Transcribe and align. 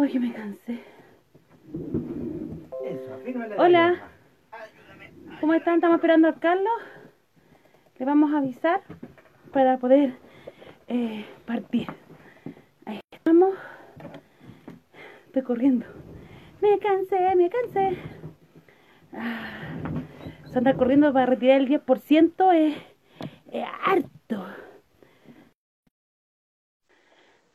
Oye, 0.00 0.18
me 0.18 0.32
cansé. 0.32 0.82
Hola. 3.58 4.00
¿Cómo 5.42 5.52
están? 5.52 5.74
Estamos 5.74 5.96
esperando 5.96 6.28
a 6.28 6.40
Carlos. 6.40 6.72
Le 7.98 8.06
vamos 8.06 8.32
a 8.32 8.38
avisar 8.38 8.80
para 9.52 9.76
poder 9.76 10.14
eh, 10.88 11.26
partir. 11.44 11.86
Ahí 12.86 12.98
estamos. 13.10 13.54
Estoy 15.26 15.42
corriendo. 15.42 15.84
Me 16.62 16.78
cansé, 16.78 17.36
me 17.36 17.50
cansé. 17.50 17.98
Ah, 19.12 19.82
andar 20.54 20.78
corriendo 20.78 21.12
para 21.12 21.26
retirar 21.26 21.60
el 21.60 21.68
10% 21.68 22.52
es, 22.54 22.74
es 23.52 23.66
harto. 23.84 24.46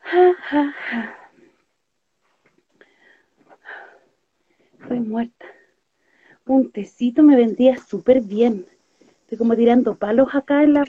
Ja, 0.04 0.34
ja, 0.48 0.72
ja. 0.92 1.25
Estoy 4.86 5.00
muerta. 5.00 5.46
Un 6.46 6.72
tecito 6.72 7.24
me 7.24 7.36
vendría 7.36 7.76
súper 7.78 8.22
bien. 8.22 8.68
Estoy 9.22 9.40
como 9.40 9.56
tirando 9.56 9.96
palos 9.96 10.28
acá 10.36 10.62
en 10.62 10.74
la... 10.74 10.86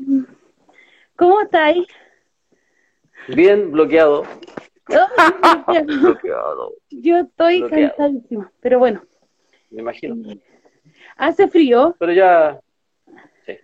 ¿Cómo 1.17 1.41
estáis? 1.41 1.87
Bien, 3.29 3.73
bloqueado. 3.73 4.25
Oh, 4.89 5.83
bloqueado. 5.85 6.73
Yo 6.91 7.17
estoy 7.19 7.59
Bloqueado. 7.59 7.97
cansadísima, 7.97 8.53
pero 8.61 8.79
bueno. 8.79 9.03
Me 9.71 9.81
imagino. 9.81 10.15
Hace 11.17 11.49
frío. 11.49 11.97
Pero 11.99 12.13
ya. 12.13 12.61
Sí. 13.47 13.59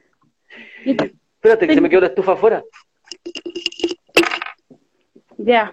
Espérate, 0.85 1.69
que 1.69 1.75
se 1.75 1.81
me 1.81 1.89
quedó 1.89 2.01
la 2.01 2.07
estufa 2.09 2.33
afuera. 2.33 2.65
Ya. 5.37 5.73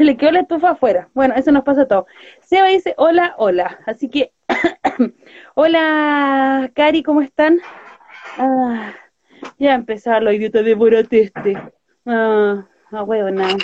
Se 0.00 0.04
le 0.06 0.16
quedó 0.16 0.30
la 0.30 0.40
estufa 0.40 0.70
afuera. 0.70 1.10
Bueno, 1.12 1.34
eso 1.36 1.52
nos 1.52 1.62
pasa 1.62 1.82
a 1.82 1.86
todos. 1.86 2.06
Seba 2.40 2.68
dice, 2.68 2.94
hola, 2.96 3.34
hola. 3.36 3.80
Así 3.84 4.08
que, 4.08 4.32
hola, 5.54 6.70
Cari, 6.74 7.02
¿cómo 7.02 7.20
están? 7.20 7.58
Ah, 8.38 8.94
ya 9.58 9.74
empezaron 9.74 10.24
los 10.24 10.32
idiotas 10.32 10.64
de 10.64 10.74
Boroteste. 10.74 11.58
Ah, 12.06 12.66
ah, 12.92 13.02
huevo, 13.02 13.30
nada. 13.30 13.58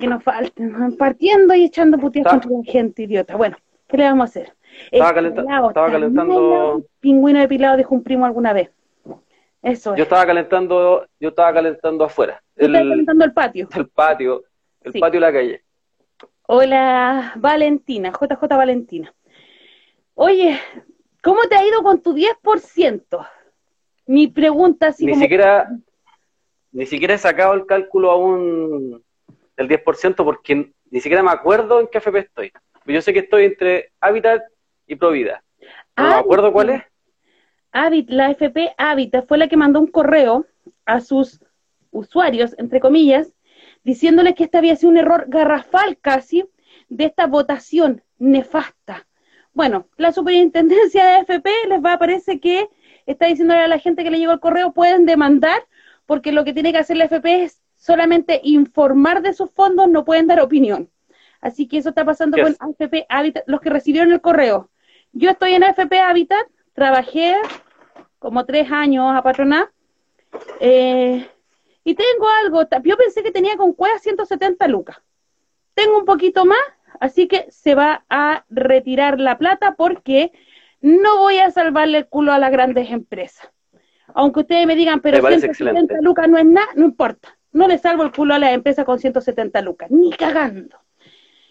Que 0.00 0.06
nos 0.06 0.22
falten. 0.24 0.96
Partiendo 0.96 1.52
y 1.54 1.64
echando 1.66 1.98
putillas 1.98 2.24
Ta- 2.24 2.30
contra 2.40 2.50
la 2.50 2.64
gente 2.64 3.02
idiota. 3.02 3.36
Bueno, 3.36 3.58
¿qué 3.88 3.98
le 3.98 4.04
vamos 4.04 4.22
a 4.22 4.24
hacer? 4.30 4.54
Estaba 4.90 5.10
El 5.10 5.14
calenta- 5.34 5.66
estaba 5.68 5.90
calentando-. 5.92 6.82
Pingüino 7.00 7.40
depilado 7.40 7.76
dejó 7.76 7.94
un 7.94 8.02
primo 8.02 8.24
alguna 8.24 8.54
vez. 8.54 8.70
Eso 9.60 9.92
es. 9.92 9.98
Yo 9.98 10.04
estaba 10.04 10.24
calentando, 10.24 11.06
yo 11.20 11.28
estaba 11.28 11.52
calentando 11.52 12.04
afuera. 12.06 12.42
El, 12.56 12.72
calentando 12.72 13.24
el 13.26 13.32
patio. 13.34 13.68
el 13.76 13.88
patio, 13.88 14.44
el 14.88 14.92
Sí. 14.94 15.00
patio 15.00 15.20
de 15.20 15.26
la 15.26 15.32
calle. 15.32 15.62
Hola, 16.46 17.32
Valentina, 17.36 18.10
JJ 18.12 18.56
Valentina. 18.56 19.14
Oye, 20.14 20.58
¿cómo 21.22 21.42
te 21.48 21.56
ha 21.56 21.66
ido 21.66 21.82
con 21.82 22.02
tu 22.02 22.14
10%? 22.14 23.26
Mi 24.06 24.28
pregunta 24.28 24.88
así 24.88 25.04
Ni 25.04 25.12
como... 25.12 25.22
siquiera, 25.22 25.68
ni 26.72 26.86
siquiera 26.86 27.14
he 27.14 27.18
sacado 27.18 27.54
el 27.54 27.66
cálculo 27.66 28.10
aún 28.10 29.04
del 29.56 29.68
10% 29.68 30.24
porque 30.24 30.72
ni 30.90 31.00
siquiera 31.00 31.22
me 31.22 31.30
acuerdo 31.30 31.80
en 31.80 31.88
qué 31.88 31.98
FP 31.98 32.18
estoy. 32.20 32.52
Yo 32.86 33.02
sé 33.02 33.12
que 33.12 33.18
estoy 33.20 33.44
entre 33.44 33.92
Habitat 34.00 34.42
y 34.86 34.96
Provida. 34.96 35.42
No 35.96 36.04
me 36.04 36.14
Ah, 36.14 36.18
acuerdo 36.20 36.52
cuál 36.52 36.70
es. 36.70 36.82
Habit, 37.72 38.08
la 38.08 38.30
FP 38.30 38.72
Habitat 38.78 39.28
fue 39.28 39.36
la 39.36 39.48
que 39.48 39.56
mandó 39.58 39.78
un 39.80 39.88
correo 39.88 40.46
a 40.86 41.00
sus 41.00 41.40
usuarios, 41.90 42.54
entre 42.58 42.80
comillas, 42.80 43.34
diciéndoles 43.88 44.34
que 44.34 44.44
este 44.44 44.58
había 44.58 44.76
sido 44.76 44.90
un 44.90 44.98
error 44.98 45.24
garrafal 45.28 45.96
casi 46.02 46.44
de 46.90 47.06
esta 47.06 47.26
votación 47.26 48.02
nefasta. 48.18 49.06
Bueno, 49.54 49.86
la 49.96 50.12
superintendencia 50.12 51.06
de 51.06 51.20
FP 51.20 51.50
les 51.68 51.82
va, 51.82 51.98
parece 51.98 52.38
que 52.38 52.68
está 53.06 53.24
diciéndole 53.28 53.60
a 53.62 53.66
la 53.66 53.78
gente 53.78 54.04
que 54.04 54.10
le 54.10 54.18
llegó 54.18 54.32
el 54.32 54.40
correo, 54.40 54.74
pueden 54.74 55.06
demandar, 55.06 55.62
porque 56.04 56.32
lo 56.32 56.44
que 56.44 56.52
tiene 56.52 56.70
que 56.70 56.76
hacer 56.80 56.98
la 56.98 57.06
FP 57.06 57.44
es 57.44 57.62
solamente 57.76 58.42
informar 58.44 59.22
de 59.22 59.32
sus 59.32 59.50
fondos, 59.50 59.88
no 59.88 60.04
pueden 60.04 60.26
dar 60.26 60.40
opinión. 60.40 60.90
Así 61.40 61.66
que 61.66 61.78
eso 61.78 61.88
está 61.88 62.04
pasando 62.04 62.36
Yes. 62.36 62.58
con 62.58 62.68
AFP 62.68 63.06
Habitat, 63.08 63.44
los 63.46 63.62
que 63.62 63.70
recibieron 63.70 64.12
el 64.12 64.20
correo. 64.20 64.68
Yo 65.12 65.30
estoy 65.30 65.54
en 65.54 65.64
AFP 65.64 65.98
Habitat, 65.98 66.46
trabajé 66.74 67.36
como 68.18 68.44
tres 68.44 68.70
años 68.70 69.06
a 69.14 69.22
patronar, 69.22 69.70
eh, 70.60 71.26
y 71.88 71.94
tengo 71.94 72.28
algo, 72.44 72.68
yo 72.84 72.98
pensé 72.98 73.22
que 73.22 73.30
tenía 73.30 73.56
con 73.56 73.72
Cueva 73.72 73.98
170 73.98 74.68
lucas. 74.68 74.98
Tengo 75.72 75.96
un 75.96 76.04
poquito 76.04 76.44
más, 76.44 76.58
así 77.00 77.26
que 77.28 77.46
se 77.50 77.74
va 77.74 78.04
a 78.10 78.44
retirar 78.50 79.18
la 79.18 79.38
plata 79.38 79.74
porque 79.74 80.32
no 80.82 81.16
voy 81.20 81.38
a 81.38 81.50
salvarle 81.50 81.96
el 81.96 82.06
culo 82.06 82.34
a 82.34 82.38
las 82.38 82.52
grandes 82.52 82.90
empresas. 82.90 83.50
Aunque 84.08 84.40
ustedes 84.40 84.66
me 84.66 84.76
digan, 84.76 85.00
pero 85.00 85.16
Me 85.16 85.22
parece 85.22 85.46
170 85.46 85.80
excelente. 85.80 86.04
lucas 86.04 86.28
no 86.28 86.36
es 86.36 86.44
nada, 86.44 86.68
no 86.74 86.84
importa. 86.84 87.38
No 87.52 87.66
le 87.66 87.78
salvo 87.78 88.02
el 88.02 88.12
culo 88.12 88.34
a 88.34 88.38
las 88.38 88.52
empresas 88.52 88.84
con 88.84 88.98
170 88.98 89.62
lucas, 89.62 89.90
ni 89.90 90.12
cagando. 90.12 90.76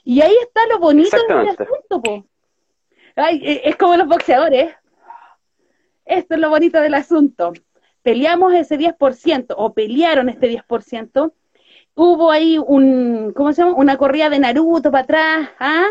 Y 0.03 0.22
ahí 0.22 0.36
está 0.44 0.68
lo 0.68 0.78
bonito 0.78 1.18
del 1.18 1.47
asunto, 1.47 2.00
po. 2.03 2.28
Ay, 3.16 3.42
eh, 3.44 3.62
es 3.66 3.76
como 3.76 3.97
los 3.97 4.08
boxeadores. 4.08 4.72
Esto 6.06 6.36
es 6.36 6.40
lo 6.40 6.52
bonito 6.52 6.80
del 6.80 6.94
asunto. 6.94 7.53
Peleamos 8.07 8.53
ese 8.53 8.78
10%, 8.78 9.53
o 9.57 9.73
pelearon 9.73 10.29
este 10.29 10.47
10%. 10.47 11.34
Hubo 11.94 12.31
ahí 12.31 12.57
un, 12.57 13.34
¿cómo 13.35 13.51
se 13.51 13.62
llama? 13.62 13.75
Una 13.75 13.97
corrida 13.97 14.29
de 14.29 14.40
Naruto 14.40 14.91
para 14.91 15.03
atrás, 15.03 15.50
¿ah? 15.59 15.88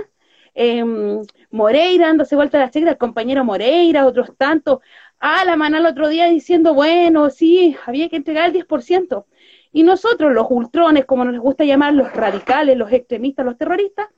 Em, 0.55 1.21
Moreira 1.51 2.07
dándose 2.07 2.35
vuelta 2.35 2.57
a 2.57 2.63
la 2.63 2.71
checa, 2.71 2.89
el 2.89 2.97
compañero 2.97 3.45
Moreira, 3.45 4.07
otros 4.07 4.35
tantos. 4.39 4.79
Ah, 5.21 5.45
la 5.45 5.57
manal 5.57 5.83
el 5.83 5.93
otro 5.93 6.09
día 6.09 6.25
diciendo, 6.31 6.73
bueno, 6.73 7.29
sí, 7.29 7.77
había 7.85 8.09
que 8.09 8.17
entregar 8.17 8.47
el 8.47 8.55
10%. 8.55 9.27
Y 9.73 9.83
nosotros, 9.83 10.33
los 10.33 10.47
ultrones, 10.49 11.05
como 11.05 11.27
nos 11.27 11.39
gusta 11.39 11.65
llamar, 11.65 11.93
los 11.93 12.11
radicales, 12.15 12.79
los 12.79 12.91
extremistas, 12.93 13.45
los 13.45 13.59
terroristas, 13.59 14.09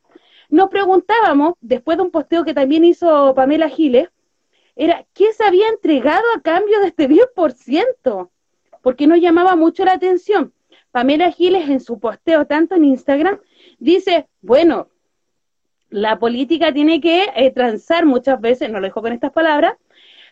nos 0.51 0.69
preguntábamos, 0.69 1.55
después 1.61 1.99
de 1.99 2.05
un 2.05 2.13
posteo 2.13 2.45
que 2.45 2.55
también 2.55 2.85
hizo 2.85 3.35
Pamela 3.35 3.69
Giles, 3.69 4.09
era 4.79 5.05
qué 5.13 5.33
se 5.33 5.45
había 5.45 5.69
entregado 5.69 6.23
a 6.35 6.41
cambio 6.41 6.81
de 6.81 6.87
este 6.87 7.09
10%, 7.09 8.31
porque 8.81 9.09
nos 9.09 9.21
llamaba 9.21 9.57
mucho 9.57 9.85
la 9.85 9.93
atención. 9.93 10.55
Pamela 10.93 11.33
Giles 11.33 11.69
en 11.69 11.81
su 11.81 11.99
posteo, 11.99 12.47
tanto 12.47 12.77
en 12.77 12.85
Instagram, 12.85 13.41
dice, 13.79 14.29
bueno, 14.41 14.89
la 15.91 16.19
política 16.19 16.73
tiene 16.73 17.01
que 17.01 17.27
eh, 17.35 17.51
transar 17.51 18.07
muchas 18.07 18.41
veces, 18.41 18.71
no 18.71 18.79
lo 18.79 18.87
dijo 18.87 19.03
con 19.03 19.13
estas 19.13 19.33
palabras, 19.33 19.75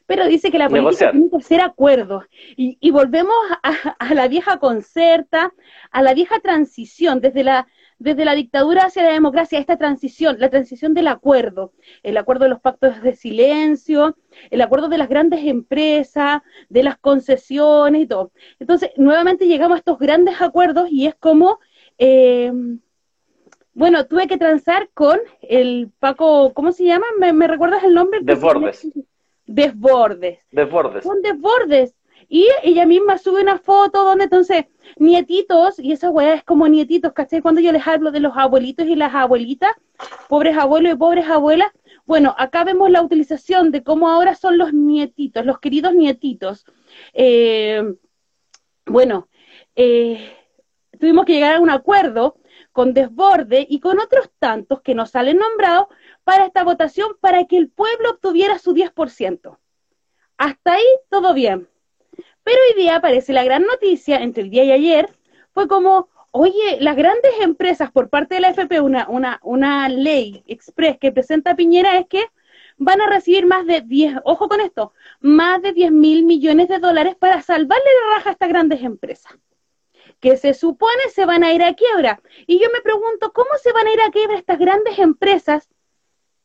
pero 0.07 0.29
dice 0.29 0.53
que 0.53 0.59
la 0.59 0.69
política 0.69 0.91
Negociar. 0.91 1.11
tiene 1.11 1.31
que 1.31 1.37
hacer 1.39 1.61
acuerdos. 1.61 2.25
Y, 2.57 2.79
y 2.81 2.93
volvemos 2.93 3.35
a, 3.65 3.97
a 3.99 4.15
la 4.15 4.29
vieja 4.29 4.59
concerta, 4.59 5.53
a 5.91 6.03
la 6.03 6.15
vieja 6.15 6.39
transición, 6.39 7.21
desde 7.21 7.43
la, 7.43 7.67
desde 7.99 8.25
la 8.25 8.35
dictadura 8.35 8.85
hacia 8.85 9.03
la 9.05 9.13
democracia, 9.13 9.59
esta 9.59 9.77
transición, 9.79 10.37
la 10.39 10.51
transición 10.51 10.93
del 10.95 11.09
acuerdo, 11.09 11.73
el 12.03 12.17
acuerdo 12.17 12.45
de 12.45 12.51
los 12.51 12.61
pactos 12.61 13.01
de 13.03 13.15
silencio, 13.15 14.17
el 14.51 14.61
acuerdo 14.61 14.89
de 14.89 14.99
las 14.99 15.09
grandes 15.09 15.45
empresas, 15.45 16.43
de 16.69 16.83
las 16.83 16.99
concesiones 16.99 18.03
y 18.03 18.07
todo. 18.07 18.33
Entonces, 18.59 18.91
nuevamente 18.97 19.47
llegamos 19.47 19.77
a 19.77 19.79
estos 19.79 19.99
grandes 19.99 20.41
acuerdos 20.43 20.89
y 20.91 21.07
es 21.07 21.15
como, 21.15 21.59
eh, 21.99 22.53
bueno, 23.73 24.07
tuve 24.07 24.27
que 24.27 24.39
transar 24.39 24.91
con 24.95 25.19
el 25.41 25.91
Paco, 25.99 26.53
¿cómo 26.55 26.73
se 26.73 26.85
llama? 26.85 27.07
¿Me, 27.19 27.33
me 27.33 27.47
recuerdas 27.47 27.83
el 27.85 27.95
nombre? 27.95 28.21
Desbordes. 28.23 28.87
Desbordes 29.47 30.41
Desbordes. 30.51 31.05
con 31.05 31.23
desbordes. 31.23 31.95
Y 32.29 32.49
ella 32.63 32.87
misma 32.87 33.19
sube 33.19 33.43
una 33.43 33.59
foto 33.59 34.05
donde 34.05 34.25
entonces 34.25 34.67
nietitos, 34.97 35.79
y 35.79 35.93
esa 35.93 36.11
weá 36.11 36.35
es 36.35 36.45
como 36.45 36.69
nietitos, 36.69 37.13
¿cachai? 37.13 37.41
Cuando 37.41 37.61
yo 37.61 37.73
les 37.73 37.87
hablo 37.87 38.11
de 38.11 38.21
los 38.21 38.37
abuelitos 38.37 38.87
y 38.87 38.97
las 38.97 39.15
abuelitas, 39.15 39.71
pobres 40.29 40.57
abuelos 40.57 40.93
y 40.93 40.97
pobres 40.97 41.27
abuelas, 41.29 41.71
bueno, 42.05 42.35
acá 42.39 42.65
vemos 42.65 42.91
la 42.91 43.03
utilización 43.03 43.73
de 43.73 43.83
cómo 43.83 44.09
ahora 44.09 44.35
son 44.35 44.59
los 44.59 44.73
nietitos, 44.73 45.45
los 45.45 45.59
queridos 45.59 45.95
nietitos. 45.95 46.65
Eh, 47.13 47.83
bueno, 48.87 49.29
eh, 49.75 50.33
tuvimos 50.99 51.25
que 51.25 51.35
llegar 51.35 51.57
a 51.57 51.61
un 51.61 51.71
acuerdo 51.71 52.39
con 52.73 52.95
Desborde 52.95 53.67
y 53.69 53.81
con 53.81 53.99
otros 53.99 54.31
tantos 54.39 54.83
que 54.83 54.95
nos 54.95 55.11
salen 55.11 55.39
nombrados 55.39 55.87
para 56.25 56.47
esta 56.47 56.63
votación 56.63 57.17
para 57.21 57.45
que 57.47 57.57
el 57.57 57.71
pueblo 57.71 58.11
obtuviera 58.11 58.59
su 58.59 58.75
10%. 58.75 59.59
Hasta 60.37 60.75
ahí 60.75 60.85
todo 61.09 61.35
bien. 61.35 61.69
Pero 62.47 62.61
hoy 62.69 62.81
día 62.81 62.95
aparece 62.95 63.33
la 63.33 63.43
gran 63.43 63.65
noticia, 63.65 64.23
entre 64.23 64.45
el 64.45 64.51
día 64.51 64.63
y 64.63 64.71
ayer, 64.71 65.11
fue 65.53 65.67
como, 65.67 66.11
oye, 66.31 66.79
las 66.81 66.95
grandes 66.95 67.33
empresas 67.41 67.91
por 67.91 68.09
parte 68.09 68.37
de 68.37 68.41
la 68.41 68.51
FP, 68.51 68.81
una, 68.81 69.09
una, 69.09 69.41
una 69.43 69.89
ley 69.89 70.45
express 70.47 70.97
que 70.99 71.11
presenta 71.11 71.57
Piñera 71.57 71.99
es 71.99 72.07
que 72.07 72.23
van 72.77 73.01
a 73.01 73.09
recibir 73.09 73.47
más 73.47 73.67
de 73.67 73.81
10, 73.81 74.19
ojo 74.25 74.49
con 74.49 74.61
esto, 74.61 74.93
más 75.19 75.61
de 75.61 75.73
10 75.73 75.91
mil 75.91 76.23
millones 76.25 76.69
de 76.69 76.79
dólares 76.79 77.17
para 77.17 77.43
salvarle 77.43 77.85
la 77.85 78.17
raja 78.17 78.29
a 78.31 78.33
estas 78.35 78.49
grandes 78.49 78.81
empresas. 78.85 79.33
que 80.21 80.37
se 80.37 80.55
supone 80.55 81.03
se 81.15 81.27
van 81.27 81.45
a 81.45 81.53
ir 81.53 81.65
a 81.65 81.75
quiebra. 81.75 82.23
Y 82.47 82.61
yo 82.61 82.69
me 82.73 82.81
pregunto, 82.83 83.33
¿cómo 83.33 83.51
se 83.63 83.73
van 83.73 83.89
a 83.89 83.93
ir 83.93 84.01
a 84.03 84.11
quiebra 84.13 84.39
estas 84.39 84.59
grandes 84.59 84.99
empresas 85.01 85.69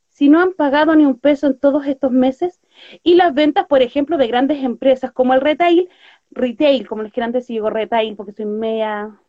si 0.09 0.29
no 0.29 0.41
han 0.41 0.53
pagado 0.53 0.95
ni 0.95 1.05
un 1.05 1.19
peso 1.19 1.47
en 1.47 1.59
todos 1.59 1.85
estos 1.87 2.11
meses? 2.11 2.60
Y 3.03 3.15
las 3.15 3.33
ventas, 3.33 3.65
por 3.67 3.81
ejemplo, 3.81 4.17
de 4.17 4.27
grandes 4.27 4.63
empresas 4.63 5.11
como 5.11 5.33
el 5.33 5.41
retail, 5.41 5.89
retail, 6.31 6.87
como 6.87 7.03
les 7.03 7.11
quieran 7.11 7.31
decir, 7.31 7.55
digo 7.55 7.69
retail 7.69 8.15
porque 8.15 8.31
soy 8.31 8.45
media... 8.45 9.19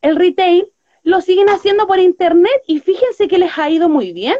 El 0.00 0.16
retail 0.16 0.72
lo 1.02 1.20
siguen 1.20 1.48
haciendo 1.48 1.86
por 1.86 1.98
internet 1.98 2.62
y 2.66 2.80
fíjense 2.80 3.28
que 3.28 3.38
les 3.38 3.58
ha 3.58 3.70
ido 3.70 3.88
muy 3.88 4.12
bien. 4.12 4.36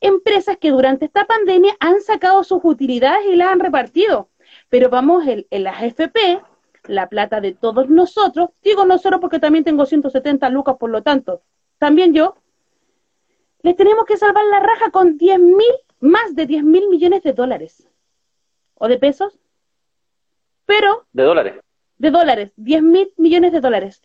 Empresas 0.00 0.56
que 0.58 0.70
durante 0.70 1.06
esta 1.06 1.26
pandemia 1.26 1.76
han 1.80 2.00
sacado 2.00 2.44
sus 2.44 2.60
utilidades 2.62 3.26
y 3.26 3.36
las 3.36 3.48
han 3.48 3.60
repartido. 3.60 4.30
Pero 4.68 4.90
vamos, 4.90 5.26
en, 5.26 5.46
en 5.50 5.64
las 5.64 5.82
FP, 5.82 6.40
la 6.88 7.08
plata 7.08 7.40
de 7.40 7.52
todos 7.52 7.88
nosotros, 7.88 8.50
digo 8.62 8.84
nosotros 8.84 9.20
porque 9.20 9.38
también 9.38 9.64
tengo 9.64 9.86
170 9.86 10.48
lucas, 10.50 10.76
por 10.78 10.90
lo 10.90 11.02
tanto, 11.02 11.42
también 11.78 12.12
yo, 12.12 12.36
les 13.62 13.76
tenemos 13.76 14.04
que 14.04 14.16
salvar 14.16 14.44
la 14.46 14.60
raja 14.60 14.90
con 14.90 15.16
10 15.16 15.38
mil, 15.38 15.74
más 16.02 16.34
de 16.34 16.46
10 16.46 16.64
mil 16.64 16.88
millones 16.88 17.22
de 17.22 17.32
dólares. 17.32 17.88
¿O 18.74 18.88
de 18.88 18.98
pesos? 18.98 19.38
Pero... 20.66 21.06
De 21.12 21.22
dólares. 21.22 21.54
De 21.96 22.10
dólares, 22.10 22.52
10 22.56 22.82
mil 22.82 23.12
millones 23.16 23.52
de 23.52 23.60
dólares. 23.60 24.02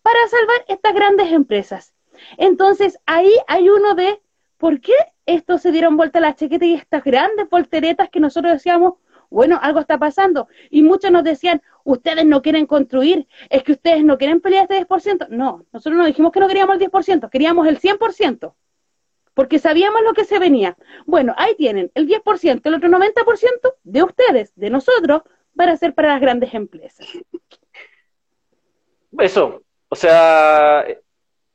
Para 0.00 0.28
salvar 0.28 0.64
estas 0.68 0.94
grandes 0.94 1.32
empresas. 1.32 1.92
Entonces, 2.36 2.98
ahí 3.04 3.32
hay 3.48 3.68
uno 3.68 3.94
de, 3.94 4.22
¿por 4.58 4.80
qué 4.80 4.92
estos 5.26 5.60
se 5.62 5.72
dieron 5.72 5.96
vuelta 5.96 6.20
a 6.20 6.22
la 6.22 6.36
chaqueta 6.36 6.64
y 6.64 6.74
estas 6.74 7.02
grandes 7.02 7.50
volteretas 7.50 8.08
que 8.10 8.20
nosotros 8.20 8.52
decíamos, 8.52 8.94
bueno, 9.28 9.58
algo 9.60 9.80
está 9.80 9.98
pasando. 9.98 10.46
Y 10.70 10.82
muchos 10.82 11.10
nos 11.10 11.24
decían, 11.24 11.62
ustedes 11.82 12.24
no 12.24 12.42
quieren 12.42 12.66
construir, 12.66 13.26
es 13.48 13.64
que 13.64 13.72
ustedes 13.72 14.04
no 14.04 14.18
quieren 14.18 14.40
pelear 14.40 14.68
este 14.70 14.86
10%. 14.86 15.28
No, 15.30 15.64
nosotros 15.72 15.98
no 15.98 16.06
dijimos 16.06 16.30
que 16.30 16.40
no 16.40 16.46
queríamos 16.48 16.80
el 16.80 16.90
10%, 16.90 17.28
queríamos 17.28 17.66
el 17.66 17.80
100%, 17.80 18.54
porque 19.34 19.58
sabíamos 19.58 20.02
lo 20.02 20.12
que 20.12 20.24
se 20.24 20.38
venía. 20.38 20.76
Bueno, 21.06 21.34
ahí 21.36 21.54
tienen 21.56 21.90
el 21.94 22.08
10%, 22.08 22.60
el 22.64 22.74
otro 22.74 22.88
90% 22.88 23.74
de 23.84 24.02
ustedes, 24.02 24.52
de 24.56 24.70
nosotros, 24.70 25.22
para 25.56 25.72
hacer 25.72 25.94
para 25.94 26.08
las 26.08 26.20
grandes 26.20 26.54
empresas. 26.54 27.06
Eso, 29.18 29.62
o 29.88 29.96
sea, 29.96 30.86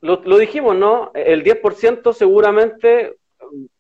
lo, 0.01 0.37
dijimos, 0.37 0.75
¿no? 0.75 1.11
El 1.13 1.43
10% 1.43 2.13
seguramente 2.13 3.17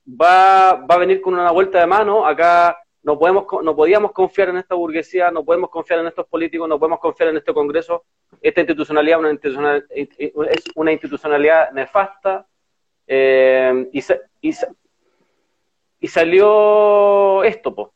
va, 0.09 0.73
va 0.73 0.95
a 0.95 0.99
venir 0.99 1.21
con 1.21 1.33
una 1.33 1.51
vuelta 1.51 1.79
de 1.79 1.85
mano. 1.85 2.25
Acá 2.25 2.77
no, 3.03 3.19
podemos, 3.19 3.45
no 3.61 3.75
podíamos 3.75 4.11
confiar 4.11 4.49
en 4.49 4.57
esta 4.57 4.73
burguesía, 4.73 5.29
no 5.29 5.45
podemos 5.45 5.69
confiar 5.69 5.99
en 5.99 6.07
estos 6.07 6.25
políticos, 6.25 6.67
no 6.67 6.79
podemos 6.79 6.99
confiar 6.99 7.29
en 7.29 7.37
este 7.37 7.53
Congreso. 7.53 8.05
Esta 8.41 8.61
institucionalidad, 8.61 9.19
una 9.19 9.31
es 9.89 10.63
una 10.75 10.91
institucionalidad 10.91 11.71
nefasta. 11.71 12.47
Eh, 13.07 13.89
y, 13.91 14.03
y, 15.99 16.07
salió 16.07 17.43
esto. 17.43 17.93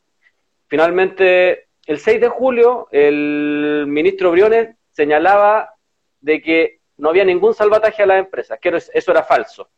Finalmente, 0.68 1.68
el 1.86 2.00
6 2.00 2.22
de 2.22 2.30
julio, 2.30 2.88
el 2.92 3.86
ministro 3.88 4.32
Briones 4.32 4.76
señalaba 4.92 5.74
de 6.22 6.42
que 6.42 6.80
no 6.98 7.10
había 7.10 7.26
ningún 7.26 7.54
salvataje 7.54 8.04
a 8.04 8.06
las 8.06 8.20
empresas, 8.20 8.60
que 8.60 8.70
eso 8.70 9.12
era 9.12 9.24
falso. 9.24 9.70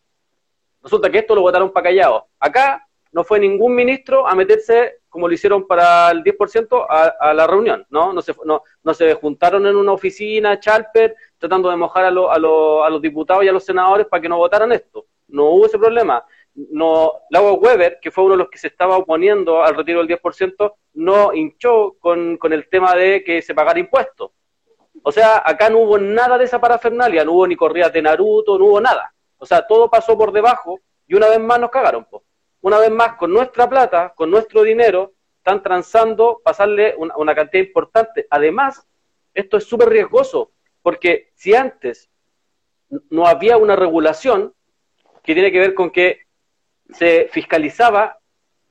Resulta 0.81 1.10
que 1.10 1.19
esto 1.19 1.36
lo 1.36 1.42
votaron 1.42 1.72
para 1.72 1.86
callado. 1.86 2.28
Acá 2.39 2.88
no 3.12 3.24
fue 3.24 3.39
ningún 3.39 3.75
ministro 3.75 4.28
a 4.28 4.33
meterse, 4.33 5.00
como 5.10 5.28
lo 5.28 5.33
hicieron 5.33 5.68
para 5.68 6.10
el 6.12 6.24
10%, 6.24 6.86
a, 6.89 7.13
a 7.19 7.33
la 7.33 7.45
reunión, 7.45 7.86
¿no? 7.89 8.13
No 8.13 8.22
se, 8.22 8.33
no, 8.45 8.63
no 8.83 8.94
se 8.94 9.13
juntaron 9.16 9.68
en 9.68 9.75
una 9.75 9.92
oficina, 9.92 10.60
Chalper, 10.60 11.16
tratando 11.38 11.69
de 11.69 11.75
mojar 11.75 12.06
a, 12.06 12.07
a, 12.07 12.36
a, 12.36 12.89
los 12.89 13.01
diputados 13.01 13.44
y 13.44 13.48
a 13.48 13.51
los 13.51 13.66
senadores 13.66 14.07
para 14.07 14.22
que 14.22 14.30
no 14.30 14.38
votaran 14.38 14.72
esto. 14.72 15.06
No 15.31 15.45
hubo 15.45 15.66
ese 15.66 15.78
problema. 15.78 16.24
No, 16.54 17.13
Lago 17.30 17.54
Weber, 17.54 18.00
que 18.01 18.12
fue 18.12 18.25
uno 18.25 18.33
de 18.33 18.39
los 18.39 18.50
que 18.50 18.57
se 18.57 18.68
estaba 18.68 18.98
oponiendo 18.98 19.63
al 19.63 19.75
retiro 19.75 20.04
del 20.04 20.19
10%, 20.19 20.74
no 20.94 21.33
hinchó 21.33 21.95
con, 22.00 22.38
con 22.38 22.54
el 22.54 22.69
tema 22.69 22.94
de 22.95 23.24
que 23.24 23.42
se 23.42 23.56
pagara 23.56 23.80
impuestos. 23.80 24.31
O 25.04 25.12
sea, 25.12 25.42
acá 25.45 25.69
no 25.69 25.80
hubo 25.80 25.98
nada 25.98 26.38
de 26.38 26.45
esa 26.45 26.60
parafernalia, 26.60 27.25
no 27.25 27.33
hubo 27.33 27.48
ni 27.48 27.56
corridas 27.56 27.92
de 27.92 28.01
Naruto, 28.01 28.57
no 28.57 28.66
hubo 28.66 28.81
nada. 28.81 29.13
O 29.38 29.45
sea, 29.45 29.66
todo 29.66 29.89
pasó 29.89 30.18
por 30.18 30.31
debajo 30.31 30.80
y 31.07 31.16
una 31.16 31.28
vez 31.28 31.39
más 31.39 31.60
nos 31.60 31.72
cagaron, 31.72 32.06
una 32.62 32.78
vez 32.78 32.92
más, 32.92 33.16
con 33.16 33.33
nuestra 33.33 33.68
plata, 33.68 34.13
con 34.16 34.30
nuestro 34.30 34.62
dinero, 34.62 35.13
están 35.38 35.63
transando 35.63 36.42
pasarle 36.44 36.95
una, 36.95 37.33
cantidad 37.33 37.63
importante. 37.63 38.28
Además, 38.30 38.88
esto 39.33 39.57
es 39.57 39.63
súper 39.63 39.89
riesgoso, 39.89 40.51
porque 40.83 41.31
si 41.33 41.56
antes 41.56 42.12
no 43.10 43.25
había 43.25 43.57
una 43.57 43.75
regulación 43.75 44.54
que 45.23 45.33
tiene 45.33 45.51
que 45.51 45.59
ver 45.59 45.73
con 45.73 45.91
que 45.91 46.21
se 46.94 47.29
fiscalizaba 47.31 48.18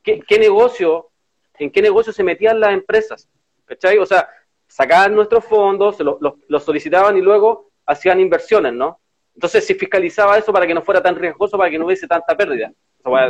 qué, 0.03 0.23
negocio, 0.39 1.11
en 1.59 1.71
qué 1.71 1.83
negocio 1.83 2.13
se 2.13 2.23
metían 2.23 2.61
las 2.61 2.73
empresas, 2.73 3.29
¿cachai? 3.65 3.99
O 3.99 4.07
sea, 4.07 4.29
sacaban 4.67 5.15
nuestros 5.15 5.45
fondos, 5.45 5.97
los 6.01 6.65
solicitaban 6.65 7.17
y 7.17 7.21
luego 7.21 7.71
hacían 7.87 8.21
inversiones, 8.21 8.73
¿no? 8.73 9.01
Entonces 9.35 9.67
se 9.67 9.75
fiscalizaba 9.75 10.39
eso 10.39 10.53
para 10.53 10.67
que 10.67 10.75
no 10.75 10.83
fuera 10.83 11.03
tan 11.03 11.17
riesgoso, 11.17 11.57
para 11.57 11.71
que 11.71 11.79
no 11.79 11.87
hubiese 11.87 12.07
tanta 12.07 12.37
pérdida 12.37 12.73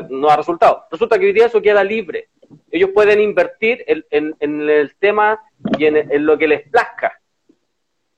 no 0.09 0.29
ha 0.29 0.37
resultado. 0.37 0.85
Resulta 0.91 1.19
que 1.19 1.27
hoy 1.27 1.33
día 1.33 1.47
eso 1.47 1.63
queda 1.63 1.85
libre. 1.85 2.29
Ellos 2.71 2.91
pueden 2.93 3.21
invertir 3.21 3.85
en, 3.87 4.35
el 4.41 4.95
tema 4.97 5.41
y 5.79 5.87
en, 5.87 6.27
lo 6.27 6.37
que 6.37 6.49
les 6.49 6.69
plazca. 6.69 7.20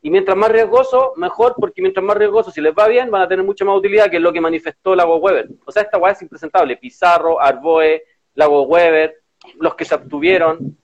Y 0.05 0.11
mientras 0.11 0.37
más 0.37 0.51
riesgoso, 0.51 1.13
mejor, 1.17 1.55
porque 1.57 1.81
mientras 1.81 2.05
más 2.05 2.17
riesgoso, 2.17 2.51
si 2.51 2.61
les 2.61 2.75
va 2.75 2.89
bien, 2.89 3.09
van 3.09 3.23
a 3.23 3.29
tener 3.29 3.45
mucha 3.45 3.65
más 3.65 3.77
utilidad, 3.77 4.11
que 4.11 4.17
es 4.17 4.23
lo 4.23 4.33
que 4.33 4.41
manifestó 4.41 4.97
Lago 4.97 5.17
Weber. 5.17 5.49
O 5.65 5.71
sea, 5.71 5.83
esta 5.83 5.97
weá 5.97 6.13
es 6.13 6.23
impresentable. 6.23 6.77
Pizarro, 6.77 7.41
Arboe, 7.41 8.03
Lago 8.35 8.63
Weber, 8.63 9.23
los 9.61 9.77
que 9.77 9.85
se 9.85 9.95
obtuvieron. 9.95 10.77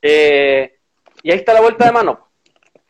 Eh, 0.00 0.74
y 1.22 1.30
ahí 1.30 1.38
está 1.38 1.52
la 1.52 1.60
vuelta 1.60 1.84
de 1.84 1.92
mano. 1.92 2.28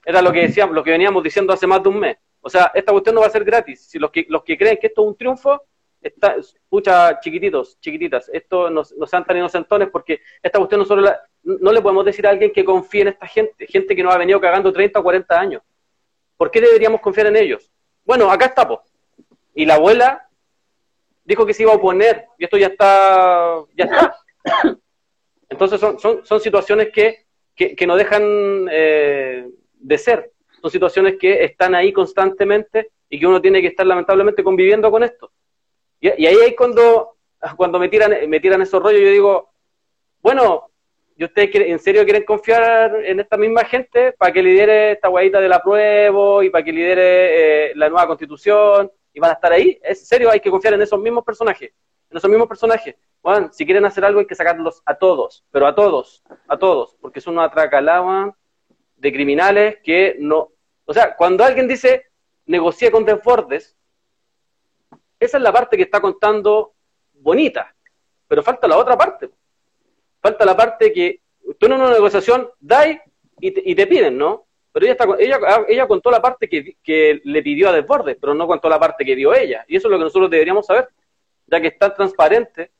Era 0.04 0.22
lo 0.22 0.30
que 0.30 0.42
decíamos, 0.42 0.72
lo 0.72 0.84
que 0.84 0.92
veníamos 0.92 1.22
diciendo 1.24 1.52
hace 1.52 1.66
más 1.66 1.82
de 1.82 1.88
un 1.88 1.98
mes. 1.98 2.16
O 2.40 2.48
sea, 2.48 2.70
esta 2.72 2.92
cuestión 2.92 3.16
no 3.16 3.22
va 3.22 3.26
a 3.26 3.30
ser 3.30 3.42
gratis. 3.42 3.88
Si 3.88 3.98
los 3.98 4.12
que, 4.12 4.24
los 4.28 4.44
que 4.44 4.56
creen 4.56 4.78
que 4.80 4.86
esto 4.86 5.02
es 5.02 5.08
un 5.08 5.16
triunfo, 5.16 5.62
está, 6.00 6.36
escucha, 6.36 7.18
chiquititos, 7.20 7.78
chiquititas, 7.80 8.28
esto 8.32 8.70
no, 8.70 8.82
no, 8.96 9.06
sean 9.06 9.24
tan 9.24 9.36
inocentones 9.36 9.88
porque 9.90 10.20
esta 10.42 10.58
cuestión 10.58 10.86
no 10.88 10.96
la, 10.96 11.20
no 11.42 11.72
le 11.72 11.82
podemos 11.82 12.04
decir 12.04 12.26
a 12.26 12.30
alguien 12.30 12.52
que 12.52 12.64
confíe 12.64 13.02
en 13.02 13.08
esta 13.08 13.26
gente, 13.26 13.66
gente 13.66 13.94
que 13.94 14.02
nos 14.02 14.14
ha 14.14 14.18
venido 14.18 14.40
cagando 14.40 14.72
30 14.72 14.98
o 14.98 15.02
40 15.02 15.40
años. 15.40 15.62
¿Por 16.36 16.50
qué 16.50 16.60
deberíamos 16.60 17.00
confiar 17.00 17.28
en 17.28 17.36
ellos? 17.36 17.70
Bueno, 18.04 18.30
acá 18.30 18.46
está, 18.46 18.68
Y 19.54 19.64
la 19.64 19.74
abuela 19.74 20.28
dijo 21.24 21.44
que 21.44 21.54
se 21.54 21.62
iba 21.62 21.72
a 21.72 21.76
oponer, 21.76 22.26
y 22.38 22.44
esto 22.44 22.56
ya 22.56 22.68
está, 22.68 23.62
ya 23.74 23.84
está. 23.84 24.16
Entonces 25.48 25.80
son, 25.80 25.98
son, 25.98 26.24
son 26.24 26.40
situaciones 26.40 26.90
que, 26.92 27.26
que, 27.54 27.74
que 27.74 27.86
no 27.86 27.96
dejan 27.96 28.68
eh, 28.70 29.48
de 29.74 29.98
ser, 29.98 30.32
son 30.60 30.70
situaciones 30.70 31.16
que 31.18 31.44
están 31.44 31.74
ahí 31.74 31.92
constantemente 31.92 32.90
y 33.08 33.20
que 33.20 33.26
uno 33.26 33.40
tiene 33.40 33.60
que 33.60 33.68
estar 33.68 33.86
lamentablemente 33.86 34.42
conviviendo 34.42 34.90
con 34.90 35.02
esto. 35.02 35.32
Y, 36.16 36.26
ahí 36.26 36.36
es 36.46 36.56
cuando, 36.56 37.16
cuando 37.56 37.78
me, 37.78 37.88
tiran, 37.88 38.14
me 38.28 38.40
tiran 38.40 38.62
esos 38.62 38.82
rollos, 38.82 39.00
yo 39.00 39.10
digo, 39.10 39.50
bueno, 40.20 40.70
¿y 41.16 41.24
ustedes 41.24 41.50
en 41.54 41.78
serio 41.78 42.04
quieren 42.04 42.24
confiar 42.24 42.94
en 43.04 43.20
esta 43.20 43.36
misma 43.36 43.64
gente 43.64 44.12
para 44.12 44.32
que 44.32 44.42
lidere 44.42 44.92
esta 44.92 45.08
guayita 45.08 45.40
del 45.40 45.52
apruebo 45.52 46.42
y 46.42 46.50
para 46.50 46.64
que 46.64 46.72
lidere 46.72 47.70
eh, 47.70 47.72
la 47.74 47.88
nueva 47.88 48.06
constitución 48.06 48.90
y 49.12 49.20
van 49.20 49.30
a 49.30 49.34
estar 49.34 49.52
ahí? 49.52 49.80
¿Es 49.82 50.06
serio? 50.06 50.30
Hay 50.30 50.40
que 50.40 50.50
confiar 50.50 50.74
en 50.74 50.82
esos 50.82 51.00
mismos 51.00 51.24
personajes, 51.24 51.72
en 52.10 52.16
esos 52.16 52.30
mismos 52.30 52.48
personajes. 52.48 52.94
Bueno, 53.22 53.50
si 53.52 53.64
quieren 53.64 53.84
hacer 53.84 54.04
algo 54.04 54.20
hay 54.20 54.26
que 54.26 54.34
sacarlos 54.34 54.82
a 54.84 54.94
todos, 54.94 55.44
pero 55.50 55.66
a 55.66 55.74
todos, 55.74 56.22
a 56.46 56.56
todos, 56.56 56.96
porque 57.00 57.20
son 57.20 57.34
una 57.34 57.44
atracalaba 57.44 58.36
de 58.96 59.12
criminales 59.12 59.78
que 59.82 60.16
no... 60.20 60.50
O 60.84 60.94
sea, 60.94 61.16
cuando 61.16 61.42
alguien 61.42 61.66
dice 61.66 62.06
negocia 62.46 62.90
con 62.90 63.04
Desbordes, 63.04 63.76
esa 65.18 65.36
es 65.36 65.42
la 65.42 65.52
parte 65.52 65.76
que 65.76 65.84
está 65.84 66.00
contando 66.00 66.74
bonita, 67.14 67.74
pero 68.28 68.42
falta 68.42 68.68
la 68.68 68.76
otra 68.76 68.96
parte. 68.96 69.30
Falta 70.20 70.44
la 70.44 70.56
parte 70.56 70.92
que 70.92 71.20
tú 71.58 71.66
en 71.66 71.72
una 71.72 71.92
negociación 71.92 72.48
dais 72.60 73.00
y 73.40 73.74
te, 73.74 73.86
piden, 73.86 74.16
¿no? 74.16 74.46
Pero 74.72 74.86
ella, 74.86 74.92
está, 74.92 75.06
ella, 75.18 75.38
ella 75.68 75.86
contó 75.86 76.10
la 76.10 76.20
parte 76.20 76.48
que, 76.48 77.20
le 77.22 77.42
pidió 77.42 77.68
a 77.68 77.72
Desbordes, 77.72 78.16
pero 78.20 78.34
no 78.34 78.46
contó 78.46 78.68
la 78.68 78.78
parte 78.78 79.04
que 79.04 79.14
dio 79.14 79.34
ella. 79.34 79.64
Y 79.68 79.76
eso 79.76 79.88
es 79.88 79.92
lo 79.92 79.98
que 79.98 80.04
nosotros 80.04 80.30
deberíamos 80.30 80.66
saber, 80.66 80.88
ya 81.46 81.60
que 81.60 81.68
está 81.68 81.94
transparente. 81.94 82.72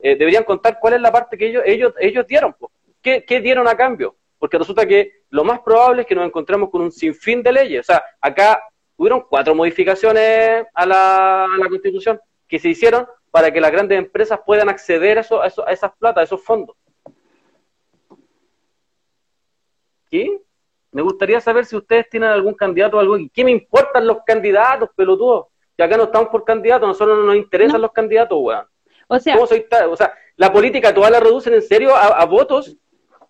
Eh, 0.00 0.16
deberían 0.16 0.44
contar 0.44 0.78
cuál 0.80 0.94
es 0.94 1.00
la 1.00 1.12
parte 1.12 1.36
que 1.36 1.48
ellos, 1.48 1.62
ellos, 1.66 1.94
ellos 1.98 2.26
dieron. 2.26 2.54
¿Qué, 3.02 3.24
¿Qué 3.24 3.40
dieron 3.40 3.66
a 3.68 3.76
cambio? 3.76 4.16
Porque 4.38 4.58
resulta 4.58 4.86
que 4.86 5.22
lo 5.30 5.44
más 5.44 5.60
probable 5.60 6.02
es 6.02 6.08
que 6.08 6.14
nos 6.14 6.26
encontremos 6.26 6.70
con 6.70 6.82
un 6.82 6.92
sinfín 6.92 7.42
de 7.42 7.52
leyes. 7.52 7.80
O 7.80 7.92
sea, 7.92 8.02
acá 8.20 8.62
hubieron 9.00 9.22
cuatro 9.22 9.54
modificaciones 9.54 10.66
a 10.74 10.84
la, 10.84 11.48
Constitución 11.70 12.20
que 12.46 12.58
se 12.58 12.68
hicieron 12.68 13.06
para 13.30 13.50
que 13.50 13.58
las 13.58 13.72
grandes 13.72 13.96
empresas 13.96 14.40
puedan 14.44 14.68
acceder 14.68 15.16
a, 15.16 15.22
eso, 15.22 15.40
a, 15.40 15.46
esas 15.46 15.92
platas, 15.98 16.20
a 16.20 16.24
esos 16.24 16.44
fondos. 16.44 16.76
¿Sí? 20.10 20.38
Me 20.92 21.00
gustaría 21.00 21.40
saber 21.40 21.64
si 21.64 21.76
ustedes 21.76 22.10
tienen 22.10 22.28
algún 22.28 22.52
candidato 22.52 22.98
o 22.98 23.00
algo. 23.00 23.16
¿Qué 23.32 23.42
me 23.42 23.52
importan 23.52 24.06
los 24.06 24.18
candidatos, 24.26 24.90
pelotudos? 24.94 25.46
Que 25.78 25.82
acá 25.82 25.96
no 25.96 26.04
estamos 26.04 26.28
por 26.28 26.44
candidatos, 26.44 26.86
nosotros 26.86 27.20
no 27.20 27.24
nos 27.24 27.36
interesan 27.36 27.80
los 27.80 27.92
candidatos, 27.92 28.36
weón. 28.38 28.66
O 29.08 29.18
sea, 29.18 29.38
o 29.38 29.96
sea, 29.96 30.12
la 30.36 30.52
política 30.52 30.92
toda 30.92 31.08
la 31.08 31.20
reducen 31.20 31.54
en 31.54 31.62
serio 31.62 31.96
a, 31.96 32.22
votos, 32.26 32.76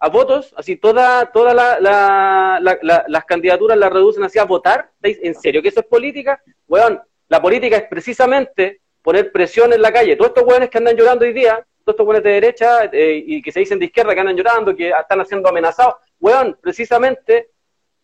a 0.02 0.08
votos, 0.08 0.54
así 0.56 0.76
toda, 0.76 1.26
toda 1.26 1.52
la, 1.52 2.58
las 2.60 3.24
candidaturas 3.26 3.76
las 3.76 3.92
reducen 3.92 4.24
así 4.24 4.38
a 4.38 4.44
votar. 4.44 4.90
¿En 5.02 5.34
serio 5.34 5.60
que 5.60 5.68
eso 5.68 5.80
es 5.80 5.86
política? 5.86 6.42
Weón, 6.66 7.00
la 7.28 7.40
política 7.40 7.76
es 7.76 7.84
precisamente 7.84 8.80
poner 9.02 9.30
presión 9.30 9.74
en 9.74 9.82
la 9.82 9.92
calle. 9.92 10.16
Todos 10.16 10.30
estos 10.30 10.44
weones 10.44 10.70
que 10.70 10.78
andan 10.78 10.96
llorando 10.96 11.26
hoy 11.26 11.34
día, 11.34 11.66
todos 11.84 11.94
estos 11.94 12.06
weones 12.06 12.24
de 12.24 12.30
derecha 12.30 12.84
eh, 12.90 13.22
y 13.26 13.42
que 13.42 13.52
se 13.52 13.60
dicen 13.60 13.78
de 13.78 13.84
izquierda 13.84 14.14
que 14.14 14.20
andan 14.20 14.36
llorando, 14.36 14.74
que 14.74 14.88
están 14.88 15.26
siendo 15.26 15.50
amenazados, 15.50 15.96
weón, 16.18 16.58
precisamente 16.62 17.50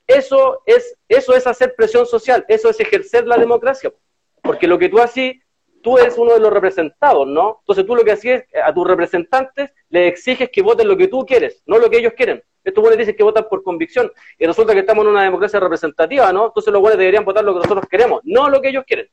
eso 0.07 0.63
es, 0.67 0.99
eso 1.09 1.35
es 1.35 1.47
hacer 1.47 1.75
presión 1.75 2.05
social, 2.05 2.45
eso 2.47 2.69
es 2.69 2.79
ejercer 2.79 3.27
la 3.27 3.39
democracia. 3.39 3.91
Porque 4.43 4.67
lo 4.67 4.79
que 4.79 4.91
tú 4.91 4.99
así, 4.99 5.41
tú 5.83 5.97
eres 5.97 6.19
uno 6.19 6.35
de 6.35 6.41
los 6.41 6.53
representados, 6.53 7.27
¿no? 7.27 7.61
Entonces 7.61 7.87
tú 7.87 7.97
lo 7.97 8.05
que 8.05 8.13
haces 8.13 8.45
es, 8.53 8.63
a 8.63 8.75
tus 8.75 8.87
representantes 8.87 9.71
le 9.91 10.09
exiges 10.09 10.51
que 10.51 10.63
voten 10.63 10.89
lo 10.89 10.97
que 10.97 11.09
tú 11.09 11.25
quieres, 11.25 11.63
no 11.67 11.79
lo 11.79 11.89
que 11.89 11.99
ellos 11.99 12.13
quieren. 12.17 12.43
Estos 12.65 12.83
buenos 12.83 12.99
dicen 12.99 13.15
que 13.15 13.23
votan 13.23 13.47
por 13.49 13.63
convicción 13.63 14.11
y 14.39 14.47
resulta 14.47 14.73
que 14.73 14.81
estamos 14.81 15.05
en 15.05 15.13
una 15.13 15.23
democracia 15.23 15.61
representativa, 15.61 16.33
¿no? 16.33 16.47
Entonces 16.47 16.73
los 16.73 16.83
buenos 16.83 16.99
deberían 16.99 17.25
votar 17.25 17.45
lo 17.45 17.55
que 17.55 17.61
nosotros 17.61 17.87
queremos, 17.89 18.21
no 18.25 18.49
lo 18.49 18.61
que 18.61 18.71
ellos 18.71 18.85
quieren. 18.85 19.09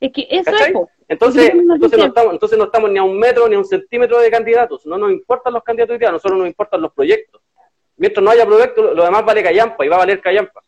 Es 0.00 0.12
que 0.12 0.26
eso 0.30 0.50
es, 0.50 0.72
entonces, 1.08 1.50
entonces, 1.50 1.98
no 1.98 2.06
estamos, 2.06 2.32
entonces 2.32 2.58
no 2.58 2.64
estamos 2.64 2.90
ni 2.90 2.98
a 2.98 3.02
un 3.02 3.18
metro 3.18 3.46
ni 3.48 3.54
a 3.54 3.58
un 3.58 3.64
centímetro 3.64 4.18
de 4.18 4.30
candidatos. 4.30 4.86
No 4.86 4.96
nos 4.96 5.10
importan 5.10 5.52
los 5.52 5.62
candidatos 5.62 6.00
a 6.00 6.12
nosotros 6.12 6.38
nos 6.38 6.48
importan 6.48 6.80
los 6.80 6.92
proyectos. 6.92 7.42
Mientras 7.96 8.24
no 8.24 8.30
haya 8.30 8.46
proyectos, 8.46 8.96
lo 8.96 9.04
demás 9.04 9.24
vale 9.24 9.42
callampa 9.42 9.84
y 9.84 9.88
va 9.88 9.96
a 9.96 9.98
valer 10.00 10.20
callampa. 10.20 10.62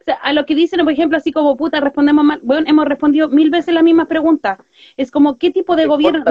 O 0.00 0.04
sea, 0.04 0.14
a 0.14 0.32
lo 0.32 0.46
que 0.46 0.54
dicen, 0.54 0.80
por 0.80 0.92
ejemplo, 0.92 1.18
así 1.18 1.32
como 1.32 1.56
puta, 1.56 1.80
respondemos 1.80 2.24
mal, 2.24 2.40
bueno, 2.42 2.66
hemos 2.68 2.86
respondido 2.86 3.28
mil 3.28 3.50
veces 3.50 3.74
la 3.74 3.82
misma 3.82 4.06
pregunta. 4.06 4.58
Es 4.96 5.10
como, 5.10 5.38
¿qué 5.38 5.50
tipo 5.50 5.76
de 5.76 5.86
gobierno? 5.86 6.24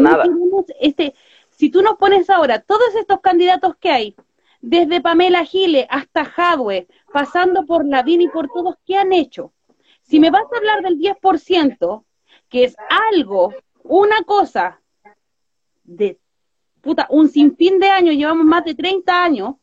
este, 0.80 1.14
si 1.60 1.70
tú 1.70 1.82
nos 1.82 1.98
pones 1.98 2.30
ahora 2.30 2.62
todos 2.62 2.96
estos 2.96 3.20
candidatos 3.20 3.76
que 3.76 3.92
hay, 3.92 4.16
desde 4.62 5.02
Pamela 5.02 5.44
Gile 5.44 5.88
hasta 5.90 6.24
Jadwe, 6.24 6.88
pasando 7.12 7.66
por 7.66 7.86
Lavín 7.86 8.22
y 8.22 8.30
por 8.30 8.48
todos, 8.48 8.76
¿qué 8.86 8.96
han 8.96 9.12
hecho? 9.12 9.52
Si 10.02 10.22
me 10.22 10.32
vas 10.32 10.44
a 10.44 10.58
hablar 10.58 10.82
del 10.84 10.98
10%, 10.98 12.06
que 12.48 12.64
es 12.64 12.78
algo, 13.12 13.54
una 13.84 14.24
cosa 14.24 14.80
de 15.84 16.18
puta, 16.80 17.08
un 17.10 17.28
sinfín 17.28 17.78
de 17.80 17.90
años, 17.90 18.16
llevamos 18.16 18.46
más 18.46 18.64
de 18.64 18.76
30 18.76 19.22
años, 19.22 19.56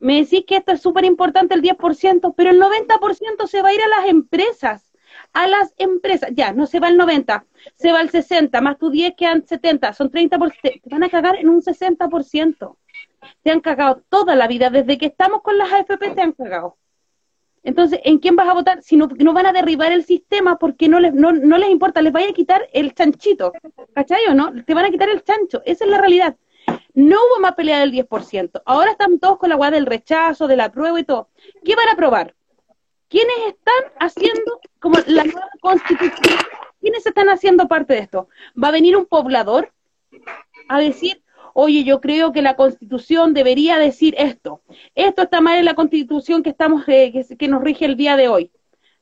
me 0.00 0.16
decís 0.16 0.42
que 0.48 0.56
esto 0.56 0.72
es 0.72 0.82
súper 0.82 1.04
importante 1.04 1.54
el 1.54 1.62
10%, 1.62 2.34
pero 2.36 2.50
el 2.50 2.60
90% 2.60 3.46
se 3.46 3.62
va 3.62 3.68
a 3.68 3.74
ir 3.74 3.82
a 3.82 4.00
las 4.00 4.08
empresas, 4.08 4.89
a 5.32 5.46
las 5.46 5.74
empresas, 5.78 6.30
ya, 6.34 6.52
no 6.52 6.66
se 6.66 6.80
va 6.80 6.88
el 6.88 6.96
90, 6.96 7.44
se 7.76 7.92
va 7.92 8.00
el 8.00 8.10
60, 8.10 8.60
más 8.60 8.78
tu 8.78 8.90
10 8.90 9.14
quedan 9.16 9.46
70, 9.46 9.92
son 9.92 10.10
30%, 10.10 10.60
te 10.60 10.80
van 10.90 11.02
a 11.04 11.08
cagar 11.08 11.36
en 11.36 11.48
un 11.48 11.62
60%. 11.62 12.76
Te 13.42 13.50
han 13.50 13.60
cagado 13.60 14.02
toda 14.08 14.34
la 14.34 14.48
vida, 14.48 14.70
desde 14.70 14.98
que 14.98 15.06
estamos 15.06 15.42
con 15.42 15.56
las 15.58 15.72
AFP 15.72 16.10
te 16.14 16.22
han 16.22 16.32
cagado. 16.32 16.76
Entonces, 17.62 18.00
¿en 18.04 18.18
quién 18.18 18.36
vas 18.36 18.48
a 18.48 18.54
votar? 18.54 18.82
Si 18.82 18.96
no, 18.96 19.08
no 19.18 19.32
van 19.34 19.46
a 19.46 19.52
derribar 19.52 19.92
el 19.92 20.04
sistema 20.04 20.58
porque 20.58 20.88
no 20.88 20.98
les, 20.98 21.12
no, 21.12 21.32
no 21.32 21.58
les 21.58 21.68
importa, 21.68 22.00
les 22.00 22.12
vaya 22.12 22.30
a 22.30 22.32
quitar 22.32 22.68
el 22.72 22.94
chanchito, 22.94 23.52
¿cachai 23.94 24.26
o 24.30 24.34
no? 24.34 24.52
Te 24.64 24.74
van 24.74 24.86
a 24.86 24.90
quitar 24.90 25.10
el 25.10 25.22
chancho, 25.22 25.62
esa 25.66 25.84
es 25.84 25.90
la 25.90 25.98
realidad. 25.98 26.36
No 26.94 27.16
hubo 27.16 27.40
más 27.40 27.54
pelea 27.54 27.80
del 27.80 27.92
10%. 27.92 28.62
Ahora 28.64 28.92
están 28.92 29.18
todos 29.18 29.38
con 29.38 29.48
la 29.48 29.56
guada 29.56 29.72
del 29.72 29.86
rechazo, 29.86 30.46
de 30.46 30.56
la 30.56 30.72
prueba 30.72 30.98
y 30.98 31.04
todo. 31.04 31.28
¿Qué 31.64 31.74
van 31.76 31.88
a 31.88 31.96
probar? 31.96 32.34
¿Quiénes 33.10 33.36
están 33.48 33.92
haciendo 33.98 34.60
como 34.78 34.96
la 35.08 35.24
nueva 35.24 35.50
constitución? 35.60 36.38
¿Quiénes 36.80 37.04
están 37.04 37.28
haciendo 37.28 37.66
parte 37.66 37.94
de 37.94 38.00
esto? 38.00 38.28
¿Va 38.62 38.68
a 38.68 38.70
venir 38.70 38.96
un 38.96 39.04
poblador 39.04 39.72
a 40.68 40.78
decir, 40.78 41.20
oye, 41.52 41.82
yo 41.82 42.00
creo 42.00 42.32
que 42.32 42.40
la 42.40 42.54
constitución 42.54 43.34
debería 43.34 43.78
decir 43.78 44.14
esto? 44.16 44.62
Esto 44.94 45.22
está 45.22 45.40
mal 45.40 45.58
en 45.58 45.64
la 45.64 45.74
constitución 45.74 46.44
que, 46.44 46.50
estamos, 46.50 46.84
eh, 46.86 47.10
que, 47.10 47.36
que 47.36 47.48
nos 47.48 47.62
rige 47.64 47.84
el 47.84 47.96
día 47.96 48.16
de 48.16 48.28
hoy. 48.28 48.52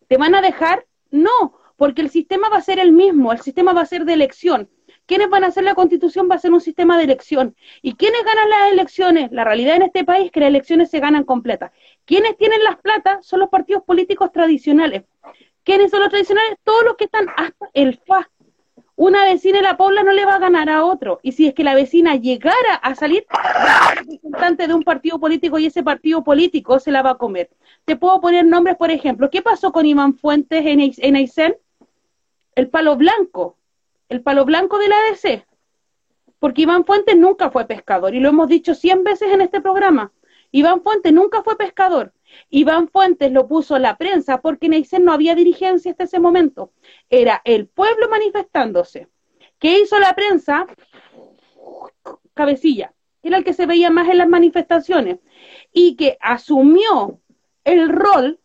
¿Te 0.09 0.17
van 0.17 0.35
a 0.35 0.41
dejar? 0.41 0.87
No, 1.11 1.59
porque 1.77 2.01
el 2.01 2.09
sistema 2.09 2.49
va 2.49 2.57
a 2.57 2.63
ser 2.63 2.79
el 2.79 2.93
mismo, 2.93 3.31
el 3.31 3.43
sistema 3.43 3.75
va 3.75 3.83
a 3.83 3.87
ser 3.87 4.07
de 4.07 4.15
elección. 4.15 4.71
¿Quiénes 5.09 5.31
van 5.31 5.43
a 5.43 5.47
hacer 5.47 5.65
la 5.65 5.75
constitución? 5.75 6.29
Va 6.31 6.35
a 6.35 6.39
ser 6.39 6.53
un 6.53 6.61
sistema 6.61 6.99
de 6.99 7.05
elección. 7.05 7.57
¿Y 7.81 7.95
quiénes 7.95 8.23
ganan 8.25 8.51
las 8.51 8.73
elecciones? 8.73 9.33
La 9.33 9.43
realidad 9.43 9.77
en 9.77 9.83
este 9.83 10.05
país 10.05 10.27
es 10.27 10.31
que 10.31 10.41
las 10.41 10.51
elecciones 10.51 10.91
se 10.91 11.01
ganan 11.01 11.25
completas. 11.25 11.73
¿Quiénes 12.05 12.37
tienen 12.37 12.63
las 12.63 12.77
plata? 12.77 13.19
Son 13.23 13.41
los 13.41 13.49
partidos 13.49 13.85
políticos 13.85 14.31
tradicionales. 14.33 15.05
¿Quiénes 15.65 15.91
son 15.91 16.01
los 16.01 16.11
tradicionales? 16.11 16.59
Todos 16.63 16.85
los 16.85 16.97
que 16.97 17.05
están 17.05 17.27
hasta 17.39 17.71
el 17.73 17.99
FA. 18.05 18.31
Una 18.97 19.25
vecina 19.25 19.61
de 19.61 19.63
la 19.63 19.79
Pobla 19.79 20.03
no 20.03 20.13
le 20.13 20.27
va 20.27 20.35
a 20.35 20.41
ganar 20.41 20.69
a 20.69 20.85
otro. 20.85 21.21
Y 21.23 21.33
si 21.33 21.47
es 21.47 21.55
que 21.55 21.65
la 21.65 21.75
vecina 21.75 22.17
llegara 22.17 22.75
a 22.75 22.95
salir 22.95 23.25
representante 23.97 24.69
de 24.69 24.75
un 24.75 24.83
partido 24.83 25.19
político 25.19 25.59
y 25.59 25.65
ese 25.65 25.83
partido 25.83 26.23
político 26.23 26.81
se 26.81 26.93
la 26.93 27.01
va 27.01 27.13
a 27.13 27.15
comer. 27.15 27.49
Te 27.87 27.97
puedo 27.97 28.21
poner 28.21 28.45
nombres, 28.45 28.77
por 28.77 28.91
ejemplo. 28.91 29.31
¿Qué 29.31 29.41
pasó 29.41 29.73
con 29.73 29.87
Iván 29.87 30.13
Fuentes 30.13 30.67
en, 30.67 30.81
en 30.95 31.17
Aysén? 31.17 31.57
El 32.55 32.69
palo 32.69 32.95
blanco 32.97 33.58
el 34.09 34.23
palo 34.23 34.45
blanco 34.45 34.79
de 34.79 34.89
la 34.89 34.97
ADC, 34.97 35.47
porque 36.39 36.63
Iván 36.63 36.85
Fuentes 36.85 37.17
nunca 37.17 37.51
fue 37.51 37.67
pescador, 37.67 38.15
y 38.15 38.21
lo 38.21 38.29
hemos 38.29 38.49
dicho 38.49 38.75
cien 38.75 39.05
veces 39.05 39.33
en 39.33 39.41
este 39.41 39.61
programa. 39.61 40.13
Iván 40.51 40.83
Fuentes 40.83 41.13
nunca 41.13 41.43
fue 41.43 41.57
pescador. 41.57 42.13
Iván 42.51 42.89
Fuentes 42.89 43.33
lo 43.33 43.47
puso 43.49 43.79
la 43.79 43.97
prensa 43.97 44.41
porque 44.41 44.67
en 44.67 44.75
Aysén 44.75 45.05
no 45.05 45.13
había 45.13 45.35
dirigencia 45.35 45.91
hasta 45.91 46.05
ese 46.05 46.21
momento. 46.21 46.73
Era 47.11 47.41
el 47.45 47.67
pueblo 47.67 48.09
manifestándose. 48.09 49.09
¿Qué 49.59 49.81
hizo 49.81 49.99
la 49.99 50.15
prensa? 50.15 50.67
Cabecilla, 52.35 52.95
era 53.23 53.39
el 53.39 53.45
que 53.45 53.53
se 53.53 53.67
veía 53.67 53.91
más 53.91 54.09
en 54.09 54.19
las 54.19 54.29
manifestaciones 54.29 55.19
y 55.73 55.97
que 55.97 56.17
asumió 56.21 57.21
el 57.65 57.89
rol 57.89 58.41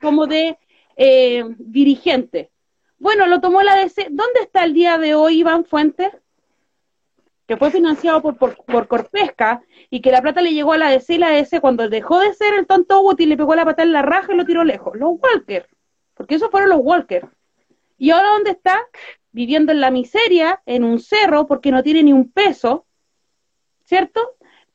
como 0.00 0.26
de 0.26 0.58
eh, 0.96 1.44
dirigente. 1.58 2.50
Bueno, 2.98 3.26
lo 3.26 3.40
tomó 3.40 3.62
la 3.62 3.76
DC. 3.76 4.08
¿Dónde 4.10 4.40
está 4.42 4.64
el 4.64 4.74
día 4.74 4.98
de 4.98 5.14
hoy 5.14 5.40
Iván 5.40 5.64
Fuentes? 5.64 6.10
Que 7.46 7.56
fue 7.56 7.70
financiado 7.70 8.22
por, 8.22 8.36
por, 8.36 8.88
Corpesca 8.88 9.62
y 9.90 10.00
que 10.00 10.10
la 10.10 10.22
plata 10.22 10.40
le 10.40 10.54
llegó 10.54 10.72
a 10.72 10.78
la 10.78 10.88
DC 10.88 11.14
y 11.14 11.18
la 11.18 11.30
DC 11.30 11.60
cuando 11.60 11.88
dejó 11.88 12.18
de 12.20 12.32
ser 12.32 12.54
el 12.54 12.66
tonto 12.66 13.02
útil 13.02 13.28
le 13.28 13.36
pegó 13.36 13.54
la 13.54 13.66
pata 13.66 13.82
en 13.82 13.92
la 13.92 14.00
raja 14.00 14.32
y 14.32 14.36
lo 14.36 14.46
tiró 14.46 14.64
lejos. 14.64 14.96
Los 14.96 15.18
Walker. 15.20 15.68
Porque 16.14 16.36
esos 16.36 16.50
fueron 16.50 16.70
los 16.70 16.80
Walker. 16.80 17.28
¿Y 17.98 18.10
ahora 18.10 18.30
dónde 18.30 18.52
está? 18.52 18.80
Viviendo 19.32 19.72
en 19.72 19.80
la 19.80 19.90
miseria, 19.90 20.62
en 20.64 20.84
un 20.84 21.00
cerro, 21.00 21.46
porque 21.46 21.70
no 21.70 21.82
tiene 21.82 22.02
ni 22.02 22.12
un 22.12 22.30
peso. 22.30 22.86
¿Cierto? 23.84 24.20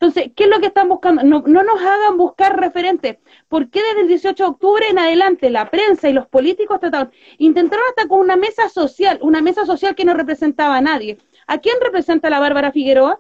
Entonces, 0.02 0.32
¿qué 0.34 0.46
es 0.46 0.50
lo 0.50 0.62
que 0.62 0.68
están 0.68 0.88
buscando? 0.88 1.24
No, 1.24 1.44
no, 1.46 1.62
nos 1.62 1.82
hagan 1.82 2.16
buscar 2.16 2.58
referentes. 2.58 3.18
¿Por 3.50 3.70
qué 3.70 3.82
desde 3.84 4.02
el 4.02 4.08
18 4.08 4.44
de 4.44 4.50
octubre 4.50 4.86
en 4.88 4.98
adelante 4.98 5.50
la 5.50 5.70
prensa 5.70 6.08
y 6.08 6.14
los 6.14 6.26
políticos 6.26 6.80
trataron, 6.80 7.12
intentaron 7.38 7.84
hasta 7.90 8.08
con 8.08 8.22
una 8.22 8.38
mesa 8.38 8.70
social, 8.70 9.20
una 9.22 9.42
mesa 9.42 9.66
social 9.66 9.96
que 9.96 10.06
no 10.06 10.14
representaba 10.14 10.78
a 10.78 10.82
nadie? 10.82 11.18
¿A 11.48 11.58
quién 11.58 11.76
representa 11.82 12.30
la 12.30 12.40
Bárbara 12.40 12.72
Figueroa? 12.72 13.20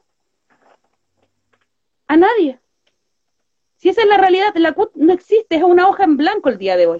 A 2.08 2.16
nadie. 2.16 2.62
Si 3.76 3.90
esa 3.90 4.02
es 4.04 4.08
la 4.08 4.18
realidad, 4.18 4.54
la 4.56 4.72
CUT 4.72 4.96
no 4.96 5.12
existe, 5.12 5.58
es 5.58 5.64
una 5.64 5.86
hoja 5.86 6.06
en 6.06 6.16
blanco 6.16 6.48
el 6.48 6.58
día 6.58 6.78
de 6.78 6.88
hoy. 6.88 7.00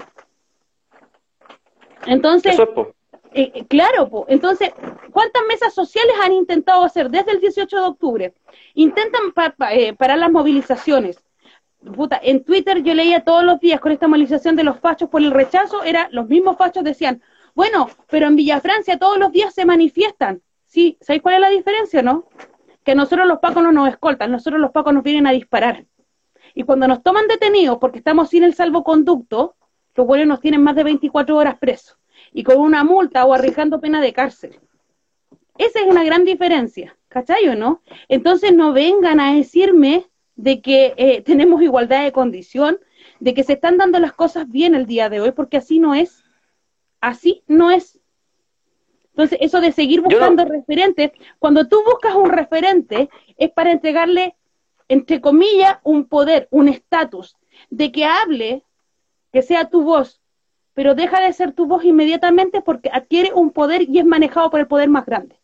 Entonces, 2.06 2.60
eh, 3.32 3.66
claro, 3.68 4.26
entonces, 4.28 4.72
¿cuántas 5.12 5.44
mesas 5.48 5.74
sociales 5.74 6.16
han 6.22 6.34
intentado 6.34 6.84
hacer 6.84 7.10
desde 7.10 7.32
el 7.32 7.40
18 7.40 7.76
de 7.78 7.84
octubre? 7.84 8.34
Intentan 8.74 9.22
eh, 9.72 9.94
parar 9.94 10.18
las 10.18 10.32
movilizaciones. 10.32 11.24
Puta, 11.96 12.20
en 12.22 12.44
Twitter 12.44 12.82
yo 12.82 12.94
leía 12.94 13.24
todos 13.24 13.44
los 13.44 13.60
días 13.60 13.80
con 13.80 13.92
esta 13.92 14.08
movilización 14.08 14.56
de 14.56 14.64
los 14.64 14.80
fachos 14.80 15.10
por 15.10 15.22
el 15.22 15.32
rechazo, 15.32 15.84
era 15.84 16.10
los 16.12 16.28
mismos 16.28 16.58
fachos 16.58 16.84
decían, 16.84 17.22
bueno, 17.56 17.90
pero 18.10 18.28
en 18.28 18.36
Villa 18.36 18.60
Francia 18.62 18.98
todos 18.98 19.18
los 19.18 19.32
días 19.32 19.54
se 19.54 19.66
manifiestan. 19.66 20.42
Sí, 20.66 20.98
¿sabéis 21.00 21.22
cuál 21.22 21.36
es 21.36 21.42
la 21.42 21.50
diferencia, 21.50 22.02
no? 22.02 22.26
Que 22.84 22.96
nosotros 22.96 23.28
los 23.28 23.40
pacos 23.40 23.64
no 23.64 23.72
nos 23.72 23.90
escoltan, 23.90 24.32
nosotros 24.32 24.60
los 24.60 24.72
pacos 24.72 24.94
nos 24.94 25.04
vienen 25.04 25.28
a 25.28 25.32
disparar. 25.32 25.86
Y 26.54 26.64
cuando 26.64 26.88
nos 26.88 27.04
toman 27.04 27.28
detenidos 27.28 27.78
porque 27.80 28.00
estamos 28.00 28.30
sin 28.30 28.44
el 28.44 28.56
salvoconducto, 28.56 29.56
los 29.96 30.08
buenos 30.08 30.28
nos 30.28 30.42
tienen 30.42 30.64
más 30.64 30.76
de 30.76 30.84
24 30.84 31.36
horas 31.36 31.58
presos 31.60 32.00
y 32.34 32.44
con 32.44 32.58
una 32.58 32.84
multa 32.84 33.26
o 33.26 33.34
arriesgando 33.34 33.80
pena 33.80 34.02
de 34.02 34.14
cárcel. 34.14 34.60
Esa 35.58 35.80
es 35.80 35.86
una 35.86 36.04
gran 36.04 36.26
diferencia, 36.26 36.96
¿cachai 37.08 37.48
o 37.50 37.56
no? 37.56 37.82
Entonces 38.08 38.54
no 38.54 38.74
vengan 38.74 39.20
a 39.20 39.34
decirme 39.34 40.06
de 40.36 40.62
que 40.62 40.94
eh, 40.98 41.22
tenemos 41.26 41.62
igualdad 41.62 42.04
de 42.04 42.12
condición, 42.12 42.80
de 43.20 43.34
que 43.34 43.44
se 43.44 43.54
están 43.54 43.78
dando 43.78 44.00
las 44.00 44.14
cosas 44.14 44.50
bien 44.50 44.76
el 44.76 44.86
día 44.86 45.10
de 45.10 45.22
hoy, 45.22 45.32
porque 45.32 45.58
así 45.58 45.80
no 45.80 45.96
es. 45.96 46.24
Así 47.02 47.44
no 47.48 47.72
es. 47.72 48.00
Entonces, 49.12 49.40
eso 49.42 49.60
de 49.60 49.74
seguir 49.74 50.02
buscando 50.02 50.46
referentes, 50.46 51.12
cuando 51.40 51.68
tú 51.68 51.84
buscas 51.84 52.16
un 52.16 52.30
referente, 52.30 53.10
es 53.38 53.52
para 53.52 53.72
entregarle 53.72 54.36
entre 54.90 55.22
comillas, 55.22 55.78
un 55.84 56.06
poder, 56.06 56.48
un 56.52 56.68
estatus, 56.68 57.38
de 57.70 57.92
que 57.92 58.06
hable, 58.06 58.64
que 59.32 59.44
sea 59.44 59.70
tu 59.70 59.84
voz, 59.84 60.20
pero 60.80 60.96
deja 60.96 61.20
de 61.20 61.34
ser 61.34 61.52
tu 61.52 61.66
voz 61.66 61.84
inmediatamente 61.84 62.62
porque 62.62 62.90
adquiere 62.90 63.34
un 63.34 63.52
poder 63.52 63.82
y 63.82 64.00
es 64.00 64.06
manejado 64.06 64.50
por 64.50 64.62
el 64.62 64.68
poder 64.68 64.88
más 64.88 65.06
grande. 65.06 65.36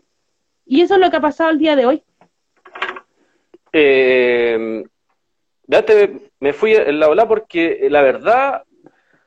Y 0.66 0.80
eso 0.80 0.94
es 0.94 1.02
lo 1.02 1.12
que 1.12 1.18
ha 1.18 1.20
pasado 1.20 1.50
el 1.50 1.60
día 1.60 1.76
de 1.76 1.86
hoy. 1.86 2.04
Eh, 3.74 4.86
me 6.40 6.54
fui 6.54 6.74
en 6.74 7.02
la 7.02 7.10
ola 7.10 7.28
porque 7.28 7.86
la 7.90 8.02
verdad, 8.02 8.64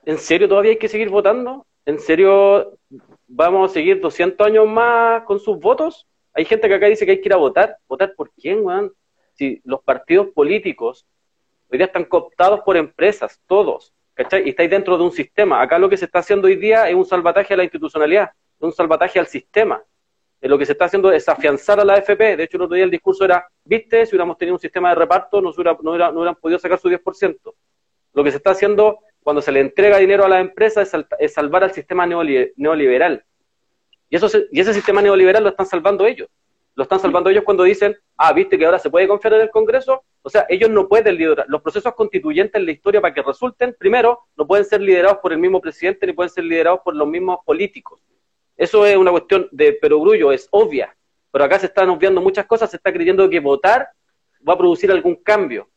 ¿en 0.07 0.17
serio 0.17 0.49
todavía 0.49 0.71
hay 0.71 0.79
que 0.79 0.89
seguir 0.89 1.11
votando? 1.11 1.67
¿En 1.85 1.99
serio 1.99 2.79
vamos 3.27 3.71
a 3.71 3.75
seguir 3.75 4.01
200 4.01 4.47
años 4.47 4.67
más 4.67 5.25
con 5.25 5.39
sus 5.39 5.59
votos? 5.59 6.07
Hay 6.33 6.47
gente 6.47 6.69
que 6.69 6.75
acá 6.75 6.87
dice 6.87 7.05
que 7.05 7.13
hay 7.13 7.21
que 7.21 7.29
ir 7.29 7.35
a 7.35 7.37
votar. 7.37 7.77
¿Votar 7.87 8.15
por 8.17 8.31
quién, 8.31 8.65
weón? 8.65 8.95
si 9.35 9.61
los 9.63 9.83
partidos 9.83 10.29
políticos 10.29 11.07
hoy 11.71 11.77
día 11.77 11.87
están 11.87 12.07
cooptados 12.07 12.61
por 12.61 12.79
empresas, 12.79 13.43
todos, 13.47 13.93
¿cachai? 14.19 14.47
Y 14.47 14.51
estáis 14.51 14.69
dentro 14.69 14.99
de 14.99 15.05
un 15.05 15.13
sistema. 15.13 15.63
Acá 15.63 15.79
lo 15.79 15.89
que 15.89 15.97
se 15.97 16.07
está 16.07 16.19
haciendo 16.19 16.49
hoy 16.49 16.57
día 16.57 16.89
es 16.89 16.95
un 16.95 17.05
salvataje 17.05 17.55
a 17.55 17.57
la 17.57 17.63
institucionalidad, 17.63 18.31
un 18.59 18.73
salvataje 18.73 19.21
al 19.21 19.29
sistema. 19.29 19.81
Eh, 20.41 20.49
lo 20.49 20.59
que 20.59 20.67
se 20.67 20.73
está 20.73 20.87
haciendo 20.87 21.13
es 21.13 21.29
afianzar 21.29 21.79
a 21.79 21.85
la 21.85 21.95
AFP. 21.95 22.37
De 22.37 22.43
hecho, 22.43 22.57
el 22.57 22.65
otro 22.65 22.75
día 22.75 22.85
el 22.85 22.91
discurso 22.91 23.25
era, 23.25 23.47
viste, 23.65 24.05
si 24.05 24.11
hubiéramos 24.11 24.37
tenido 24.37 24.57
un 24.57 24.61
sistema 24.61 24.89
de 24.91 24.97
reparto, 24.97 25.41
no, 25.41 25.51
hubiera, 25.51 25.79
no, 25.81 25.93
hubieran 25.93 26.35
podido 26.35 26.59
sacar 26.59 26.81
su 26.81 26.89
10%. 26.89 27.55
Lo 28.13 28.25
que 28.25 28.31
se 28.33 28.39
está 28.39 28.51
haciendo 28.51 28.99
cuando 29.23 29.41
se 29.41 29.53
le 29.53 29.61
entrega 29.61 29.99
dinero 29.99 30.25
a 30.25 30.29
la 30.29 30.41
empresa 30.41 30.83
es, 30.83 31.33
salvar 31.33 31.63
al 31.63 31.73
sistema 31.73 32.05
neoliberal. 32.07 33.25
Y, 34.11 34.17
eso 34.17 34.29
y 34.51 34.59
ese 34.59 34.75
sistema 34.75 35.01
neoliberal 35.01 35.45
lo 35.45 35.51
están 35.51 35.67
salvando 35.67 36.07
ellos 36.07 36.29
lo 36.79 36.85
están 36.85 37.01
salvando 37.01 37.29
ellos 37.29 37.43
cuando 37.43 37.65
dicen, 37.65 37.99
ah, 38.17 38.33
viste 38.33 38.57
que 38.57 38.65
ahora 38.65 38.79
se 38.79 38.89
puede 38.89 39.09
confiar 39.09 39.35
en 39.35 39.41
el 39.41 39.51
Congreso. 39.51 40.05
O 40.23 40.31
sea, 40.31 40.47
ellos 40.49 40.71
no 40.71 40.87
pueden 40.87 41.17
liderar. 41.17 41.45
Los 41.49 41.61
procesos 41.61 41.93
constituyentes 41.93 42.55
en 42.55 42.67
la 42.67 42.71
historia 42.71 43.01
para 43.01 43.13
que 43.13 43.21
resulten, 43.21 43.75
primero, 43.77 44.21
no 44.37 44.47
pueden 44.47 44.65
ser 44.65 44.81
liderados 44.81 45.19
por 45.19 45.33
el 45.33 45.41
mismo 45.41 45.61
presidente 45.61 46.07
ni 46.07 46.13
pueden 46.13 46.31
ser 46.31 46.45
liderados 46.45 46.79
por 46.85 46.95
los 46.95 47.09
mismos 47.09 47.41
políticos. 47.45 48.01
Eso 48.57 48.87
es 48.87 48.97
una 48.97 49.11
cuestión 49.11 49.49
de 49.51 49.73
perogrullo, 49.73 50.31
es 50.31 50.47
obvia. 50.53 50.97
Pero 51.33 51.43
acá 51.43 51.59
se 51.59 51.67
están 51.67 51.91
obviando 51.91 52.21
muchas 52.21 52.47
cosas, 52.47 52.71
se 52.71 52.77
está 52.77 52.93
creyendo 52.93 53.29
que 53.29 53.41
votar 53.41 53.89
va 54.49 54.53
a 54.53 54.59
producir 54.59 54.93
algún 54.93 55.17
cambio. 55.17 55.71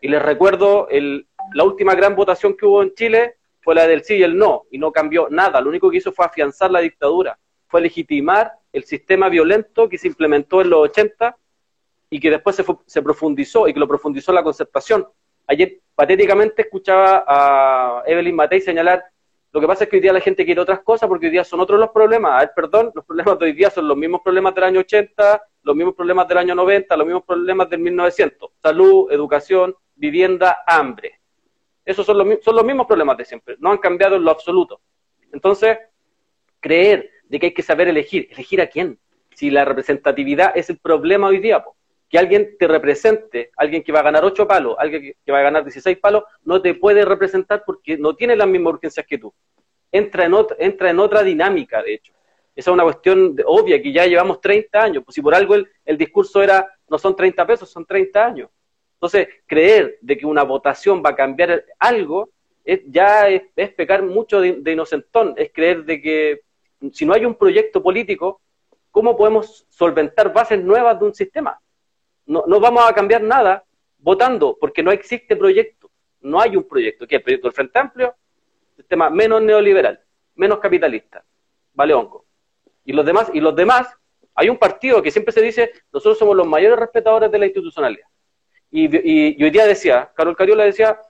Y 0.00 0.08
les 0.08 0.22
recuerdo, 0.22 0.88
el, 0.88 1.28
la 1.52 1.64
última 1.64 1.94
gran 1.94 2.16
votación 2.16 2.56
que 2.56 2.64
hubo 2.64 2.82
en 2.82 2.94
Chile 2.94 3.34
fue 3.60 3.74
la 3.74 3.86
del 3.86 4.04
sí 4.04 4.14
y 4.14 4.22
el 4.22 4.38
no, 4.38 4.62
y 4.70 4.78
no 4.78 4.90
cambió 4.90 5.28
nada. 5.28 5.60
Lo 5.60 5.68
único 5.68 5.90
que 5.90 5.98
hizo 5.98 6.12
fue 6.12 6.24
afianzar 6.24 6.70
la 6.70 6.80
dictadura, 6.80 7.38
fue 7.76 7.82
legitimar 7.82 8.52
el 8.72 8.84
sistema 8.84 9.28
violento 9.28 9.86
que 9.86 9.98
se 9.98 10.08
implementó 10.08 10.62
en 10.62 10.70
los 10.70 10.80
80 10.88 11.36
y 12.08 12.18
que 12.18 12.30
después 12.30 12.56
se, 12.56 12.64
se 12.86 13.02
profundizó 13.02 13.68
y 13.68 13.74
que 13.74 13.80
lo 13.80 13.86
profundizó 13.86 14.32
la 14.32 14.42
concertación. 14.42 15.06
Ayer 15.46 15.80
patéticamente 15.94 16.62
escuchaba 16.62 17.22
a 17.28 18.02
Evelyn 18.06 18.34
Matei 18.34 18.62
señalar, 18.62 19.04
lo 19.52 19.60
que 19.60 19.66
pasa 19.66 19.84
es 19.84 19.90
que 19.90 19.96
hoy 19.96 20.00
día 20.00 20.14
la 20.14 20.20
gente 20.20 20.46
quiere 20.46 20.58
otras 20.58 20.80
cosas 20.80 21.06
porque 21.06 21.26
hoy 21.26 21.32
día 21.32 21.44
son 21.44 21.60
otros 21.60 21.78
los 21.78 21.90
problemas. 21.90 22.32
A 22.32 22.38
ver, 22.38 22.52
perdón, 22.56 22.92
los 22.94 23.04
problemas 23.04 23.38
de 23.38 23.44
hoy 23.44 23.52
día 23.52 23.68
son 23.68 23.86
los 23.86 23.96
mismos 23.98 24.22
problemas 24.24 24.54
del 24.54 24.64
año 24.64 24.80
80, 24.80 25.42
los 25.62 25.76
mismos 25.76 25.94
problemas 25.94 26.26
del 26.28 26.38
año 26.38 26.54
90, 26.54 26.96
los 26.96 27.06
mismos 27.06 27.24
problemas 27.24 27.68
del 27.68 27.80
1900. 27.80 28.52
Salud, 28.62 29.12
educación, 29.12 29.76
vivienda, 29.94 30.62
hambre. 30.66 31.20
Esos 31.84 32.06
son 32.06 32.16
los, 32.16 32.42
son 32.42 32.56
los 32.56 32.64
mismos 32.64 32.86
problemas 32.86 33.18
de 33.18 33.26
siempre, 33.26 33.56
no 33.58 33.70
han 33.70 33.78
cambiado 33.78 34.16
en 34.16 34.24
lo 34.24 34.30
absoluto. 34.30 34.80
Entonces, 35.30 35.76
creer 36.58 37.10
de 37.28 37.38
que 37.38 37.46
hay 37.46 37.54
que 37.54 37.62
saber 37.62 37.88
elegir. 37.88 38.28
¿Elegir 38.30 38.60
a 38.60 38.66
quién? 38.68 38.98
Si 39.34 39.50
la 39.50 39.64
representatividad 39.64 40.52
es 40.56 40.70
el 40.70 40.78
problema 40.78 41.28
hoy 41.28 41.38
día, 41.38 41.64
que 42.08 42.18
alguien 42.18 42.56
te 42.58 42.68
represente, 42.68 43.50
alguien 43.56 43.82
que 43.82 43.92
va 43.92 44.00
a 44.00 44.04
ganar 44.04 44.24
8 44.24 44.46
palos, 44.46 44.76
alguien 44.78 45.14
que 45.24 45.32
va 45.32 45.40
a 45.40 45.42
ganar 45.42 45.64
16 45.64 45.98
palos, 45.98 46.24
no 46.44 46.62
te 46.62 46.74
puede 46.74 47.04
representar 47.04 47.62
porque 47.66 47.98
no 47.98 48.14
tiene 48.14 48.36
las 48.36 48.48
mismas 48.48 48.74
urgencias 48.74 49.04
que 49.06 49.18
tú. 49.18 49.34
Entra 49.90 50.24
en, 50.24 50.34
otra, 50.34 50.56
entra 50.60 50.90
en 50.90 50.98
otra 50.98 51.22
dinámica, 51.22 51.82
de 51.82 51.94
hecho. 51.94 52.12
Esa 52.54 52.70
es 52.70 52.74
una 52.74 52.84
cuestión 52.84 53.36
obvia, 53.44 53.82
que 53.82 53.92
ya 53.92 54.06
llevamos 54.06 54.40
30 54.40 54.82
años. 54.82 55.04
Pues 55.04 55.14
si 55.14 55.20
por 55.20 55.34
algo 55.34 55.54
el, 55.54 55.68
el 55.84 55.98
discurso 55.98 56.42
era, 56.42 56.66
no 56.88 56.98
son 56.98 57.14
30 57.14 57.46
pesos, 57.46 57.68
son 57.68 57.84
30 57.84 58.24
años. 58.24 58.50
Entonces, 58.94 59.28
creer 59.46 59.98
de 60.00 60.16
que 60.16 60.24
una 60.24 60.42
votación 60.42 61.02
va 61.04 61.10
a 61.10 61.16
cambiar 61.16 61.64
algo, 61.78 62.30
es, 62.64 62.80
ya 62.86 63.28
es, 63.28 63.42
pecar 63.74 64.02
mucho 64.02 64.40
de, 64.40 64.54
de, 64.54 64.72
inocentón, 64.72 65.34
es 65.36 65.52
creer 65.52 65.84
de 65.84 66.00
que 66.00 66.40
si 66.92 67.06
no 67.06 67.14
hay 67.14 67.24
un 67.24 67.34
proyecto 67.34 67.82
político, 67.82 68.40
¿cómo 68.90 69.16
podemos 69.16 69.66
solventar 69.68 70.32
bases 70.32 70.62
nuevas 70.62 70.98
de 70.98 71.06
un 71.06 71.14
sistema? 71.14 71.60
No, 72.26 72.44
no 72.46 72.60
vamos 72.60 72.84
a 72.88 72.92
cambiar 72.92 73.22
nada 73.22 73.64
votando, 73.98 74.56
porque 74.60 74.82
no 74.82 74.92
existe 74.92 75.36
proyecto. 75.36 75.90
No 76.20 76.40
hay 76.40 76.56
un 76.56 76.64
proyecto. 76.64 77.06
¿Qué? 77.06 77.16
El 77.16 77.22
proyecto 77.22 77.48
del 77.48 77.54
Frente 77.54 77.78
Amplio, 77.78 78.14
sistema 78.76 79.10
menos 79.10 79.42
neoliberal, 79.42 80.00
menos 80.34 80.58
capitalista. 80.58 81.24
Vale, 81.74 81.94
hongo. 81.94 82.24
Y 82.84 82.92
los 82.92 83.04
demás, 83.04 83.30
y 83.32 83.40
los 83.40 83.54
demás, 83.54 83.88
hay 84.34 84.48
un 84.48 84.58
partido 84.58 85.02
que 85.02 85.10
siempre 85.10 85.32
se 85.32 85.40
dice, 85.40 85.72
nosotros 85.92 86.18
somos 86.18 86.36
los 86.36 86.46
mayores 86.46 86.78
respetadores 86.78 87.30
de 87.30 87.38
la 87.38 87.46
institucionalidad. 87.46 88.06
Y, 88.70 89.42
hoy 89.42 89.50
día 89.50 89.66
decía, 89.66 90.12
Carol 90.14 90.36
Cariola 90.36 90.64
decía, 90.64 91.00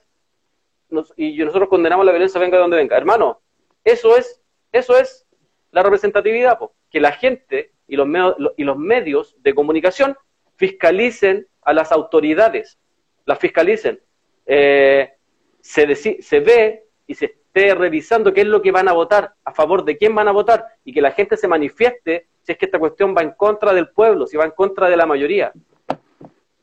y 1.17 1.37
nosotros 1.43 1.67
condenamos 1.67 2.05
la 2.05 2.13
violencia 2.13 2.39
venga 2.39 2.57
de 2.57 2.61
donde 2.61 2.77
venga. 2.77 2.95
Hermano, 2.95 3.41
eso 3.83 4.15
es, 4.15 4.41
eso 4.71 4.97
es 4.97 5.26
la 5.71 5.83
representatividad, 5.83 6.59
que 6.89 6.99
la 6.99 7.11
gente 7.11 7.71
y 7.87 7.95
los, 7.95 8.07
medios, 8.07 8.35
y 8.57 8.63
los 8.63 8.77
medios 8.77 9.35
de 9.39 9.53
comunicación 9.53 10.15
fiscalicen 10.55 11.47
a 11.61 11.73
las 11.73 11.91
autoridades, 11.91 12.77
las 13.25 13.39
fiscalicen. 13.39 13.99
Eh, 14.45 15.13
se, 15.59 15.95
se 15.95 16.39
ve 16.39 16.85
y 17.05 17.15
se 17.15 17.25
esté 17.25 17.75
revisando 17.75 18.33
qué 18.33 18.41
es 18.41 18.47
lo 18.47 18.61
que 18.61 18.71
van 18.71 18.87
a 18.87 18.93
votar, 18.93 19.33
a 19.43 19.53
favor 19.53 19.83
de 19.83 19.97
quién 19.97 20.15
van 20.15 20.27
a 20.27 20.31
votar, 20.31 20.65
y 20.83 20.93
que 20.93 21.01
la 21.01 21.11
gente 21.11 21.37
se 21.37 21.47
manifieste 21.47 22.27
si 22.41 22.53
es 22.53 22.57
que 22.57 22.65
esta 22.65 22.79
cuestión 22.79 23.13
va 23.15 23.21
en 23.21 23.31
contra 23.31 23.73
del 23.73 23.89
pueblo, 23.89 24.25
si 24.25 24.37
va 24.37 24.45
en 24.45 24.51
contra 24.51 24.89
de 24.89 24.95
la 24.95 25.05
mayoría. 25.05 25.51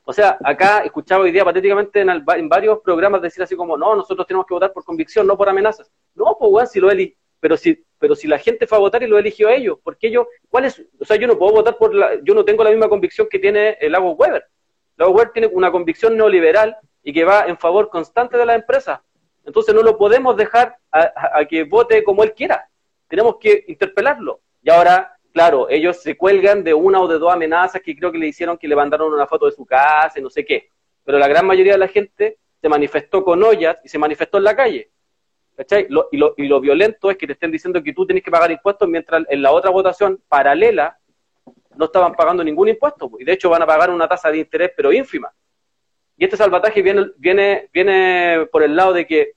O 0.06 0.12
sea, 0.12 0.38
acá 0.44 0.80
escuchaba 0.80 1.24
hoy 1.24 1.32
día 1.32 1.44
patéticamente 1.44 2.00
en, 2.00 2.10
en 2.10 2.48
varios 2.48 2.80
programas 2.80 3.22
decir 3.22 3.42
así 3.42 3.56
como, 3.56 3.76
no, 3.76 3.94
nosotros 3.94 4.26
tenemos 4.26 4.46
que 4.46 4.54
votar 4.54 4.72
por 4.72 4.84
convicción, 4.84 5.26
no 5.26 5.36
por 5.36 5.48
amenazas. 5.48 5.90
No, 6.14 6.36
pues 6.38 6.50
bueno, 6.50 6.66
si 6.68 6.80
lo, 6.80 6.88
pero 7.44 7.58
si, 7.58 7.84
pero 7.98 8.14
si 8.14 8.26
la 8.26 8.38
gente 8.38 8.66
fue 8.66 8.78
a 8.78 8.80
votar 8.80 9.02
y 9.02 9.06
lo 9.06 9.18
eligió 9.18 9.48
a 9.48 9.54
ellos, 9.54 9.78
¿por 9.84 9.98
qué 9.98 10.10
yo, 10.10 10.28
cuál 10.48 10.64
es, 10.64 10.82
o 10.98 11.04
sea, 11.04 11.18
yo 11.18 11.26
no 11.26 11.36
puedo 11.36 11.52
votar 11.52 11.76
por 11.76 11.94
la, 11.94 12.12
yo 12.22 12.32
no 12.32 12.42
tengo 12.42 12.64
la 12.64 12.70
misma 12.70 12.88
convicción 12.88 13.28
que 13.30 13.38
tiene 13.38 13.76
el 13.82 13.92
Lago 13.92 14.12
Weber. 14.12 14.46
Lago 14.96 15.12
Weber 15.12 15.30
tiene 15.30 15.48
una 15.48 15.70
convicción 15.70 16.16
neoliberal 16.16 16.74
y 17.02 17.12
que 17.12 17.22
va 17.22 17.44
en 17.44 17.58
favor 17.58 17.90
constante 17.90 18.38
de 18.38 18.46
la 18.46 18.54
empresa. 18.54 19.04
Entonces 19.44 19.74
no 19.74 19.82
lo 19.82 19.98
podemos 19.98 20.38
dejar 20.38 20.78
a, 20.90 21.44
que 21.44 21.64
vote 21.64 22.02
como 22.02 22.24
él 22.24 22.32
quiera. 22.32 22.66
Tenemos 23.08 23.36
que 23.38 23.66
interpelarlo. 23.68 24.40
Y 24.62 24.70
ahora, 24.70 25.14
claro, 25.30 25.68
ellos 25.68 26.00
se 26.00 26.16
cuelgan 26.16 26.64
de 26.64 26.72
una 26.72 26.98
o 27.02 27.06
de 27.06 27.18
dos 27.18 27.30
amenazas 27.30 27.82
que 27.82 27.94
creo 27.94 28.10
que 28.10 28.16
le 28.16 28.28
hicieron 28.28 28.56
que 28.56 28.68
le 28.68 28.74
mandaron 28.74 29.12
una 29.12 29.26
foto 29.26 29.44
de 29.44 29.52
su 29.52 29.66
casa 29.66 30.18
y 30.18 30.22
no 30.22 30.30
sé 30.30 30.46
qué. 30.46 30.70
Pero 31.04 31.18
la 31.18 31.28
gran 31.28 31.44
mayoría 31.44 31.72
de 31.72 31.78
la 31.78 31.88
gente 31.88 32.38
se 32.58 32.70
manifestó 32.70 33.22
con 33.22 33.42
ollas 33.42 33.76
y 33.84 33.88
se 33.90 33.98
manifestó 33.98 34.38
en 34.38 34.44
la 34.44 34.56
calle. 34.56 34.88
¿Cachai? 35.56 35.86
y, 36.10 36.16
lo, 36.16 36.34
y 36.36 36.48
lo 36.48 36.60
violento 36.60 37.10
es 37.10 37.16
que 37.16 37.26
te 37.26 37.34
estén 37.34 37.52
diciendo 37.52 37.82
que 37.82 37.92
tú 37.92 38.04
tienes 38.04 38.24
que 38.24 38.30
pagar 38.30 38.50
impuestos 38.50 38.88
mientras 38.88 39.24
en 39.28 39.40
la 39.40 39.52
otra 39.52 39.70
votación 39.70 40.20
paralela 40.28 40.98
no 41.76 41.86
estaban 41.86 42.14
pagando 42.14 42.42
ningún 42.42 42.68
impuesto. 42.68 43.10
Y 43.18 43.24
de 43.24 43.32
hecho 43.32 43.50
van 43.50 43.62
a 43.62 43.66
pagar 43.66 43.90
una 43.90 44.08
tasa 44.08 44.30
de 44.30 44.38
interés, 44.38 44.72
pero 44.76 44.92
ínfima. 44.92 45.32
Y 46.16 46.24
este 46.24 46.36
salvataje 46.36 46.82
viene, 46.82 47.06
viene, 47.16 47.68
viene 47.72 48.46
por 48.50 48.62
el 48.62 48.74
lado 48.76 48.92
de 48.92 49.06
que 49.06 49.32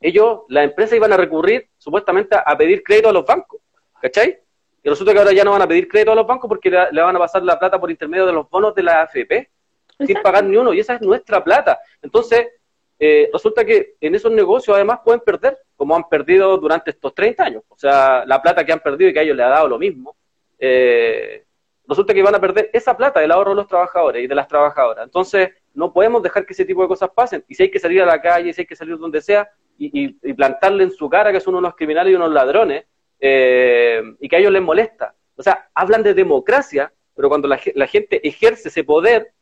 ellos, 0.00 0.40
las 0.48 0.64
empresas, 0.64 0.96
iban 0.96 1.12
a 1.12 1.16
recurrir 1.16 1.68
supuestamente 1.76 2.36
a, 2.36 2.56
pedir 2.56 2.82
crédito 2.82 3.08
a 3.08 3.12
los 3.12 3.24
bancos. 3.24 3.60
¿Cachai? 4.00 4.38
Y 4.82 4.88
resulta 4.88 5.12
que 5.12 5.18
ahora 5.18 5.32
ya 5.32 5.44
no 5.44 5.50
van 5.50 5.62
a 5.62 5.68
pedir 5.68 5.88
crédito 5.88 6.12
a 6.12 6.14
los 6.14 6.26
bancos 6.26 6.48
porque 6.48 6.70
le, 6.70 6.92
le 6.92 7.02
van 7.02 7.16
a 7.16 7.18
pasar 7.18 7.42
la 7.42 7.58
plata 7.58 7.80
por 7.80 7.90
intermedio 7.90 8.26
de 8.26 8.32
los 8.32 8.48
bonos 8.48 8.74
de 8.74 8.82
la 8.82 9.02
AFP 9.02 9.50
sin 10.06 10.22
pagar 10.22 10.44
ni 10.44 10.56
uno. 10.56 10.72
Y 10.72 10.80
esa 10.80 10.94
es 10.94 11.00
nuestra 11.00 11.42
plata. 11.42 11.78
Entonces, 12.00 12.46
eh, 13.00 13.30
resulta 13.32 13.64
que 13.64 13.94
en 14.00 14.14
esos 14.14 14.32
negocios 14.32 14.74
además 14.74 15.00
pueden 15.04 15.20
perder, 15.20 15.58
como 15.76 15.94
han 15.94 16.08
perdido 16.08 16.56
durante 16.58 16.90
estos 16.90 17.14
30 17.14 17.44
años. 17.44 17.62
O 17.68 17.78
sea, 17.78 18.24
la 18.26 18.42
plata 18.42 18.64
que 18.64 18.72
han 18.72 18.80
perdido 18.80 19.10
y 19.10 19.12
que 19.12 19.20
a 19.20 19.22
ellos 19.22 19.36
les 19.36 19.46
ha 19.46 19.50
dado 19.50 19.68
lo 19.68 19.78
mismo, 19.78 20.16
eh, 20.58 21.44
resulta 21.86 22.12
que 22.12 22.22
van 22.22 22.34
a 22.34 22.40
perder 22.40 22.70
esa 22.72 22.96
plata 22.96 23.20
del 23.20 23.30
ahorro 23.30 23.50
de 23.50 23.56
los 23.56 23.68
trabajadores 23.68 24.24
y 24.24 24.26
de 24.26 24.34
las 24.34 24.48
trabajadoras. 24.48 25.04
Entonces, 25.04 25.50
no 25.74 25.92
podemos 25.92 26.22
dejar 26.22 26.44
que 26.44 26.54
ese 26.54 26.64
tipo 26.64 26.82
de 26.82 26.88
cosas 26.88 27.10
pasen. 27.14 27.44
Y 27.46 27.54
si 27.54 27.62
hay 27.64 27.70
que 27.70 27.78
salir 27.78 28.02
a 28.02 28.06
la 28.06 28.20
calle, 28.20 28.52
si 28.52 28.62
hay 28.62 28.66
que 28.66 28.76
salir 28.76 28.98
donde 28.98 29.22
sea, 29.22 29.48
y, 29.80 30.08
plantarle 30.34 30.82
en 30.82 30.90
su 30.90 31.08
cara 31.08 31.30
que 31.30 31.40
son 31.40 31.54
unos 31.54 31.76
criminales 31.76 32.12
y 32.12 32.16
unos 32.16 32.32
ladrones, 32.32 32.84
eh, 33.20 34.02
y 34.18 34.28
que 34.28 34.36
a 34.36 34.38
ellos 34.40 34.52
les 34.52 34.62
molesta. 34.62 35.14
O 35.36 35.42
sea, 35.42 35.70
hablan 35.72 36.02
de 36.02 36.14
democracia, 36.14 36.92
pero 37.14 37.28
cuando 37.28 37.46
la 37.46 37.86
gente 37.86 38.26
ejerce 38.26 38.68
ese 38.68 38.82
poder, 38.82 39.32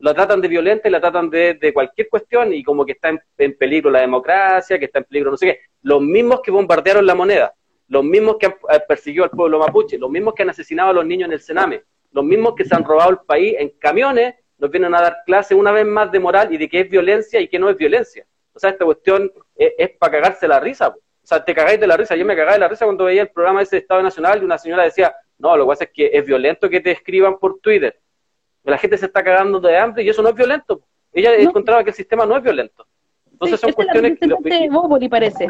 lo 0.00 0.14
tratan 0.14 0.40
de 0.40 0.48
violenta 0.48 0.88
y 0.88 0.90
la 0.90 1.00
tratan 1.00 1.28
de, 1.28 1.54
de 1.54 1.72
cualquier 1.72 2.08
cuestión 2.08 2.52
y 2.52 2.62
como 2.62 2.84
que 2.84 2.92
está 2.92 3.10
en, 3.38 3.56
peligro 3.56 3.90
la 3.90 4.00
democracia, 4.00 4.78
que 4.78 4.86
está 4.86 4.98
en 4.98 5.04
peligro 5.04 5.30
no 5.30 5.36
sé 5.36 5.46
qué. 5.46 5.60
Los 5.82 6.00
mismos 6.00 6.40
que 6.42 6.50
bombardearon 6.50 7.04
la 7.06 7.14
moneda, 7.14 7.54
los 7.88 8.02
mismos 8.02 8.36
que 8.38 8.46
han 8.46 8.52
eh, 8.70 8.80
persiguió 8.88 9.24
al 9.24 9.30
pueblo 9.30 9.58
mapuche, 9.58 9.98
los 9.98 10.10
mismos 10.10 10.34
que 10.34 10.42
han 10.42 10.50
asesinado 10.50 10.90
a 10.90 10.92
los 10.94 11.06
niños 11.06 11.28
en 11.28 11.34
el 11.34 11.40
Sename, 11.40 11.82
los 12.12 12.24
mismos 12.24 12.54
que 12.54 12.64
se 12.64 12.74
han 12.74 12.84
robado 12.84 13.10
el 13.10 13.18
país 13.26 13.54
en 13.58 13.70
camiones 13.78 14.34
nos 14.58 14.70
vienen 14.70 14.94
a 14.94 15.02
dar 15.02 15.18
clase 15.26 15.54
una 15.54 15.70
vez 15.70 15.86
más 15.86 16.10
de 16.10 16.18
moral 16.18 16.52
y 16.52 16.56
de 16.56 16.68
qué 16.68 16.80
es 16.80 16.90
violencia 16.90 17.40
y 17.40 17.48
qué 17.48 17.58
no 17.58 17.68
es 17.68 17.76
violencia. 17.76 18.26
O 18.54 18.58
sea, 18.58 18.70
esta 18.70 18.84
cuestión 18.84 19.30
es, 19.54 19.90
para 19.98 20.12
cagarse 20.12 20.48
la 20.48 20.60
risa. 20.60 20.88
O 20.88 21.26
sea, 21.26 21.44
te 21.44 21.54
cagáis 21.54 21.78
de 21.78 21.86
la 21.86 21.96
risa. 21.96 22.16
Yo 22.16 22.24
me 22.24 22.34
cagaba 22.34 22.54
de 22.54 22.58
la 22.58 22.68
risa 22.68 22.84
cuando 22.84 23.04
veía 23.04 23.22
el 23.22 23.30
programa 23.30 23.62
ese 23.62 23.76
de 23.76 23.80
Estado 23.80 24.02
Nacional 24.02 24.40
y 24.40 24.44
una 24.44 24.58
señora 24.58 24.84
decía, 24.84 25.14
no, 25.38 25.56
lo 25.56 25.64
que 25.64 25.68
pasa 25.68 25.84
es 25.84 25.90
que 25.92 26.10
es 26.12 26.26
violento 26.26 26.68
que 26.68 26.80
te 26.80 26.90
escriban 26.90 27.38
por 27.38 27.60
Twitter. 27.60 27.98
La 28.64 28.78
gente 28.78 28.98
se 28.98 29.06
está 29.06 29.22
cagando 29.22 29.60
de 29.60 29.76
hambre 29.76 30.02
y 30.02 30.08
eso 30.08 30.22
no 30.22 30.28
es 30.28 30.34
violento. 30.34 30.82
Ella 31.12 31.34
encontraba 31.36 31.82
que 31.82 31.90
el 31.90 31.96
sistema 31.96 32.26
no 32.26 32.36
es 32.36 32.42
violento. 32.42 32.86
Entonces 33.32 33.60
son 33.60 33.72
cuestiones 33.72 34.18
que... 34.18 35.08
parece. 35.08 35.48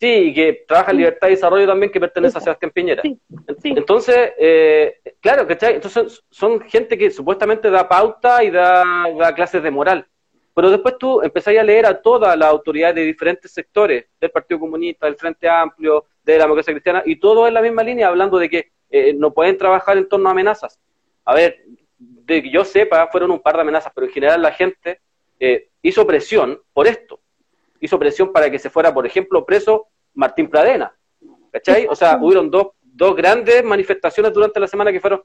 Sí, 0.00 0.08
y 0.08 0.34
que 0.34 0.64
trabaja 0.66 0.92
en 0.92 0.96
Libertad 0.96 1.28
y 1.28 1.32
Desarrollo 1.32 1.66
también, 1.66 1.92
que 1.92 2.00
pertenece 2.00 2.38
a 2.38 2.40
Sebastián 2.40 2.70
Piñera. 2.70 3.02
Entonces, 3.62 4.32
eh, 4.38 4.98
claro, 5.20 5.46
¿cachai? 5.46 5.74
Entonces 5.74 6.24
son 6.30 6.58
gente 6.62 6.96
que 6.96 7.10
supuestamente 7.10 7.68
da 7.68 7.86
pauta 7.86 8.42
y 8.42 8.50
da, 8.50 9.34
clases 9.36 9.62
de 9.62 9.70
moral. 9.70 10.06
Pero 10.54 10.70
después 10.70 10.96
tú 10.98 11.20
empezás 11.20 11.54
a 11.54 11.62
leer 11.62 11.84
a 11.84 12.00
todas 12.00 12.36
las 12.36 12.48
autoridades 12.48 12.94
de 12.94 13.04
diferentes 13.04 13.52
sectores, 13.52 14.06
del 14.18 14.30
Partido 14.30 14.58
Comunista, 14.58 15.04
del 15.04 15.16
Frente 15.16 15.46
Amplio, 15.46 16.06
de 16.24 16.38
la 16.38 16.44
democracia 16.44 16.72
cristiana, 16.72 17.02
y 17.04 17.16
todo 17.16 17.46
en 17.46 17.52
la 17.52 17.60
misma 17.60 17.82
línea, 17.82 18.08
hablando 18.08 18.38
de 18.38 18.48
que 18.48 18.70
eh, 18.88 19.12
no 19.12 19.34
pueden 19.34 19.58
trabajar 19.58 19.98
en 19.98 20.08
torno 20.08 20.30
a 20.30 20.32
amenazas. 20.32 20.80
A 21.26 21.34
ver, 21.34 21.62
de 22.00 22.42
que 22.42 22.50
yo 22.50 22.64
sepa, 22.64 23.06
fueron 23.08 23.30
un 23.30 23.40
par 23.40 23.54
de 23.54 23.60
amenazas, 23.62 23.92
pero 23.94 24.06
en 24.06 24.12
general 24.12 24.42
la 24.42 24.52
gente 24.52 25.00
eh, 25.38 25.68
hizo 25.82 26.06
presión 26.06 26.60
por 26.72 26.88
esto 26.88 27.20
hizo 27.80 27.98
presión 27.98 28.32
para 28.32 28.50
que 28.50 28.58
se 28.58 28.70
fuera, 28.70 28.94
por 28.94 29.06
ejemplo, 29.06 29.44
preso 29.44 29.88
Martín 30.14 30.48
Pradena. 30.48 30.94
¿Cachai? 31.50 31.86
O 31.88 31.96
sea, 31.96 32.18
hubieron 32.20 32.50
dos, 32.50 32.68
dos 32.82 33.16
grandes 33.16 33.64
manifestaciones 33.64 34.32
durante 34.32 34.60
la 34.60 34.68
semana 34.68 34.92
que 34.92 35.00
fueron 35.00 35.22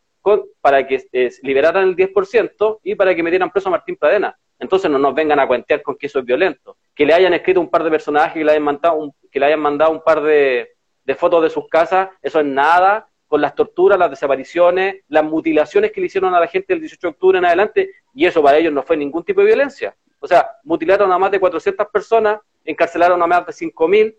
para 0.59 0.88
que 0.88 1.05
eh, 1.11 1.29
liberaran 1.43 1.89
el 1.89 1.95
10% 1.95 2.79
y 2.83 2.95
para 2.95 3.13
que 3.13 3.21
metieran 3.21 3.51
preso 3.51 3.69
a 3.69 3.73
Martín 3.73 3.95
Pradena. 3.95 4.35
Entonces 4.57 4.89
no 4.89 4.97
nos 4.97 5.13
vengan 5.13 5.39
a 5.39 5.47
cuentear 5.47 5.83
con 5.83 5.95
que 5.97 6.07
eso 6.07 6.19
es 6.19 6.25
violento. 6.25 6.77
Que 6.95 7.05
le 7.05 7.13
hayan 7.13 7.33
escrito 7.33 7.59
un 7.59 7.69
par 7.69 7.83
de 7.83 7.91
personajes, 7.91 8.33
que 8.33 8.43
le 8.43 8.51
hayan 8.51 8.63
mandado 8.63 8.95
un, 8.95 9.13
que 9.29 9.39
le 9.39 9.45
hayan 9.45 9.59
mandado 9.59 9.91
un 9.91 10.01
par 10.01 10.23
de, 10.23 10.71
de 11.03 11.15
fotos 11.15 11.43
de 11.43 11.49
sus 11.49 11.67
casas, 11.67 12.09
eso 12.21 12.39
es 12.39 12.45
nada 12.45 13.07
con 13.27 13.41
las 13.41 13.55
torturas, 13.55 13.97
las 13.97 14.09
desapariciones, 14.09 15.03
las 15.07 15.23
mutilaciones 15.23 15.91
que 15.91 15.99
le 15.99 16.07
hicieron 16.07 16.33
a 16.33 16.39
la 16.39 16.47
gente 16.47 16.73
el 16.73 16.79
18 16.79 17.07
de 17.07 17.11
octubre 17.11 17.38
en 17.38 17.45
adelante, 17.45 17.91
y 18.13 18.25
eso 18.25 18.41
para 18.41 18.57
ellos 18.57 18.73
no 18.73 18.83
fue 18.83 18.97
ningún 18.97 19.23
tipo 19.23 19.41
de 19.41 19.47
violencia. 19.47 19.95
O 20.19 20.27
sea, 20.27 20.57
mutilaron 20.63 21.11
a 21.11 21.17
más 21.17 21.31
de 21.31 21.39
400 21.39 21.88
personas, 21.88 22.39
encarcelaron 22.63 23.21
a 23.21 23.27
más 23.27 23.45
de 23.45 23.53
5.000, 23.53 24.15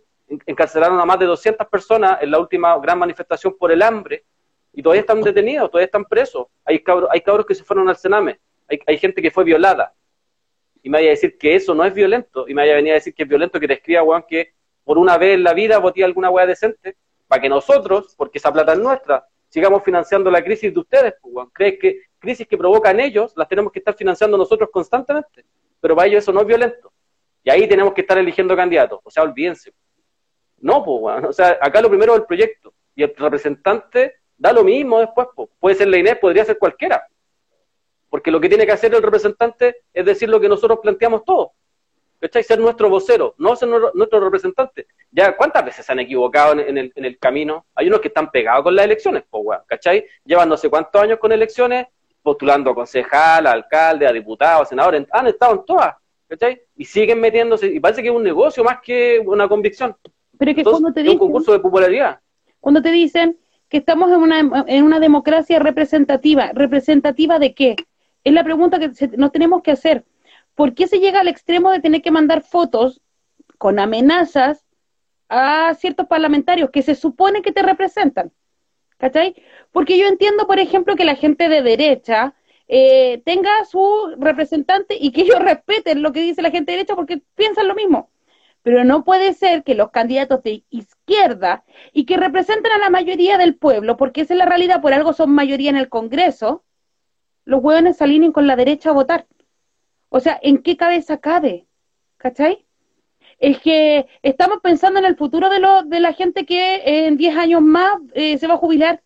encarcelaron 0.46 1.00
a 1.00 1.04
más 1.04 1.18
de 1.18 1.26
200 1.26 1.66
personas 1.68 2.18
en 2.20 2.30
la 2.30 2.38
última 2.38 2.78
gran 2.78 2.98
manifestación 2.98 3.56
por 3.58 3.70
el 3.70 3.82
hambre, 3.82 4.24
y 4.72 4.82
todavía 4.82 5.00
están 5.00 5.22
detenidos, 5.22 5.70
todavía 5.70 5.86
están 5.86 6.04
presos. 6.04 6.48
Hay 6.64 6.80
cabros, 6.80 7.08
hay 7.10 7.22
cabros 7.22 7.46
que 7.46 7.54
se 7.54 7.64
fueron 7.64 7.88
al 7.88 7.96
Sename, 7.96 8.38
hay, 8.68 8.98
gente 8.98 9.22
que 9.22 9.30
fue 9.30 9.44
violada. 9.44 9.94
Y 10.82 10.90
me 10.90 10.98
vaya 10.98 11.08
a 11.08 11.10
decir 11.10 11.38
que 11.38 11.54
eso 11.54 11.74
no 11.74 11.84
es 11.84 11.94
violento, 11.94 12.46
y 12.46 12.54
me 12.54 12.62
vaya 12.62 12.74
a 12.74 12.76
venir 12.76 12.92
a 12.92 12.96
decir 12.96 13.14
que 13.14 13.22
es 13.22 13.28
violento 13.28 13.58
que 13.58 13.66
te 13.66 13.74
escriba, 13.74 14.02
weón, 14.02 14.24
que 14.28 14.52
por 14.84 14.98
una 14.98 15.16
vez 15.16 15.34
en 15.34 15.44
la 15.44 15.54
vida 15.54 15.78
voté 15.78 16.04
alguna 16.04 16.30
weá 16.30 16.46
decente, 16.46 16.96
para 17.26 17.42
que 17.42 17.48
nosotros, 17.48 18.14
porque 18.16 18.38
esa 18.38 18.52
plata 18.52 18.72
es 18.72 18.78
nuestra, 18.78 19.26
sigamos 19.48 19.82
financiando 19.82 20.30
la 20.30 20.42
crisis 20.42 20.72
de 20.72 20.80
ustedes, 20.80 21.14
pues. 21.20 21.48
¿Crees 21.52 21.78
que 21.80 22.00
crisis 22.18 22.46
que 22.46 22.56
provocan 22.56 22.98
ellos 23.00 23.32
las 23.36 23.48
tenemos 23.48 23.72
que 23.72 23.78
estar 23.78 23.94
financiando 23.94 24.36
nosotros 24.36 24.70
constantemente? 24.72 25.44
pero 25.80 25.94
para 25.94 26.08
ellos 26.08 26.24
eso 26.24 26.32
no 26.32 26.40
es 26.40 26.46
violento. 26.46 26.92
Y 27.44 27.50
ahí 27.50 27.68
tenemos 27.68 27.94
que 27.94 28.00
estar 28.00 28.18
eligiendo 28.18 28.56
candidatos, 28.56 28.98
o 29.04 29.10
sea, 29.10 29.22
olvídense. 29.22 29.72
No, 30.58 30.84
pues, 30.84 31.24
o 31.24 31.32
sea, 31.32 31.58
acá 31.60 31.80
lo 31.80 31.88
primero 31.88 32.14
es 32.14 32.20
el 32.20 32.26
proyecto, 32.26 32.74
y 32.94 33.02
el 33.04 33.14
representante 33.14 34.16
da 34.36 34.52
lo 34.52 34.64
mismo 34.64 34.98
después, 34.98 35.28
pues. 35.34 35.48
puede 35.60 35.76
ser 35.76 35.88
la 35.88 35.98
Inés, 35.98 36.18
podría 36.18 36.44
ser 36.44 36.58
cualquiera, 36.58 37.06
porque 38.10 38.30
lo 38.30 38.40
que 38.40 38.48
tiene 38.48 38.66
que 38.66 38.72
hacer 38.72 38.92
el 38.94 39.02
representante 39.02 39.82
es 39.92 40.04
decir 40.04 40.28
lo 40.28 40.40
que 40.40 40.48
nosotros 40.48 40.80
planteamos 40.82 41.24
todos, 41.24 41.50
¿cachai? 42.20 42.42
Ser 42.42 42.58
nuestro 42.58 42.88
vocero, 42.88 43.34
no 43.38 43.56
ser 43.56 43.68
nuestro 43.68 44.20
representante. 44.20 44.86
Ya, 45.10 45.36
¿cuántas 45.36 45.64
veces 45.64 45.84
se 45.84 45.92
han 45.92 46.00
equivocado 46.00 46.52
en, 46.52 46.78
el, 46.78 46.92
en 46.94 47.04
el 47.04 47.18
camino? 47.18 47.66
Hay 47.74 47.88
unos 47.88 48.00
que 48.00 48.08
están 48.08 48.30
pegados 48.30 48.62
con 48.64 48.74
las 48.74 48.84
elecciones, 48.84 49.24
pues, 49.28 49.58
¿cachai? 49.66 50.04
Llevan 50.24 50.48
no 50.48 50.56
sé 50.56 50.68
cuántos 50.68 51.00
años 51.00 51.18
con 51.18 51.32
elecciones 51.32 51.86
postulando 52.22 52.70
a 52.70 52.74
concejal, 52.74 53.46
a 53.46 53.52
alcalde, 53.52 54.06
a 54.06 54.12
diputado, 54.12 54.62
a 54.62 54.66
senador, 54.66 55.06
han 55.10 55.26
estado 55.28 55.54
en 55.54 55.64
todas, 55.64 55.94
¿cachai? 56.28 56.60
Y 56.76 56.84
siguen 56.84 57.20
metiéndose, 57.20 57.68
y 57.68 57.78
parece 57.78 58.02
que 58.02 58.08
es 58.08 58.14
un 58.14 58.24
negocio 58.24 58.64
más 58.64 58.80
que 58.82 59.22
una 59.24 59.48
convicción. 59.48 59.96
Pero 60.36 60.50
es 60.50 60.56
que 60.56 60.64
cuando 60.64 60.92
te 60.92 61.02
dicen, 61.02 61.14
un 61.14 61.18
concurso 61.18 61.52
de 61.52 61.60
popularidad. 61.60 62.20
Cuando 62.60 62.82
te 62.82 62.90
dicen 62.90 63.38
que 63.68 63.76
estamos 63.78 64.10
en 64.10 64.16
una, 64.16 64.64
en 64.66 64.84
una 64.84 65.00
democracia 65.00 65.58
representativa, 65.58 66.50
¿representativa 66.52 67.38
de 67.38 67.54
qué? 67.54 67.76
Es 68.24 68.32
la 68.32 68.42
pregunta 68.42 68.78
que 68.80 68.90
nos 69.16 69.30
tenemos 69.30 69.62
que 69.62 69.70
hacer. 69.70 70.04
¿Por 70.56 70.74
qué 70.74 70.88
se 70.88 70.98
llega 70.98 71.20
al 71.20 71.28
extremo 71.28 71.70
de 71.70 71.80
tener 71.80 72.02
que 72.02 72.10
mandar 72.10 72.42
fotos 72.42 73.00
con 73.58 73.78
amenazas 73.78 74.66
a 75.28 75.74
ciertos 75.74 76.06
parlamentarios 76.06 76.70
que 76.70 76.82
se 76.82 76.96
supone 76.96 77.42
que 77.42 77.52
te 77.52 77.62
representan? 77.62 78.32
¿Cachai? 78.98 79.36
Porque 79.70 79.98
yo 79.98 80.06
entiendo, 80.06 80.46
por 80.46 80.58
ejemplo, 80.58 80.96
que 80.96 81.04
la 81.04 81.14
gente 81.14 81.48
de 81.50 81.62
derecha 81.62 82.34
eh, 82.68 83.22
tenga 83.24 83.50
su 83.66 84.16
representante 84.18 84.96
y 84.98 85.12
que 85.12 85.20
ellos 85.22 85.38
respeten 85.38 86.02
lo 86.02 86.12
que 86.12 86.22
dice 86.22 86.42
la 86.42 86.50
gente 86.50 86.72
de 86.72 86.78
derecha 86.78 86.96
porque 86.96 87.22
piensan 87.34 87.68
lo 87.68 87.74
mismo. 87.74 88.10
Pero 88.62 88.82
no 88.82 89.04
puede 89.04 89.34
ser 89.34 89.62
que 89.62 89.74
los 89.74 89.90
candidatos 89.90 90.42
de 90.42 90.64
izquierda 90.70 91.64
y 91.92 92.06
que 92.06 92.16
representen 92.16 92.72
a 92.72 92.78
la 92.78 92.90
mayoría 92.90 93.36
del 93.38 93.56
pueblo, 93.56 93.96
porque 93.96 94.22
esa 94.22 94.34
es 94.34 94.38
la 94.38 94.46
realidad, 94.46 94.80
por 94.80 94.94
algo 94.94 95.12
son 95.12 95.30
mayoría 95.30 95.70
en 95.70 95.76
el 95.76 95.90
Congreso, 95.90 96.64
los 97.44 97.62
hueones 97.62 97.98
se 97.98 98.04
alineen 98.04 98.32
con 98.32 98.46
la 98.46 98.56
derecha 98.56 98.90
a 98.90 98.94
votar. 98.94 99.26
O 100.08 100.20
sea, 100.20 100.38
¿en 100.42 100.58
qué 100.58 100.76
cabeza 100.76 101.18
cabe? 101.18 101.66
¿Cachai? 102.16 102.66
Es 103.38 103.58
que 103.60 104.06
estamos 104.22 104.58
pensando 104.62 104.98
en 104.98 105.04
el 105.04 105.16
futuro 105.16 105.50
de, 105.50 105.60
lo, 105.60 105.82
de 105.82 106.00
la 106.00 106.12
gente 106.12 106.46
que 106.46 107.06
en 107.06 107.16
10 107.16 107.36
años 107.36 107.62
más 107.62 107.98
eh, 108.14 108.38
se 108.38 108.46
va 108.46 108.54
a 108.54 108.58
jubilar 108.58 109.02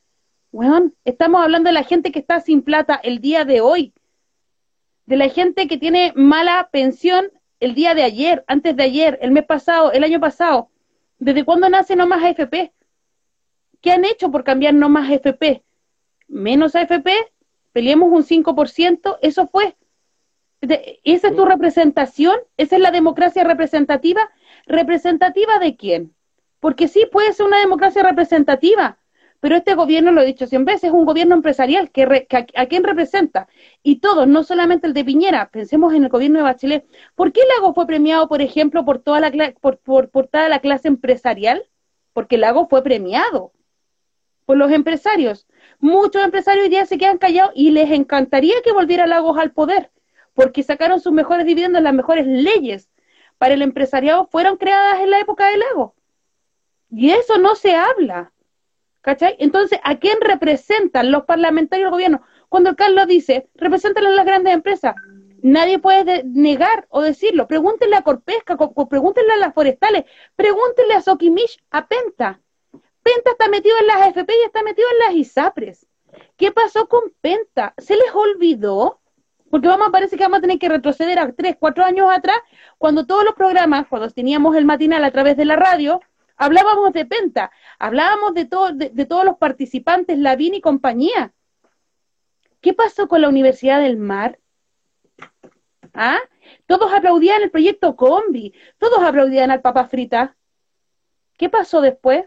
Weón, 0.52 0.96
estamos 1.04 1.42
hablando 1.42 1.68
de 1.68 1.74
la 1.74 1.84
gente 1.84 2.10
que 2.10 2.18
está 2.18 2.40
sin 2.40 2.62
plata 2.62 2.98
el 3.04 3.20
día 3.20 3.44
de 3.44 3.60
hoy, 3.60 3.94
de 5.06 5.16
la 5.16 5.28
gente 5.28 5.68
que 5.68 5.78
tiene 5.78 6.12
mala 6.16 6.68
pensión 6.72 7.30
el 7.60 7.74
día 7.74 7.94
de 7.94 8.02
ayer, 8.02 8.44
antes 8.48 8.74
de 8.74 8.82
ayer, 8.82 9.18
el 9.22 9.30
mes 9.30 9.44
pasado, 9.44 9.92
el 9.92 10.02
año 10.02 10.18
pasado. 10.18 10.70
¿Desde 11.18 11.44
cuándo 11.44 11.68
nace 11.68 11.94
no 11.94 12.06
más 12.06 12.24
AFP? 12.24 12.72
¿Qué 13.80 13.92
han 13.92 14.04
hecho 14.04 14.30
por 14.30 14.42
cambiar 14.42 14.74
no 14.74 14.88
más 14.88 15.08
AFP? 15.10 15.62
Menos 16.26 16.74
AFP, 16.74 17.10
peleemos 17.72 18.10
un 18.10 18.24
5%, 18.24 19.18
eso 19.22 19.46
fue. 19.46 19.76
¿Esa 20.60 21.28
es 21.28 21.36
tu 21.36 21.44
representación? 21.44 22.38
¿Esa 22.56 22.76
es 22.76 22.82
la 22.82 22.90
democracia 22.90 23.44
representativa? 23.44 24.20
¿Representativa 24.66 25.58
de 25.58 25.76
quién? 25.76 26.14
Porque 26.60 26.88
sí 26.88 27.06
puede 27.10 27.32
ser 27.32 27.46
una 27.46 27.60
democracia 27.60 28.02
representativa, 28.02 28.98
pero 29.40 29.56
este 29.56 29.74
gobierno, 29.74 30.12
lo 30.12 30.20
he 30.20 30.26
dicho 30.26 30.46
cien 30.46 30.66
veces, 30.66 30.84
es 30.84 30.90
un 30.90 31.06
gobierno 31.06 31.34
empresarial 31.34 31.90
que, 31.90 32.26
a, 32.54 32.66
quién 32.66 32.84
representa. 32.84 33.48
Y 33.82 34.00
todos, 34.00 34.28
no 34.28 34.44
solamente 34.44 34.86
el 34.86 34.92
de 34.92 35.04
Piñera, 35.04 35.48
pensemos 35.50 35.94
en 35.94 36.04
el 36.04 36.10
gobierno 36.10 36.38
de 36.38 36.44
Bachelet. 36.44 36.86
¿Por 37.14 37.32
qué 37.32 37.40
Lago 37.56 37.72
fue 37.72 37.86
premiado, 37.86 38.28
por 38.28 38.42
ejemplo, 38.42 38.84
por 38.84 38.98
toda 38.98 39.20
la, 39.20 39.54
por, 39.60 39.78
por, 39.78 40.10
por 40.10 40.28
toda 40.28 40.50
la 40.50 40.60
clase 40.60 40.88
empresarial? 40.88 41.64
Porque 42.12 42.36
Lago 42.36 42.68
fue 42.68 42.82
premiado 42.82 43.52
por 44.44 44.58
los 44.58 44.70
empresarios. 44.72 45.46
Muchos 45.78 46.22
empresarios 46.22 46.64
hoy 46.64 46.70
día 46.70 46.84
se 46.84 46.98
quedan 46.98 47.16
callados 47.16 47.52
y 47.54 47.70
les 47.70 47.90
encantaría 47.92 48.56
que 48.62 48.72
volviera 48.72 49.06
Lagos 49.06 49.38
al 49.38 49.52
poder, 49.52 49.90
porque 50.34 50.62
sacaron 50.62 51.00
sus 51.00 51.12
mejores 51.12 51.46
dividendos, 51.46 51.82
las 51.82 51.94
mejores 51.94 52.26
leyes 52.26 52.88
para 53.38 53.54
el 53.54 53.62
empresariado 53.62 54.26
fueron 54.26 54.56
creadas 54.56 55.00
en 55.00 55.10
la 55.10 55.20
época 55.20 55.48
de 55.48 55.58
Lago. 55.58 55.94
Y 56.90 57.10
eso 57.10 57.38
no 57.38 57.54
se 57.54 57.74
habla. 57.74 58.32
¿Cachai? 59.00 59.36
Entonces, 59.38 59.80
¿a 59.82 59.98
quién 59.98 60.20
representan 60.20 61.10
los 61.10 61.24
parlamentarios 61.24 61.86
del 61.86 61.92
gobierno? 61.92 62.22
Cuando 62.50 62.76
Carlos 62.76 63.06
dice, 63.06 63.48
representan 63.54 64.06
a 64.06 64.10
las 64.10 64.26
grandes 64.26 64.52
empresas, 64.52 64.94
nadie 65.42 65.78
puede 65.78 66.22
negar 66.24 66.86
o 66.90 67.00
decirlo. 67.00 67.48
Pregúntenle 67.48 67.96
a 67.96 68.02
Corpesca, 68.02 68.56
pregúntenle 68.56 69.32
a 69.32 69.38
las 69.38 69.54
forestales, 69.54 70.04
pregúntenle 70.36 70.94
a 70.94 71.00
Soquimich, 71.00 71.62
a 71.70 71.86
Penta. 71.86 72.40
Penta 73.02 73.30
está 73.30 73.48
metido 73.48 73.78
en 73.78 73.86
las 73.86 74.02
AFP 74.02 74.32
y 74.32 74.44
está 74.44 74.62
metido 74.62 74.86
en 74.92 74.98
las 74.98 75.14
ISAPRES. 75.16 75.86
¿Qué 76.36 76.52
pasó 76.52 76.88
con 76.88 77.12
Penta? 77.20 77.72
¿Se 77.78 77.94
les 77.96 78.14
olvidó? 78.14 78.99
Porque 79.50 79.66
vamos, 79.66 79.90
parece 79.90 80.16
que 80.16 80.22
vamos 80.22 80.38
a 80.38 80.42
tener 80.42 80.58
que 80.58 80.68
retroceder 80.68 81.18
a 81.18 81.32
tres, 81.32 81.56
cuatro 81.58 81.84
años 81.84 82.08
atrás, 82.10 82.38
cuando 82.78 83.04
todos 83.04 83.24
los 83.24 83.34
programas, 83.34 83.88
cuando 83.88 84.08
teníamos 84.08 84.54
el 84.56 84.64
matinal 84.64 85.02
a 85.04 85.10
través 85.10 85.36
de 85.36 85.44
la 85.44 85.56
radio, 85.56 86.00
hablábamos 86.36 86.92
de 86.92 87.04
Penta, 87.04 87.50
hablábamos 87.78 88.32
de, 88.34 88.48
de, 88.92 89.06
todos 89.06 89.24
los 89.24 89.36
participantes, 89.38 90.18
Lavín 90.18 90.54
y 90.54 90.60
compañía. 90.60 91.32
¿Qué 92.60 92.74
pasó 92.74 93.08
con 93.08 93.22
la 93.22 93.28
Universidad 93.28 93.80
del 93.80 93.96
Mar? 93.96 94.38
¿Ah? 95.94 96.18
Todos 96.66 96.92
aplaudían 96.92 97.42
el 97.42 97.50
proyecto 97.50 97.96
Combi, 97.96 98.54
todos 98.78 99.02
aplaudían 99.02 99.50
al 99.50 99.62
Papa 99.62 99.88
Frita. 99.88 100.36
¿Qué 101.36 101.48
pasó 101.48 101.80
después? 101.80 102.26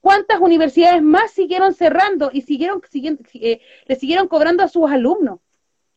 ¿Cuántas 0.00 0.40
universidades 0.40 1.02
más 1.02 1.30
siguieron 1.30 1.72
cerrando 1.72 2.30
y 2.32 2.42
siguieron, 2.42 2.82
siguieron 2.90 3.20
eh, 3.34 3.60
le 3.86 3.96
siguieron 3.96 4.26
cobrando 4.26 4.64
a 4.64 4.68
sus 4.68 4.90
alumnos? 4.90 5.38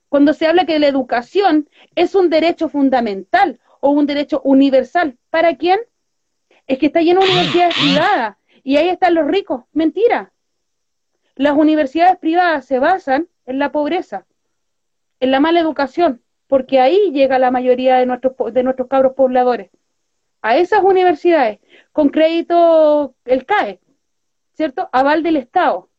Cuando 0.10 0.34
se 0.34 0.48
habla 0.48 0.66
que 0.66 0.80
la 0.80 0.88
educación 0.88 1.70
es 1.96 2.16
un 2.16 2.30
derecho 2.30 2.70
fundamental 2.70 3.60
o 3.80 3.90
un 3.90 4.06
derecho 4.06 4.42
universal. 4.44 5.18
¿Para 5.30 5.56
quién? 5.56 5.80
Es 6.66 6.80
que 6.80 6.88
está 6.88 7.02
lleno 7.02 7.22
de 7.22 7.32
universidades 7.32 7.76
privadas 7.76 8.38
y 8.64 8.78
ahí 8.78 8.90
están 8.90 9.16
los 9.16 9.28
ricos. 9.28 9.64
Mentira. 9.74 10.32
Las 11.36 11.56
universidades 11.56 12.18
privadas 12.18 12.66
se 12.66 12.80
basan 12.80 13.28
en 13.46 13.60
la 13.60 13.72
pobreza, 13.72 14.26
en 15.20 15.32
la 15.32 15.40
mala 15.40 15.60
educación, 15.60 16.22
porque 16.48 16.80
ahí 16.80 17.12
llega 17.12 17.40
la 17.40 17.52
mayoría 17.52 17.98
de 17.98 18.06
nuestros, 18.06 18.34
de 18.54 18.64
nuestros 18.64 18.88
cabros 18.88 19.14
pobladores. 19.14 19.70
A 20.42 20.58
esas 20.58 20.84
universidades, 20.84 21.60
con 21.92 22.10
crédito 22.10 23.16
el 23.26 23.46
CAE, 23.46 23.80
¿cierto? 24.54 24.90
Aval 24.92 25.24
del 25.24 25.38
Estado. 25.38 25.90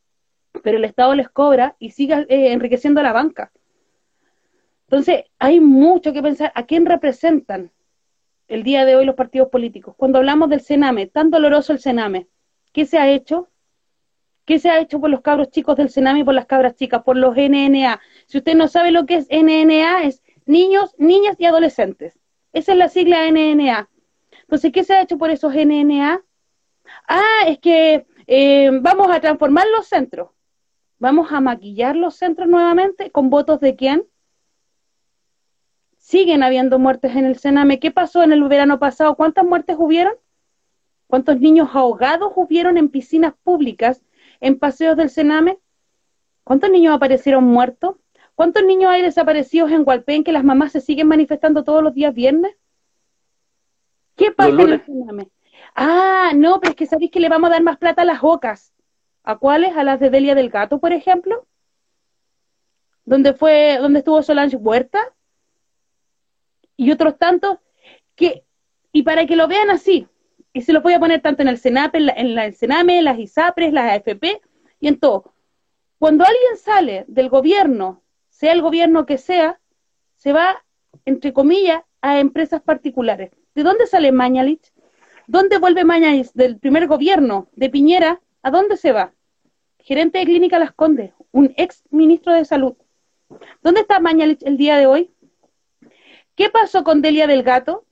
Pero 0.63 0.77
el 0.77 0.85
Estado 0.85 1.15
les 1.15 1.29
cobra 1.29 1.75
y 1.79 1.91
sigue 1.91 2.25
eh, 2.27 2.51
enriqueciendo 2.51 2.99
a 2.99 3.03
la 3.03 3.13
banca. 3.13 3.51
Entonces, 4.89 5.25
hay 5.37 5.59
mucho 5.59 6.13
que 6.13 6.23
pensar. 6.23 6.51
¿A 6.55 6.65
quién 6.65 6.87
representan 6.87 7.71
el 8.47 8.63
día 8.63 8.85
de 8.85 8.95
hoy 8.95 9.05
los 9.05 9.13
partidos 9.13 9.49
políticos? 9.49 9.93
Cuando 9.95 10.17
hablamos 10.17 10.49
del 10.49 10.61
Sename, 10.61 11.05
tan 11.05 11.29
doloroso 11.29 11.73
el 11.73 11.79
Sename, 11.79 12.27
¿qué 12.73 12.87
se 12.87 12.97
ha 12.97 13.07
hecho? 13.07 13.49
¿Qué 14.45 14.57
se 14.57 14.71
ha 14.71 14.79
hecho 14.79 14.99
por 14.99 15.11
los 15.11 15.21
cabros 15.21 15.51
chicos 15.51 15.77
del 15.77 15.91
Sename 15.91 16.21
y 16.21 16.23
por 16.23 16.33
las 16.33 16.47
cabras 16.47 16.75
chicas, 16.75 17.03
por 17.03 17.17
los 17.17 17.35
NNA? 17.35 18.01
Si 18.25 18.39
usted 18.39 18.55
no 18.55 18.67
sabe 18.67 18.89
lo 18.89 19.05
que 19.05 19.17
es 19.17 19.27
NNA, 19.29 20.05
es 20.05 20.23
niños, 20.47 20.95
niñas 20.97 21.35
y 21.37 21.45
adolescentes. 21.45 22.17
Esa 22.51 22.71
es 22.71 22.77
la 22.79 22.89
sigla 22.89 23.29
NNA. 23.29 23.87
Entonces, 24.41 24.71
¿qué 24.71 24.83
se 24.83 24.95
ha 24.95 25.03
hecho 25.03 25.19
por 25.19 25.29
esos 25.29 25.53
NNA? 25.53 26.23
Ah, 27.07 27.43
es 27.45 27.59
que 27.59 28.07
eh, 28.25 28.71
vamos 28.81 29.11
a 29.11 29.21
transformar 29.21 29.67
los 29.67 29.85
centros. 29.85 30.31
Vamos 30.97 31.31
a 31.31 31.41
maquillar 31.41 31.95
los 31.95 32.15
centros 32.15 32.47
nuevamente 32.47 33.11
con 33.11 33.29
votos 33.29 33.59
de 33.59 33.75
quién? 33.75 34.07
Siguen 36.09 36.41
habiendo 36.41 36.79
muertes 36.79 37.15
en 37.15 37.25
el 37.25 37.37
Sename. 37.37 37.79
¿Qué 37.79 37.91
pasó 37.91 38.23
en 38.23 38.33
el 38.33 38.43
verano 38.45 38.79
pasado? 38.79 39.13
¿Cuántas 39.15 39.45
muertes 39.45 39.75
hubieron? 39.77 40.15
¿Cuántos 41.05 41.39
niños 41.39 41.69
ahogados 41.71 42.33
hubieron 42.35 42.79
en 42.79 42.89
piscinas 42.89 43.35
públicas, 43.43 44.01
en 44.39 44.57
paseos 44.57 44.97
del 44.97 45.11
Sename? 45.11 45.59
¿Cuántos 46.43 46.71
niños 46.71 46.95
aparecieron 46.95 47.43
muertos? 47.43 47.97
¿Cuántos 48.33 48.63
niños 48.63 48.89
hay 48.89 49.03
desaparecidos 49.03 49.69
en 49.69 49.83
Hualpén 49.85 50.23
que 50.23 50.31
las 50.31 50.43
mamás 50.43 50.71
se 50.71 50.81
siguen 50.81 51.07
manifestando 51.07 51.63
todos 51.63 51.83
los 51.83 51.93
días 51.93 52.11
viernes? 52.11 52.55
¿Qué 54.15 54.31
pasa 54.31 54.49
en 54.49 54.59
el 54.61 54.83
Sename? 54.83 55.29
Ah, 55.75 56.31
no, 56.33 56.59
pero 56.59 56.71
es 56.71 56.75
que 56.75 56.87
sabéis 56.87 57.11
que 57.11 57.19
le 57.19 57.29
vamos 57.29 57.51
a 57.51 57.53
dar 57.53 57.61
más 57.61 57.77
plata 57.77 58.01
a 58.01 58.05
las 58.05 58.23
ocas. 58.23 58.73
¿A 59.21 59.37
cuáles? 59.37 59.77
¿A 59.77 59.83
las 59.83 59.99
de 59.99 60.09
Delia 60.09 60.33
del 60.33 60.49
Gato, 60.49 60.79
por 60.79 60.91
ejemplo? 60.91 61.45
¿Dónde 63.05 63.33
fue, 63.33 63.77
dónde 63.79 63.99
estuvo 63.99 64.23
Solange 64.23 64.55
Huerta? 64.55 64.97
Y 66.79 66.91
otros 66.91 67.17
tantos 67.17 67.57
que, 68.15 68.45
y 68.93 69.03
para 69.03 69.25
que 69.25 69.35
lo 69.35 69.49
vean 69.49 69.69
así, 69.69 70.07
y 70.53 70.61
se 70.61 70.71
lo 70.71 70.81
voy 70.81 70.93
a 70.93 70.99
poner 70.99 71.21
tanto 71.21 71.41
en 71.41 71.49
el 71.49 71.57
Sename, 71.57 71.91
en, 71.93 72.05
la, 72.05 72.13
en 72.13 72.39
el 72.39 72.55
Sename, 72.55 73.01
las 73.01 73.19
ISAPRES, 73.19 73.73
las 73.73 73.91
AFP 73.91 74.41
y 74.79 74.87
en 74.87 74.97
todo. 74.97 75.33
Cuando 75.97 76.23
alguien 76.23 76.55
sale 76.55 77.03
del 77.09 77.27
gobierno, 77.27 78.01
sea 78.29 78.53
el 78.53 78.61
gobierno 78.61 79.05
que 79.05 79.17
sea, 79.17 79.59
se 80.15 80.31
va, 80.31 80.63
entre 81.03 81.33
comillas, 81.33 81.83
a 82.01 82.21
empresas 82.21 82.61
particulares. 82.61 83.31
¿De 83.55 83.63
dónde 83.63 83.85
sale 83.85 84.13
Mañalich? 84.13 84.71
¿Dónde 85.27 85.57
vuelve 85.57 85.83
Mañalich 85.83 86.31
del 86.31 86.59
primer 86.59 86.87
gobierno 86.87 87.49
de 87.57 87.69
Piñera? 87.69 88.21
¿A 88.41 88.51
dónde 88.51 88.77
se 88.77 88.93
va? 88.93 89.11
Gerente 89.79 90.19
de 90.19 90.25
Clínica 90.25 90.57
Las 90.57 90.71
Condes, 90.71 91.11
un 91.31 91.53
ex 91.57 91.83
ministro 91.89 92.31
de 92.31 92.45
Salud. 92.45 92.75
¿Dónde 93.61 93.81
está 93.81 93.99
Mañalich 93.99 94.43
el 94.43 94.55
día 94.55 94.77
de 94.77 94.87
hoy? 94.87 95.11
¿Qué 96.39 96.49
pasó 96.49 96.85
con 96.85 97.01
Delia 97.01 97.27
del 97.27 97.43
Gato? 97.43 97.83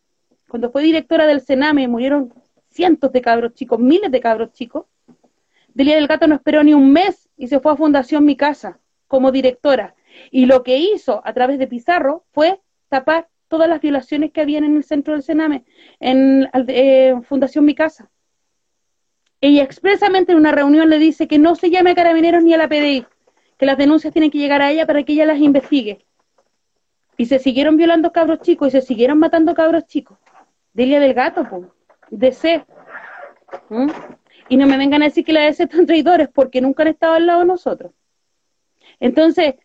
Cuando 0.47 0.71
fue 0.71 0.81
directora 0.81 1.27
del 1.27 1.41
Sename 1.41 1.89
murieron 1.89 2.33
cientos 2.69 3.11
de 3.11 3.21
cabros 3.21 3.55
chicos, 3.55 3.77
miles 3.77 4.09
de 4.09 4.21
cabros 4.21 4.53
chicos. 4.53 4.85
Delia 5.73 5.95
del 5.95 6.07
Gato 6.07 6.27
no 6.27 6.35
esperó 6.35 6.63
ni 6.63 6.73
un 6.73 6.93
mes 6.93 7.27
y 7.35 7.49
se 7.49 7.59
fue 7.59 7.73
a 7.73 7.75
Fundación 7.75 8.23
Mi 8.23 8.37
Casa 8.37 8.79
como 9.09 9.33
directora. 9.33 9.95
Y 10.31 10.45
lo 10.45 10.63
que 10.63 10.77
hizo 10.77 11.21
a 11.25 11.33
través 11.33 11.59
de 11.59 11.67
Pizarro 11.67 12.23
fue 12.31 12.61
tapar 12.87 13.27
todas 13.49 13.67
las 13.67 13.81
violaciones 13.81 14.31
que 14.31 14.39
habían 14.39 14.63
en 14.63 14.77
el 14.77 14.85
centro 14.85 15.11
del 15.11 15.23
Sename, 15.23 15.65
en 15.99 16.49
eh, 16.69 17.15
Fundación 17.27 17.65
Mi 17.65 17.75
Casa. 17.75 18.09
Ella 19.41 19.63
expresamente 19.63 20.31
en 20.31 20.37
una 20.37 20.53
reunión 20.53 20.89
le 20.89 20.99
dice 20.99 21.27
que 21.27 21.37
no 21.37 21.55
se 21.55 21.69
llame 21.69 21.91
a 21.91 21.95
carabineros 21.95 22.45
ni 22.45 22.53
a 22.53 22.57
la 22.57 22.69
PDI, 22.69 23.07
que 23.57 23.65
las 23.65 23.77
denuncias 23.77 24.13
tienen 24.13 24.31
que 24.31 24.37
llegar 24.37 24.61
a 24.61 24.71
ella 24.71 24.87
para 24.87 25.03
que 25.03 25.11
ella 25.11 25.25
las 25.25 25.39
investigue. 25.39 26.06
Y 27.17 27.25
se 27.25 27.39
siguieron 27.39 27.77
violando 27.77 28.11
cabros 28.11 28.41
chicos 28.41 28.69
y 28.69 28.71
se 28.71 28.81
siguieron 28.81 29.17
matando 29.17 29.55
cabros 29.55 29.87
chicos. 29.87 30.17
Delia 30.73 30.99
del 30.99 31.15
gato, 31.15 31.47
pues. 31.49 31.63
DC. 32.11 32.65
¿Mm? 33.69 33.89
Y 34.49 34.57
no 34.57 34.67
me 34.67 34.77
vengan 34.77 35.01
a 35.01 35.05
decir 35.05 35.25
que 35.25 35.33
la 35.33 35.41
DC 35.41 35.63
están 35.63 35.87
traidores 35.87 36.29
porque 36.29 36.61
nunca 36.61 36.83
han 36.83 36.89
estado 36.89 37.15
al 37.15 37.25
lado 37.25 37.39
de 37.39 37.45
nosotros. 37.45 37.91
Entonces, 38.99 39.55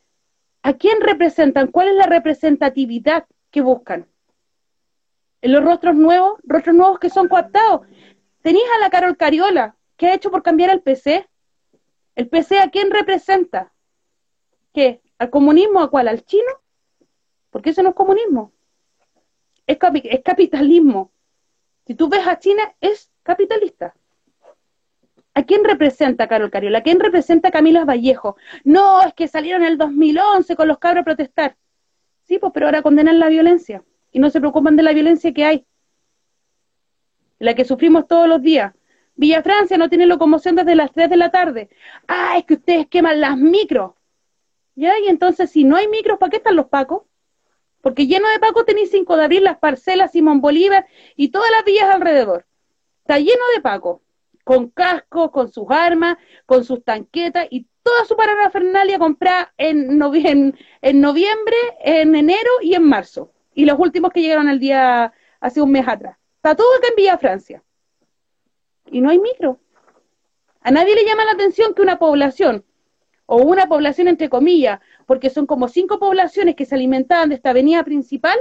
¿a 0.63 0.73
quién 0.75 1.01
representan? 1.01 1.69
¿Cuál 1.69 1.89
es 1.89 1.97
la 1.97 2.07
representatividad 2.07 3.27
que 3.51 3.61
buscan? 3.61 4.09
En 5.43 5.53
los 5.53 5.63
rostros 5.63 5.95
nuevos, 5.95 6.41
rostros 6.45 6.75
nuevos 6.75 6.99
que 6.99 7.11
son 7.11 7.29
coaptados. 7.29 7.83
Tenéis 8.43 8.65
a 8.77 8.81
la 8.81 8.91
Carol 8.91 9.17
Cariola, 9.17 9.77
¿qué 9.97 10.07
ha 10.07 10.15
hecho 10.15 10.31
por 10.31 10.43
cambiar 10.43 10.71
el 10.71 10.83
PC? 10.83 11.29
¿El 12.15 12.29
PC 12.29 12.59
a 12.59 12.71
quién 12.71 12.91
representa? 12.91 13.73
¿Qué? 14.73 15.03
¿Al 15.19 15.31
comunismo? 15.31 15.81
¿A 15.81 15.91
cuál? 15.91 16.09
¿Al 16.09 16.25
chino? 16.25 16.62
Porque 17.53 17.71
eso 17.71 17.83
no 17.83 17.91
es 17.91 17.95
comunismo. 17.95 18.51
Es, 19.67 19.79
capitalismo. 20.25 21.13
Si 21.87 21.95
tú 21.95 22.09
ves 22.09 22.27
a 22.27 22.39
China, 22.39 22.63
es 22.81 23.13
capitalista. 23.23 23.95
¿A 25.35 25.43
quién 25.45 25.63
representa 25.63 26.27
Carol 26.27 26.51
Cariola? 26.51 26.79
¿A 26.79 26.83
quién 26.83 26.99
representa 26.99 27.51
Camila 27.51 27.85
Vallejo? 27.85 28.37
No, 28.65 29.03
es 29.03 29.13
que 29.15 29.29
salieron 29.29 29.63
en 29.63 29.69
el 29.69 29.79
2011 29.79 30.57
con 30.57 30.67
los 30.67 30.79
cabros 30.79 31.03
a 31.03 31.05
protestar. 31.05 31.57
Sí, 32.25 32.39
pues, 32.39 32.53
pero 32.55 32.67
ahora 32.67 32.83
condenan 32.83 33.21
la 33.21 33.29
violencia 33.29 33.85
y 34.11 34.19
no 34.19 34.31
se 34.31 34.41
preocupan 34.41 34.77
de 34.77 34.83
la 34.83 34.93
violencia 34.93 35.33
que 35.33 35.45
hay, 35.45 35.67
la 37.39 37.55
que 37.55 37.65
sufrimos 37.65 38.07
todos 38.07 38.29
los 38.29 38.41
días. 38.41 38.73
Villa 39.15 39.43
Francia 39.43 39.77
no 39.77 39.91
tiene 39.91 40.07
locomoción 40.07 40.57
desde 40.57 40.75
las 40.75 40.91
3 40.93 41.11
de 41.11 41.17
la 41.17 41.31
tarde. 41.31 41.69
Ah, 42.09 42.39
es 42.39 42.45
que 42.45 42.55
ustedes 42.55 42.87
queman 42.87 43.21
las 43.21 43.37
micros. 43.37 43.93
¿Ya? 44.75 44.99
Y 45.01 45.09
entonces, 45.09 45.51
si 45.51 45.65
no 45.65 45.77
hay 45.77 45.87
micros, 45.89 46.19
¿para 46.19 46.31
qué 46.31 46.37
están 46.39 46.57
los 46.57 46.67
pacos? 46.67 47.03
Porque 47.83 48.07
lleno 48.07 48.29
de 48.31 48.39
Paco 48.39 48.65
tenéis 48.65 48.91
5 48.91 49.17
de 49.17 49.25
abril, 49.25 49.45
las 49.45 49.59
parcelas, 49.59 50.13
Simón 50.13 50.41
Bolívar 50.41 50.87
y 51.17 51.29
todas 51.29 51.51
las 51.51 51.65
villas 51.65 51.91
alrededor. 51.91 52.47
Está 53.01 53.19
lleno 53.19 53.43
de 53.55 53.61
Paco, 53.61 54.01
con 54.45 54.71
cascos, 54.71 55.31
con 55.33 55.53
sus 55.53 55.67
armas, 55.69 56.17
con 56.47 56.65
sus 56.65 56.83
tanquetas 56.85 57.49
y 57.51 57.67
toda 57.83 58.05
su 58.05 58.17
parafernalia 58.17 58.99
comprada 58.99 59.53
en, 59.59 59.91
en, 59.91 61.01
noviembre, 61.01 61.57
en 61.81 62.15
enero 62.15 62.51
y 62.63 62.75
en 62.75 62.85
marzo. 62.85 63.33
Y 63.53 63.65
los 63.65 63.79
últimos 63.79 64.13
que 64.13 64.23
llegaron 64.23 64.49
el 64.49 64.61
día, 64.61 65.13
hace 65.41 65.61
un 65.61 65.73
mes 65.73 65.87
atrás. 65.87 66.17
Está 66.37 66.55
todo 66.55 66.77
acá 66.77 66.87
en 66.89 66.97
Villa 66.97 67.19
Francia. 67.19 67.63
Y 68.87 69.01
no 69.01 69.11
hay 69.11 69.19
micro. 69.19 69.59
A 70.61 70.71
nadie 70.71 70.95
le 70.95 71.05
llama 71.05 71.25
la 71.25 71.33
atención 71.33 71.75
que 71.75 71.83
una 71.83 71.99
población, 71.99 72.65
o 73.27 73.39
una 73.39 73.67
población 73.67 74.07
entre 74.07 74.29
comillas, 74.29 74.81
porque 75.07 75.31
son 75.31 75.47
como 75.47 75.69
cinco 75.69 75.99
poblaciones 75.99 76.57
que 76.57 76.65
se 76.65 76.75
alimentaban 76.75 77.29
de 77.29 77.37
esta 77.37 77.51
avenida 77.51 77.85
principal, 77.85 78.39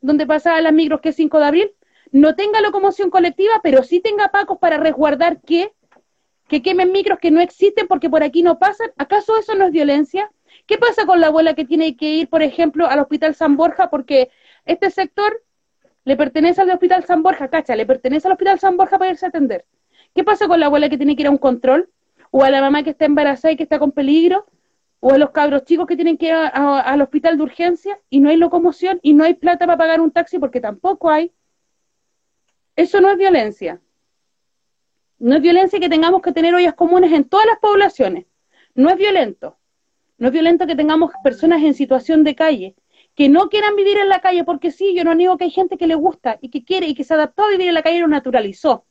donde 0.00 0.26
pasaban 0.26 0.64
las 0.64 0.72
micros 0.72 1.00
que 1.00 1.10
es 1.10 1.16
5 1.16 1.38
de 1.38 1.46
abril, 1.46 1.72
no 2.12 2.36
tenga 2.36 2.60
locomoción 2.60 3.10
colectiva, 3.10 3.54
pero 3.62 3.82
sí 3.82 4.00
tenga 4.00 4.28
pacos 4.28 4.58
para 4.58 4.76
resguardar 4.76 5.40
que, 5.40 5.72
que 6.46 6.62
quemen 6.62 6.92
micros 6.92 7.18
que 7.18 7.30
no 7.30 7.40
existen 7.40 7.88
porque 7.88 8.10
por 8.10 8.22
aquí 8.22 8.42
no 8.42 8.58
pasan. 8.58 8.92
¿Acaso 8.96 9.36
eso 9.38 9.54
no 9.54 9.64
es 9.64 9.72
violencia? 9.72 10.30
¿Qué 10.66 10.78
pasa 10.78 11.06
con 11.06 11.20
la 11.20 11.28
abuela 11.28 11.54
que 11.54 11.64
tiene 11.64 11.96
que 11.96 12.06
ir, 12.06 12.28
por 12.28 12.42
ejemplo, 12.42 12.86
al 12.86 13.00
Hospital 13.00 13.34
San 13.34 13.56
Borja 13.56 13.90
porque 13.90 14.30
este 14.64 14.90
sector 14.90 15.42
le 16.04 16.16
pertenece 16.16 16.60
al 16.60 16.70
Hospital 16.70 17.04
San 17.04 17.22
Borja, 17.22 17.48
cacha, 17.48 17.74
le 17.74 17.86
pertenece 17.86 18.28
al 18.28 18.32
Hospital 18.32 18.60
San 18.60 18.76
Borja 18.76 18.98
para 18.98 19.10
irse 19.10 19.26
a 19.26 19.30
atender? 19.30 19.64
¿Qué 20.14 20.22
pasa 20.22 20.46
con 20.46 20.60
la 20.60 20.66
abuela 20.66 20.88
que 20.88 20.98
tiene 20.98 21.16
que 21.16 21.22
ir 21.22 21.28
a 21.28 21.30
un 21.30 21.38
control? 21.38 21.90
¿O 22.30 22.44
a 22.44 22.50
la 22.50 22.60
mamá 22.60 22.82
que 22.82 22.90
está 22.90 23.06
embarazada 23.06 23.52
y 23.52 23.56
que 23.56 23.62
está 23.62 23.78
con 23.78 23.92
peligro? 23.92 24.46
O 25.06 25.12
a 25.12 25.18
los 25.18 25.32
cabros 25.32 25.64
chicos 25.66 25.86
que 25.86 25.96
tienen 25.96 26.16
que 26.16 26.28
ir 26.28 26.32
al 26.32 27.02
hospital 27.02 27.36
de 27.36 27.42
urgencia 27.42 28.00
y 28.08 28.20
no 28.20 28.30
hay 28.30 28.38
locomoción 28.38 29.00
y 29.02 29.12
no 29.12 29.22
hay 29.22 29.34
plata 29.34 29.66
para 29.66 29.76
pagar 29.76 30.00
un 30.00 30.10
taxi 30.10 30.38
porque 30.38 30.62
tampoco 30.62 31.10
hay. 31.10 31.30
Eso 32.74 33.02
no 33.02 33.10
es 33.10 33.18
violencia. 33.18 33.82
No 35.18 35.34
es 35.36 35.42
violencia 35.42 35.78
que 35.78 35.90
tengamos 35.90 36.22
que 36.22 36.32
tener 36.32 36.54
ollas 36.54 36.72
comunes 36.72 37.12
en 37.12 37.24
todas 37.24 37.44
las 37.44 37.58
poblaciones. 37.58 38.24
No 38.74 38.88
es 38.88 38.96
violento. 38.96 39.58
No 40.16 40.28
es 40.28 40.32
violento 40.32 40.66
que 40.66 40.74
tengamos 40.74 41.12
personas 41.22 41.62
en 41.62 41.74
situación 41.74 42.24
de 42.24 42.34
calle, 42.34 42.74
que 43.14 43.28
no 43.28 43.50
quieran 43.50 43.76
vivir 43.76 43.98
en 43.98 44.08
la 44.08 44.22
calle, 44.22 44.42
porque 44.42 44.70
sí, 44.70 44.94
yo 44.96 45.04
no 45.04 45.14
niego 45.14 45.36
que 45.36 45.44
hay 45.44 45.50
gente 45.50 45.76
que 45.76 45.86
le 45.86 45.96
gusta 45.96 46.38
y 46.40 46.48
que 46.48 46.64
quiere 46.64 46.86
y 46.86 46.94
que 46.94 47.04
se 47.04 47.12
adaptó 47.12 47.44
a 47.44 47.50
vivir 47.50 47.68
en 47.68 47.74
la 47.74 47.82
calle 47.82 47.98
y 47.98 48.00
lo 48.00 48.08
naturalizó. 48.08 48.86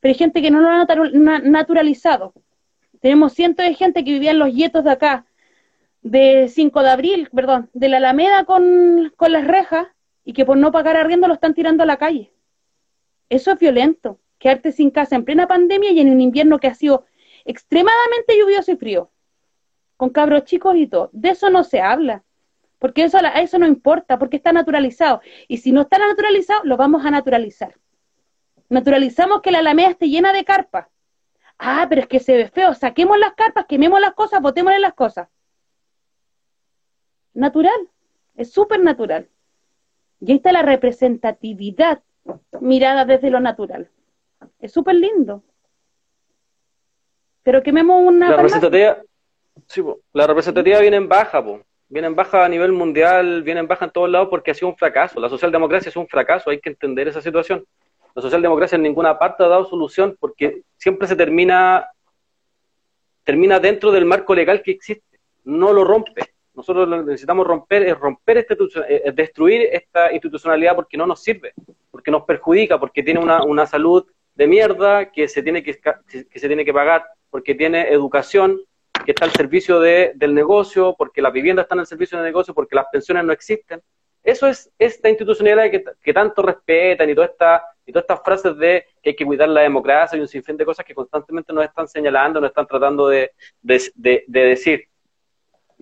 Pero 0.00 0.12
hay 0.12 0.18
gente 0.18 0.42
que 0.42 0.50
no 0.50 0.60
lo 0.60 0.68
ha 0.68 1.40
naturalizado. 1.40 2.34
Tenemos 3.00 3.32
cientos 3.32 3.64
de 3.64 3.72
gente 3.72 4.04
que 4.04 4.12
vivía 4.12 4.32
en 4.32 4.38
los 4.38 4.52
yetos 4.52 4.84
de 4.84 4.90
acá, 4.90 5.24
de 6.06 6.46
5 6.46 6.84
de 6.84 6.90
abril, 6.90 7.28
perdón, 7.34 7.68
de 7.72 7.88
la 7.88 7.96
Alameda 7.96 8.44
con, 8.44 9.12
con 9.16 9.32
las 9.32 9.44
rejas 9.44 9.88
y 10.24 10.34
que 10.34 10.44
por 10.44 10.56
no 10.56 10.70
pagar 10.70 10.96
arriendo 10.96 11.26
lo 11.26 11.34
están 11.34 11.52
tirando 11.52 11.82
a 11.82 11.86
la 11.86 11.96
calle. 11.96 12.32
Eso 13.28 13.50
es 13.50 13.58
violento, 13.58 14.20
quedarte 14.38 14.70
sin 14.70 14.90
casa 14.90 15.16
en 15.16 15.24
plena 15.24 15.48
pandemia 15.48 15.90
y 15.90 15.98
en 15.98 16.10
un 16.10 16.20
invierno 16.20 16.60
que 16.60 16.68
ha 16.68 16.74
sido 16.74 17.06
extremadamente 17.44 18.38
lluvioso 18.38 18.70
y 18.70 18.76
frío, 18.76 19.10
con 19.96 20.10
cabros 20.10 20.44
chicos 20.44 20.76
y 20.76 20.86
todo. 20.86 21.10
De 21.12 21.30
eso 21.30 21.50
no 21.50 21.64
se 21.64 21.80
habla, 21.80 22.22
porque 22.78 23.02
eso, 23.02 23.18
a 23.18 23.40
eso 23.40 23.58
no 23.58 23.66
importa, 23.66 24.16
porque 24.16 24.36
está 24.36 24.52
naturalizado. 24.52 25.22
Y 25.48 25.56
si 25.56 25.72
no 25.72 25.80
está 25.80 25.98
naturalizado, 25.98 26.60
lo 26.62 26.76
vamos 26.76 27.04
a 27.04 27.10
naturalizar. 27.10 27.74
Naturalizamos 28.68 29.42
que 29.42 29.50
la 29.50 29.58
Alameda 29.58 29.90
esté 29.90 30.08
llena 30.08 30.32
de 30.32 30.44
carpas. 30.44 30.86
Ah, 31.58 31.86
pero 31.88 32.02
es 32.02 32.06
que 32.06 32.20
se 32.20 32.36
ve 32.36 32.48
feo. 32.48 32.74
Saquemos 32.74 33.18
las 33.18 33.34
carpas, 33.34 33.66
quememos 33.66 34.00
las 34.00 34.14
cosas, 34.14 34.40
botémosle 34.40 34.78
las 34.78 34.94
cosas. 34.94 35.28
Natural, 37.36 37.90
es 38.34 38.50
súper 38.50 38.80
natural. 38.80 39.28
Y 40.20 40.32
ahí 40.32 40.36
está 40.38 40.52
la 40.52 40.62
representatividad 40.62 42.02
mirada 42.60 43.04
desde 43.04 43.28
lo 43.28 43.40
natural. 43.40 43.90
Es 44.58 44.72
súper 44.72 44.94
lindo. 44.94 45.42
Pero 47.42 47.62
quememos 47.62 48.02
una... 48.02 48.30
La 48.30 48.36
representativa, 48.36 49.02
sí, 49.66 49.82
la 50.14 50.26
representativa 50.26 50.80
viene 50.80 50.96
en 50.96 51.10
baja, 51.10 51.44
po. 51.44 51.60
viene 51.90 52.08
en 52.08 52.16
baja 52.16 52.42
a 52.42 52.48
nivel 52.48 52.72
mundial, 52.72 53.42
viene 53.42 53.60
en 53.60 53.68
baja 53.68 53.84
en 53.84 53.90
todos 53.90 54.08
lados 54.08 54.28
porque 54.30 54.52
ha 54.52 54.54
sido 54.54 54.68
un 54.68 54.76
fracaso. 54.78 55.20
La 55.20 55.28
socialdemocracia 55.28 55.90
es 55.90 55.96
un 55.96 56.08
fracaso, 56.08 56.48
hay 56.48 56.58
que 56.58 56.70
entender 56.70 57.06
esa 57.06 57.20
situación. 57.20 57.66
La 58.14 58.22
socialdemocracia 58.22 58.76
en 58.76 58.82
ninguna 58.82 59.18
parte 59.18 59.44
ha 59.44 59.48
dado 59.48 59.66
solución 59.66 60.16
porque 60.18 60.62
siempre 60.78 61.06
se 61.06 61.16
termina, 61.16 61.86
termina 63.24 63.60
dentro 63.60 63.92
del 63.92 64.06
marco 64.06 64.34
legal 64.34 64.62
que 64.62 64.70
existe, 64.70 65.20
no 65.44 65.74
lo 65.74 65.84
rompe. 65.84 66.35
Nosotros 66.56 66.88
lo 66.88 66.98
que 66.98 67.04
necesitamos 67.04 67.46
romper 67.46 67.82
es 67.82 67.98
romper 67.98 68.38
este, 68.38 68.56
es 68.88 69.14
destruir 69.14 69.68
esta 69.70 70.12
institucionalidad 70.12 70.74
porque 70.74 70.96
no 70.96 71.06
nos 71.06 71.22
sirve, 71.22 71.52
porque 71.90 72.10
nos 72.10 72.24
perjudica, 72.24 72.80
porque 72.80 73.02
tiene 73.02 73.20
una, 73.20 73.44
una 73.44 73.66
salud 73.66 74.06
de 74.34 74.46
mierda 74.46 75.10
que 75.12 75.28
se 75.28 75.42
tiene 75.42 75.62
que, 75.62 75.78
se 76.08 76.48
tiene 76.48 76.64
que 76.64 76.72
pagar, 76.72 77.04
porque 77.30 77.54
tiene 77.54 77.90
educación 77.90 78.60
que 79.04 79.12
está 79.12 79.24
al 79.24 79.32
servicio 79.32 79.80
de, 79.80 80.12
del 80.14 80.34
negocio, 80.34 80.94
porque 80.96 81.22
las 81.22 81.32
viviendas 81.32 81.64
están 81.64 81.78
al 81.78 81.86
servicio 81.86 82.18
del 82.18 82.26
negocio, 82.26 82.54
porque 82.54 82.74
las 82.74 82.86
pensiones 82.90 83.24
no 83.24 83.32
existen. 83.32 83.80
Eso 84.26 84.48
es 84.48 84.68
esta 84.76 85.08
institucionalidad 85.08 85.70
que, 86.02 86.12
tanto 86.12 86.42
respetan 86.42 87.08
y, 87.08 87.14
toda 87.14 87.28
esta, 87.28 87.62
todas 87.86 88.02
estas 88.02 88.20
frases 88.24 88.56
de 88.58 88.84
que 89.00 89.10
hay 89.10 89.16
que 89.16 89.24
cuidar 89.24 89.48
la 89.48 89.60
democracia 89.60 90.18
y 90.18 90.20
un 90.20 90.26
sinfín 90.26 90.56
de 90.56 90.64
cosas 90.64 90.84
que 90.84 90.94
constantemente 90.94 91.52
nos 91.52 91.64
están 91.64 91.86
señalando, 91.86 92.40
nos 92.40 92.50
están 92.50 92.66
tratando 92.66 93.08
de, 93.08 93.30
decir. 93.62 94.88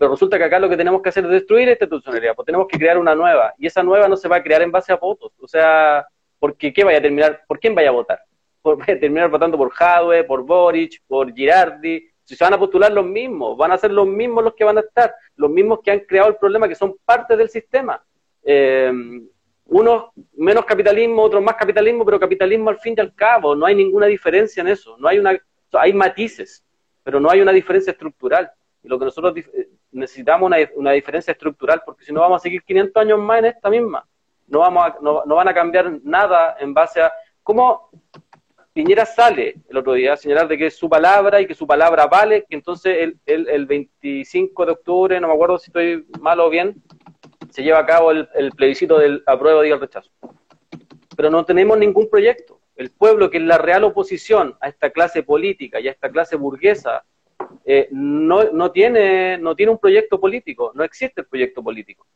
Resulta 0.08 0.38
que 0.38 0.44
acá 0.44 0.58
lo 0.58 0.68
que 0.68 0.76
tenemos 0.76 1.02
que 1.02 1.08
hacer 1.08 1.24
es 1.24 1.30
destruir 1.30 1.68
esta 1.68 1.84
institucionalidad, 1.84 2.34
pues 2.34 2.46
tenemos 2.46 2.66
que 2.68 2.78
crear 2.78 2.98
una 2.98 3.14
nueva. 3.14 3.54
Y 3.58 3.66
esa 3.66 3.82
nueva 3.82 4.08
no 4.08 4.16
se 4.16 4.28
va 4.28 4.36
a 4.36 4.42
crear 4.42 4.62
en 4.62 4.72
base 4.72 4.92
a 4.92 4.96
votos. 4.96 5.32
O 5.40 5.48
sea, 5.48 6.06
porque 6.38 6.72
¿qué 6.72 6.84
vaya 6.84 6.98
a 6.98 7.02
terminar? 7.02 7.42
¿Por 7.46 7.58
quién 7.58 7.74
vaya 7.74 7.88
a 7.88 7.92
votar? 7.92 8.20
¿Por, 8.62 8.78
vaya 8.78 8.94
a 8.94 9.00
terminar 9.00 9.30
votando 9.30 9.56
por 9.56 9.70
Jadwe, 9.70 10.24
por 10.24 10.42
Boric, 10.44 11.02
por 11.06 11.32
Girardi? 11.32 12.08
Si 12.24 12.36
se 12.36 12.44
van 12.44 12.54
a 12.54 12.58
postular 12.58 12.90
los 12.90 13.04
mismos, 13.04 13.56
van 13.56 13.72
a 13.72 13.78
ser 13.78 13.90
los 13.90 14.06
mismos 14.06 14.42
los 14.44 14.54
que 14.54 14.64
van 14.64 14.78
a 14.78 14.80
estar, 14.80 15.14
los 15.36 15.50
mismos 15.50 15.80
que 15.84 15.90
han 15.90 16.00
creado 16.00 16.30
el 16.30 16.36
problema, 16.36 16.66
que 16.66 16.74
son 16.74 16.96
parte 17.04 17.36
del 17.36 17.50
sistema. 17.50 18.02
Eh, 18.42 18.90
unos 19.66 20.10
menos 20.36 20.64
capitalismo, 20.64 21.22
otros 21.22 21.42
más 21.42 21.56
capitalismo, 21.56 22.04
pero 22.04 22.20
capitalismo 22.20 22.70
al 22.70 22.78
fin 22.78 22.94
y 22.96 23.00
al 23.00 23.14
cabo, 23.14 23.54
no 23.54 23.66
hay 23.66 23.74
ninguna 23.74 24.06
diferencia 24.06 24.60
en 24.60 24.68
eso, 24.68 24.96
no 24.98 25.08
hay 25.08 25.18
una, 25.18 25.38
hay 25.72 25.92
matices, 25.92 26.64
pero 27.02 27.20
no 27.20 27.30
hay 27.30 27.40
una 27.40 27.52
diferencia 27.52 27.92
estructural. 27.92 28.50
Y 28.82 28.88
lo 28.88 28.98
que 28.98 29.06
nosotros 29.06 29.34
eh, 29.36 29.68
necesitamos 29.94 30.46
una, 30.46 30.58
una 30.76 30.92
diferencia 30.92 31.32
estructural, 31.32 31.82
porque 31.84 32.04
si 32.04 32.12
no 32.12 32.20
vamos 32.20 32.40
a 32.40 32.42
seguir 32.42 32.62
500 32.62 33.00
años 33.00 33.18
más 33.18 33.38
en 33.38 33.44
esta 33.46 33.70
misma. 33.70 34.06
No, 34.46 34.58
vamos 34.60 34.92
no, 35.00 35.22
no 35.24 35.34
van 35.36 35.48
a 35.48 35.54
cambiar 35.54 35.90
nada 36.02 36.56
en 36.60 36.74
base 36.74 37.00
a 37.00 37.12
cómo 37.42 37.90
Piñera 38.74 39.06
sale 39.06 39.54
el 39.68 39.76
otro 39.76 39.92
día 39.92 40.14
a 40.14 40.16
señalar 40.16 40.48
de 40.48 40.58
que 40.58 40.66
es 40.66 40.76
su 40.76 40.88
palabra 40.88 41.40
y 41.40 41.46
que 41.46 41.54
su 41.54 41.64
palabra 41.64 42.08
vale, 42.08 42.44
que 42.48 42.56
entonces 42.56 42.96
el, 42.98 43.18
el, 43.24 43.48
el 43.48 43.66
25 43.66 44.66
de 44.66 44.72
octubre, 44.72 45.20
no 45.20 45.28
me 45.28 45.34
acuerdo 45.34 45.58
si 45.58 45.70
estoy 45.70 46.04
mal 46.20 46.40
o 46.40 46.50
bien, 46.50 46.82
se 47.54 47.62
lleva 47.62 47.78
a 47.78 47.86
cabo 47.86 48.10
el, 48.10 48.50
plebiscito 48.56 48.98
del 48.98 49.22
apruebo 49.26 49.64
y 49.64 49.70
el 49.70 49.78
rechazo. 49.78 50.10
Pero 51.16 51.30
no 51.30 51.44
tenemos 51.44 51.78
ningún 51.78 52.10
proyecto. 52.10 52.60
El 52.74 52.90
pueblo, 52.90 53.30
que 53.30 53.38
es 53.38 53.44
la 53.44 53.58
real 53.58 53.84
oposición 53.84 54.56
a 54.60 54.68
esta 54.68 54.90
clase 54.90 55.22
política 55.22 55.78
y 55.78 55.86
a 55.86 55.92
esta 55.92 56.10
clase 56.10 56.34
burguesa, 56.34 57.04
eh, 57.64 57.88
no, 57.90 58.44
no, 58.52 58.70
tiene, 58.70 59.38
no 59.38 59.54
tiene 59.54 59.72
un 59.72 59.78
proyecto 59.78 60.20
político, 60.20 60.72
no 60.74 60.84
existe 60.84 61.22
el 61.22 61.26
proyecto 61.26 61.62
político. 61.62 62.06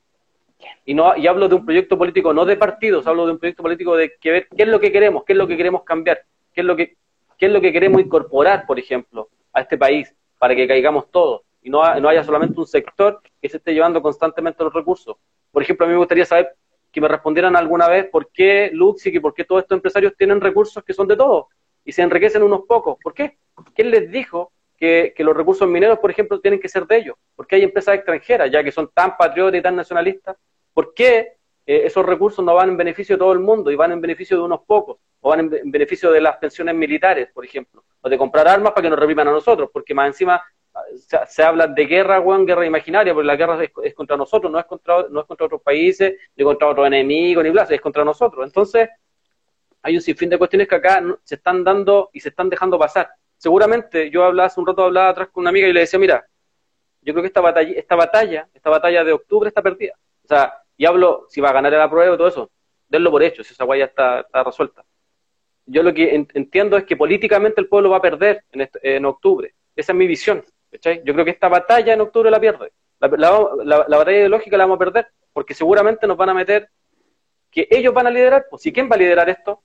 Y, 0.84 0.94
no, 0.94 1.16
y 1.16 1.26
hablo 1.26 1.48
de 1.48 1.54
un 1.54 1.64
proyecto 1.64 1.96
político 1.96 2.32
no 2.34 2.44
de 2.44 2.56
partidos, 2.56 3.06
hablo 3.06 3.26
de 3.26 3.32
un 3.32 3.38
proyecto 3.38 3.62
político 3.62 3.96
de 3.96 4.14
que 4.20 4.30
ver 4.30 4.48
qué 4.48 4.64
es 4.64 4.68
lo 4.68 4.80
que 4.80 4.90
queremos, 4.90 5.24
qué 5.24 5.32
es 5.32 5.38
lo 5.38 5.46
que 5.46 5.56
queremos 5.56 5.84
cambiar, 5.84 6.22
qué 6.52 6.62
es 6.62 6.66
lo 6.66 6.76
que, 6.76 6.96
qué 7.38 7.46
es 7.46 7.52
lo 7.52 7.60
que 7.60 7.72
queremos 7.72 8.00
incorporar, 8.00 8.66
por 8.66 8.78
ejemplo, 8.78 9.28
a 9.52 9.60
este 9.60 9.78
país 9.78 10.14
para 10.38 10.54
que 10.54 10.66
caigamos 10.66 11.10
todos 11.10 11.42
y 11.62 11.70
no, 11.70 11.82
no 12.00 12.08
haya 12.08 12.24
solamente 12.24 12.58
un 12.58 12.66
sector 12.66 13.20
que 13.40 13.48
se 13.48 13.58
esté 13.58 13.72
llevando 13.72 14.00
constantemente 14.02 14.64
los 14.64 14.72
recursos. 14.72 15.16
Por 15.50 15.62
ejemplo, 15.62 15.86
a 15.86 15.88
mí 15.88 15.92
me 15.92 15.98
gustaría 15.98 16.24
saber 16.24 16.54
que 16.90 17.00
me 17.00 17.08
respondieran 17.08 17.56
alguna 17.56 17.88
vez 17.88 18.06
por 18.06 18.30
qué 18.30 18.70
Luxic 18.72 19.14
y 19.14 19.20
por 19.20 19.34
qué 19.34 19.44
todos 19.44 19.62
estos 19.62 19.76
empresarios 19.76 20.14
tienen 20.16 20.40
recursos 20.40 20.82
que 20.82 20.94
son 20.94 21.06
de 21.06 21.16
todos 21.16 21.46
y 21.84 21.92
se 21.92 22.02
enriquecen 22.02 22.42
unos 22.42 22.62
pocos. 22.66 22.96
¿Por 23.02 23.14
qué? 23.14 23.38
¿Quién 23.74 23.90
les 23.90 24.10
dijo 24.10 24.52
que, 24.78 25.14
los 25.18 25.36
recursos 25.36 25.68
mineros, 25.68 25.98
por 25.98 26.10
ejemplo, 26.10 26.40
tienen 26.40 26.60
que 26.60 26.68
ser 26.68 26.86
de 26.86 26.96
ellos? 26.96 27.16
¿Por 27.34 27.46
qué 27.46 27.56
hay 27.56 27.64
empresas 27.64 27.96
extranjeras, 27.96 28.50
ya 28.50 28.62
que 28.62 28.72
son 28.72 28.90
tan 28.94 29.16
patriotas 29.16 29.58
y 29.58 29.62
tan 29.62 29.76
nacionalistas? 29.76 30.36
¿Por 30.72 30.94
qué 30.94 31.34
eh, 31.66 31.82
esos 31.84 32.06
recursos 32.06 32.44
no 32.44 32.54
van 32.54 32.70
en 32.70 32.76
beneficio 32.76 33.16
de 33.16 33.18
todo 33.18 33.32
el 33.32 33.40
mundo 33.40 33.70
y 33.70 33.76
van 33.76 33.92
en 33.92 34.00
beneficio 34.00 34.36
de 34.36 34.44
unos 34.44 34.60
pocos? 34.66 34.98
¿O 35.20 35.30
van 35.30 35.40
en, 35.40 35.70
beneficio 35.70 36.12
de 36.12 36.20
las 36.20 36.36
pensiones 36.36 36.74
militares, 36.74 37.28
por 37.34 37.44
ejemplo? 37.44 37.84
O 38.00 38.08
de 38.08 38.16
comprar 38.16 38.46
armas 38.46 38.72
para 38.72 38.82
que 38.82 38.90
nos 38.90 38.98
repriman 38.98 39.28
a 39.28 39.32
nosotros, 39.32 39.68
porque 39.72 39.94
más 39.94 40.06
encima 40.06 40.42
se, 41.26 41.42
habla 41.42 41.66
de 41.66 41.86
guerra, 41.86 42.20
Juan, 42.20 42.46
guerra 42.46 42.64
imaginaria, 42.64 43.12
porque 43.12 43.26
la 43.26 43.36
guerra 43.36 43.58
es, 43.82 43.94
contra 43.94 44.16
nosotros, 44.16 44.50
no 44.50 44.58
es 44.58 44.64
contra, 44.66 45.06
no 45.10 45.20
es 45.20 45.26
contra 45.26 45.46
otros 45.46 45.62
países, 45.62 46.14
ni 46.36 46.44
contra 46.44 46.68
otros 46.68 46.86
enemigos, 46.86 47.42
ni 47.42 47.50
bla, 47.50 47.66
es 47.68 47.80
contra 47.80 48.04
nosotros. 48.04 48.46
Entonces, 48.46 48.88
hay 49.82 49.96
un 49.96 50.00
sinfín 50.00 50.30
de 50.30 50.38
cuestiones 50.38 50.68
que 50.68 50.74
acá 50.76 51.02
se 51.24 51.36
están 51.36 51.64
dando 51.64 52.10
y 52.12 52.20
se 52.20 52.28
están 52.28 52.48
dejando 52.48 52.78
pasar. 52.78 53.10
Seguramente, 53.38 54.10
yo 54.10 54.24
hablaba 54.24 54.48
hace 54.48 54.60
un 54.60 54.66
rato, 54.66 54.84
hablaba 54.84 55.08
atrás 55.08 55.28
con 55.28 55.42
una 55.42 55.50
amiga 55.50 55.66
y 55.66 55.72
le 55.72 55.80
decía, 55.80 55.98
mira, 55.98 56.26
yo 57.00 57.14
creo 57.14 57.22
que 57.22 57.28
esta 57.28 57.40
batalla, 57.40 57.72
esta 57.74 57.96
batalla, 57.96 58.48
esta 58.52 58.70
batalla 58.70 59.04
de 59.04 59.12
octubre 59.12 59.48
está 59.48 59.62
perdida. 59.62 59.94
O 60.24 60.28
sea, 60.28 60.62
y 60.76 60.84
hablo, 60.84 61.26
si 61.30 61.40
va 61.40 61.50
a 61.50 61.52
ganar 61.54 61.72
la 61.72 61.88
prueba 61.88 62.14
y 62.14 62.18
todo 62.18 62.28
eso, 62.28 62.50
denlo 62.88 63.10
por 63.10 63.22
hecho, 63.22 63.42
si 63.42 63.54
esa 63.54 63.64
guaya 63.64 63.86
está, 63.86 64.20
está 64.20 64.44
resuelta. 64.44 64.84
Yo 65.64 65.82
lo 65.82 65.94
que 65.94 66.26
entiendo 66.34 66.76
es 66.76 66.84
que 66.84 66.96
políticamente 66.96 67.60
el 67.60 67.68
pueblo 67.68 67.90
va 67.90 67.98
a 67.98 68.02
perder 68.02 68.44
en, 68.52 68.68
en 68.82 69.04
octubre. 69.04 69.54
Esa 69.76 69.92
es 69.92 69.98
mi 69.98 70.06
visión. 70.06 70.44
Yo 70.72 71.12
creo 71.14 71.24
que 71.24 71.30
esta 71.30 71.48
batalla 71.48 71.94
en 71.94 72.00
octubre 72.00 72.30
la 72.30 72.40
pierde. 72.40 72.72
La, 72.98 73.08
batalla 73.08 74.18
ideológica 74.18 74.56
la 74.56 74.64
vamos 74.64 74.76
a 74.76 74.84
perder, 74.84 75.08
porque 75.32 75.54
seguramente 75.54 76.06
nos 76.06 76.16
van 76.16 76.30
a 76.30 76.34
meter 76.34 76.68
que 77.50 77.68
ellos 77.70 77.94
van 77.94 78.06
a 78.06 78.10
liderar. 78.10 78.46
Pues, 78.50 78.66
¿y 78.66 78.72
quién 78.72 78.90
va 78.90 78.96
a 78.96 78.98
liderar 78.98 79.28
esto? 79.28 79.62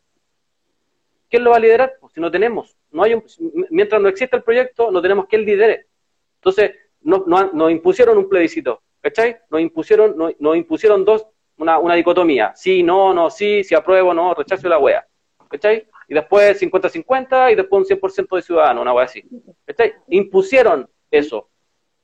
¿Quién 1.29 1.43
lo 1.43 1.51
va 1.51 1.57
a 1.57 1.59
liderar? 1.59 1.93
Pues 1.99 2.13
si 2.13 2.21
no 2.21 2.29
tenemos. 2.29 2.77
No 2.93 3.03
hay 3.03 3.21
mientras 3.69 4.01
no 4.01 4.07
exista 4.07 4.37
el 4.37 4.43
proyecto, 4.43 4.91
no 4.91 5.01
tenemos 5.01 5.27
que 5.27 5.37
lidere. 5.37 5.87
Entonces, 6.35 6.71
no, 7.01 7.25
nos 7.25 7.71
impusieron 7.71 8.17
un 8.17 8.29
plebiscito, 8.29 8.81
¿cachai? 9.01 9.37
Nos 9.49 9.61
impusieron, 9.61 10.15
nos, 10.17 10.55
impusieron 10.55 11.03
dos, 11.03 11.25
una, 11.57 11.79
una, 11.79 11.95
dicotomía. 11.95 12.53
Sí, 12.55 12.83
no, 12.83 13.13
no, 13.13 13.29
sí, 13.29 13.63
si 13.63 13.75
apruebo, 13.75 14.13
no, 14.13 14.33
rechazo 14.33 14.69
la 14.69 14.79
wea. 14.79 15.05
¿Cachai? 15.49 15.87
Y 16.07 16.13
después 16.13 16.61
50-50 16.61 17.51
y 17.51 17.55
después 17.55 17.89
un 17.89 17.97
100% 17.97 18.35
de 18.35 18.41
ciudadanos, 18.41 18.81
una 18.81 18.93
wea 18.93 19.05
así. 19.05 19.23
¿Cachai? 19.65 19.93
Impusieron 20.07 20.89
eso. 21.11 21.49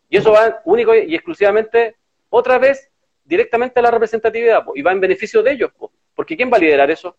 Y 0.10 0.18
eso 0.18 0.32
va 0.32 0.62
único 0.66 0.94
y 0.96 1.14
exclusivamente, 1.14 1.96
otra 2.30 2.58
vez, 2.58 2.90
directamente 3.24 3.80
a 3.80 3.84
la 3.84 3.92
representatividad, 3.92 4.66
y 4.74 4.82
va 4.82 4.92
en 4.92 5.00
beneficio 5.00 5.44
de 5.44 5.52
ellos, 5.52 5.72
porque 6.16 6.36
¿quién 6.36 6.52
va 6.52 6.58
a 6.58 6.60
liderar 6.60 6.90
eso? 6.90 7.16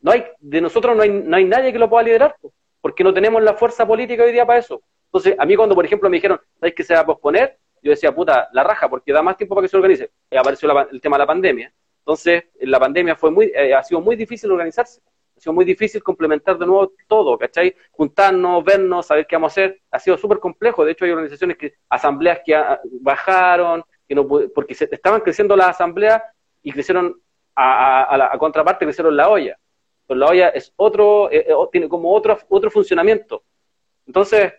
No 0.00 0.10
hay, 0.10 0.24
de 0.40 0.60
nosotros 0.60 0.96
no 0.96 1.02
hay, 1.02 1.10
no 1.10 1.36
hay 1.36 1.44
nadie 1.44 1.72
que 1.72 1.78
lo 1.78 1.88
pueda 1.88 2.02
liderar, 2.02 2.34
porque 2.80 3.04
no 3.04 3.12
tenemos 3.12 3.42
la 3.42 3.54
fuerza 3.54 3.86
política 3.86 4.24
hoy 4.24 4.32
día 4.32 4.46
para 4.46 4.58
eso. 4.58 4.82
Entonces, 5.06 5.34
a 5.38 5.44
mí 5.44 5.56
cuando, 5.56 5.74
por 5.74 5.84
ejemplo, 5.84 6.08
me 6.08 6.16
dijeron, 6.16 6.40
¿sabes 6.58 6.74
que 6.74 6.84
se 6.84 6.94
va 6.94 7.00
a 7.00 7.06
posponer? 7.06 7.58
Yo 7.82 7.90
decía, 7.90 8.14
puta, 8.14 8.48
la 8.52 8.62
raja, 8.62 8.88
porque 8.88 9.12
da 9.12 9.22
más 9.22 9.36
tiempo 9.36 9.54
para 9.54 9.64
que 9.64 9.70
se 9.70 9.76
organice. 9.76 10.10
Y 10.30 10.36
apareció 10.36 10.70
el 10.90 11.00
tema 11.00 11.16
de 11.16 11.22
la 11.22 11.26
pandemia. 11.26 11.72
Entonces, 11.98 12.44
la 12.60 12.78
pandemia 12.78 13.16
fue 13.16 13.30
muy, 13.30 13.52
eh, 13.54 13.74
ha 13.74 13.82
sido 13.82 14.00
muy 14.00 14.16
difícil 14.16 14.50
organizarse 14.52 15.00
ha 15.40 15.42
sido 15.42 15.54
muy 15.54 15.64
difícil 15.64 16.02
complementar 16.02 16.58
de 16.58 16.66
nuevo 16.66 16.92
todo, 17.08 17.38
¿cachai? 17.38 17.74
Juntarnos, 17.92 18.62
vernos, 18.62 19.06
saber 19.06 19.26
qué 19.26 19.36
vamos 19.36 19.52
a 19.52 19.54
hacer, 19.54 19.80
ha 19.90 19.98
sido 19.98 20.18
súper 20.18 20.38
complejo. 20.38 20.84
De 20.84 20.92
hecho, 20.92 21.06
hay 21.06 21.12
organizaciones 21.12 21.56
que, 21.56 21.74
asambleas 21.88 22.40
que 22.44 22.62
bajaron, 23.00 23.82
que 24.06 24.14
no 24.14 24.28
porque 24.28 24.74
se, 24.74 24.88
estaban 24.90 25.22
creciendo 25.22 25.56
las 25.56 25.68
asambleas 25.68 26.22
y 26.62 26.72
crecieron 26.72 27.18
a, 27.56 28.16
la 28.18 28.38
contraparte, 28.38 28.84
crecieron 28.84 29.16
la 29.16 29.30
olla. 29.30 29.58
Pero 30.10 30.18
la 30.18 30.26
olla 30.26 30.48
es 30.48 30.72
otro, 30.74 31.30
eh, 31.30 31.46
eh, 31.48 31.54
tiene 31.70 31.88
como 31.88 32.12
otro, 32.12 32.36
otro 32.48 32.68
funcionamiento. 32.68 33.44
Entonces, 34.08 34.54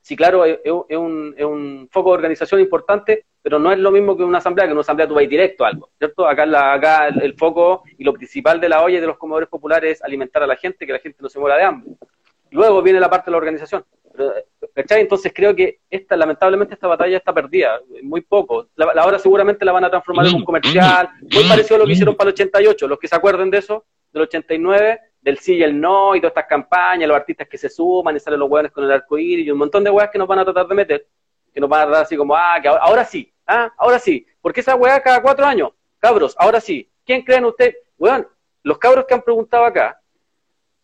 Sí, 0.00 0.16
claro, 0.16 0.44
es, 0.44 0.58
un, 0.66 1.32
es, 1.38 1.44
un, 1.44 1.88
foco 1.88 2.10
de 2.10 2.16
organización 2.16 2.60
importante, 2.60 3.26
pero 3.40 3.60
no 3.60 3.70
es 3.70 3.78
lo 3.78 3.92
mismo 3.92 4.16
que 4.16 4.24
una 4.24 4.38
asamblea, 4.38 4.66
que 4.66 4.72
una 4.72 4.80
asamblea 4.80 5.06
tú 5.06 5.14
vas 5.14 5.28
directo 5.28 5.64
a 5.64 5.68
algo, 5.68 5.90
¿cierto? 5.96 6.26
Acá, 6.26 6.44
la, 6.44 6.72
acá 6.72 7.06
el, 7.06 7.34
foco 7.34 7.84
y 7.96 8.02
lo 8.02 8.12
principal 8.12 8.60
de 8.60 8.68
la 8.68 8.82
olla 8.82 8.98
y 8.98 9.00
de 9.00 9.06
los 9.06 9.16
comedores 9.16 9.48
populares 9.48 9.92
es 9.92 10.02
alimentar 10.02 10.42
a 10.42 10.48
la 10.48 10.56
gente, 10.56 10.84
que 10.84 10.92
la 10.92 10.98
gente 10.98 11.18
no 11.20 11.28
se 11.28 11.38
muera 11.38 11.56
de 11.56 11.62
hambre. 11.62 11.92
Luego 12.50 12.82
viene 12.82 12.98
la 12.98 13.08
parte 13.08 13.26
de 13.26 13.30
la 13.30 13.36
organización. 13.36 13.84
Entonces 14.74 15.32
creo 15.32 15.54
que 15.54 15.78
esta, 15.88 16.16
lamentablemente 16.16 16.74
esta 16.74 16.88
batalla 16.88 17.18
está 17.18 17.32
perdida, 17.32 17.80
muy 18.02 18.22
poco. 18.22 18.66
La, 18.74 18.92
la 18.92 19.06
hora 19.06 19.20
seguramente 19.20 19.64
la 19.64 19.70
van 19.70 19.84
a 19.84 19.90
transformar 19.90 20.26
en 20.26 20.34
un 20.34 20.44
comercial, 20.44 21.10
muy 21.20 21.44
parecido 21.48 21.76
a 21.76 21.78
lo 21.78 21.86
que 21.86 21.92
hicieron 21.92 22.16
para 22.16 22.30
el 22.30 22.34
88, 22.34 22.88
los 22.88 22.98
que 22.98 23.06
se 23.06 23.14
acuerden 23.14 23.52
de 23.52 23.58
eso, 23.58 23.84
del 24.12 24.22
89, 24.22 25.00
del 25.22 25.38
sí 25.38 25.54
y 25.54 25.62
el 25.62 25.80
no 25.80 26.14
y 26.14 26.20
todas 26.20 26.32
estas 26.32 26.46
campañas, 26.46 27.08
los 27.08 27.16
artistas 27.16 27.48
que 27.48 27.56
se 27.56 27.68
suman 27.68 28.16
y 28.16 28.20
salen 28.20 28.40
los 28.40 28.50
hueones 28.50 28.72
con 28.72 28.84
el 28.84 28.92
arco 28.92 29.16
iris 29.16 29.46
y 29.46 29.50
un 29.50 29.58
montón 29.58 29.84
de 29.84 29.90
hueas 29.90 30.10
que 30.10 30.18
nos 30.18 30.28
van 30.28 30.40
a 30.40 30.44
tratar 30.44 30.66
de 30.66 30.74
meter, 30.74 31.06
que 31.52 31.60
nos 31.60 31.70
van 31.70 31.82
a 31.82 31.84
tratar 31.84 32.02
así 32.02 32.16
como, 32.16 32.34
ah, 32.34 32.58
que 32.60 32.68
ahora, 32.68 33.04
sí, 33.04 33.32
ah, 33.46 33.72
ahora 33.76 33.98
sí, 33.98 34.26
porque 34.40 34.60
esa 34.60 34.74
hueá 34.74 35.00
cada 35.00 35.22
cuatro 35.22 35.46
años, 35.46 35.70
cabros, 35.98 36.34
ahora 36.38 36.60
sí, 36.60 36.90
¿quién 37.06 37.22
creen 37.22 37.44
ustedes? 37.44 37.76
Weón, 37.98 38.26
los 38.64 38.78
cabros 38.78 39.04
que 39.06 39.14
han 39.14 39.22
preguntado 39.22 39.64
acá, 39.64 40.00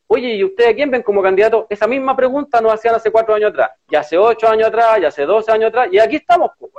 oye, 0.07 0.37
¿y 0.37 0.45
ustedes 0.45 0.71
a 0.71 0.75
quién 0.75 0.91
ven 0.91 1.03
como 1.03 1.23
candidato? 1.23 1.67
Esa 1.69 1.87
misma 1.87 2.15
pregunta 2.15 2.61
nos 2.61 2.73
hacían 2.73 2.95
hace 2.95 3.11
cuatro 3.11 3.35
años 3.35 3.51
atrás, 3.51 3.71
ya 3.89 4.01
hace 4.01 4.17
ocho 4.17 4.49
años 4.49 4.69
atrás, 4.69 5.01
ya 5.01 5.09
hace 5.09 5.27
doce 5.27 5.51
años 5.51 5.69
atrás, 5.69 5.89
y 5.91 5.99
aquí 5.99 6.17
estamos, 6.17 6.53
pues, 6.59 6.73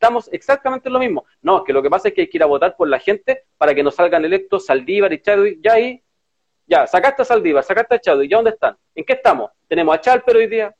Estamos 0.00 0.30
exactamente 0.32 0.88
en 0.88 0.94
lo 0.94 0.98
mismo. 0.98 1.26
No, 1.42 1.62
que 1.62 1.74
lo 1.74 1.82
que 1.82 1.90
pasa 1.90 2.08
es 2.08 2.14
que 2.14 2.22
hay 2.22 2.30
que 2.30 2.38
ir 2.38 2.42
a 2.42 2.46
votar 2.46 2.74
por 2.74 2.88
la 2.88 2.98
gente 2.98 3.44
para 3.58 3.74
que 3.74 3.82
nos 3.82 3.96
salgan 3.96 4.24
electos 4.24 4.64
Saldívar 4.64 5.12
y 5.12 5.20
Chadwick, 5.20 5.58
ya 5.62 5.74
ahí 5.74 6.02
ya, 6.66 6.86
sacaste 6.86 7.20
a 7.20 7.24
Saldívar, 7.26 7.62
sacaste 7.62 7.96
a 7.96 8.00
Chadwick, 8.00 8.30
¿ya 8.30 8.36
dónde 8.38 8.52
están? 8.52 8.78
¿En 8.94 9.04
qué 9.04 9.12
estamos? 9.12 9.50
Tenemos 9.68 9.94
a 9.94 10.00
Chalper 10.00 10.36
hoy 10.36 10.46
día, 10.46 10.74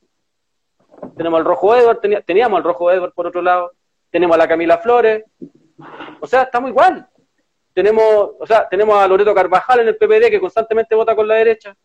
tenemos 1.18 1.38
al 1.38 1.44
Rojo 1.44 1.76
Edward, 1.76 2.00
teníamos 2.24 2.56
al 2.56 2.64
Rojo 2.64 2.90
Edward 2.90 3.12
por 3.12 3.26
otro 3.26 3.42
lado, 3.42 3.72
tenemos 4.08 4.34
a 4.36 4.38
la 4.38 4.48
Camila 4.48 4.78
Flores, 4.78 5.22
o 6.18 6.26
sea, 6.26 6.44
estamos 6.44 6.70
igual. 6.70 7.06
Tenemos, 7.74 8.30
o 8.38 8.46
sea, 8.46 8.66
tenemos 8.70 8.96
a 8.96 9.06
Loreto 9.06 9.34
Carvajal 9.34 9.80
en 9.80 9.88
el 9.88 9.96
PPD 9.98 10.30
que 10.30 10.40
constantemente 10.40 10.94
vota 10.94 11.14
con 11.14 11.28
la 11.28 11.34
derecha. 11.34 11.76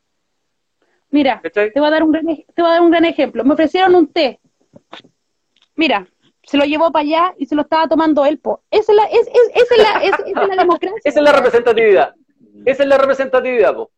Mira, 1.09 1.41
te 1.41 1.71
voy, 1.75 1.87
a 1.87 1.91
dar 1.91 2.03
un 2.03 2.13
gran, 2.13 2.25
te 2.27 2.61
voy 2.61 2.69
a 2.69 2.73
dar 2.73 2.81
un 2.81 2.91
gran 2.91 3.03
ejemplo. 3.03 3.43
Me 3.43 3.53
ofrecieron 3.53 3.93
un 3.93 4.07
té. 4.07 4.39
Mira, 5.75 6.07
se 6.45 6.57
lo 6.57 6.65
llevó 6.65 6.91
para 6.91 7.03
allá 7.03 7.33
y 7.37 7.45
se 7.45 7.55
lo 7.55 7.63
estaba 7.63 7.87
tomando 7.87 8.25
él. 8.25 8.39
Esa 8.71 8.91
es 8.91 8.95
la, 8.95 9.05
es, 9.05 9.27
es, 9.27 9.71
es 9.71 9.77
la, 9.77 10.03
es, 10.03 10.47
la 10.49 10.55
democracia. 10.63 11.01
Esa 11.03 11.19
es 11.19 11.23
la 11.23 11.31
representatividad. 11.31 12.15
Esa 12.65 12.83
es 12.83 12.89
la 12.89 12.97
representatividad, 12.97 13.75
po. 13.75 13.91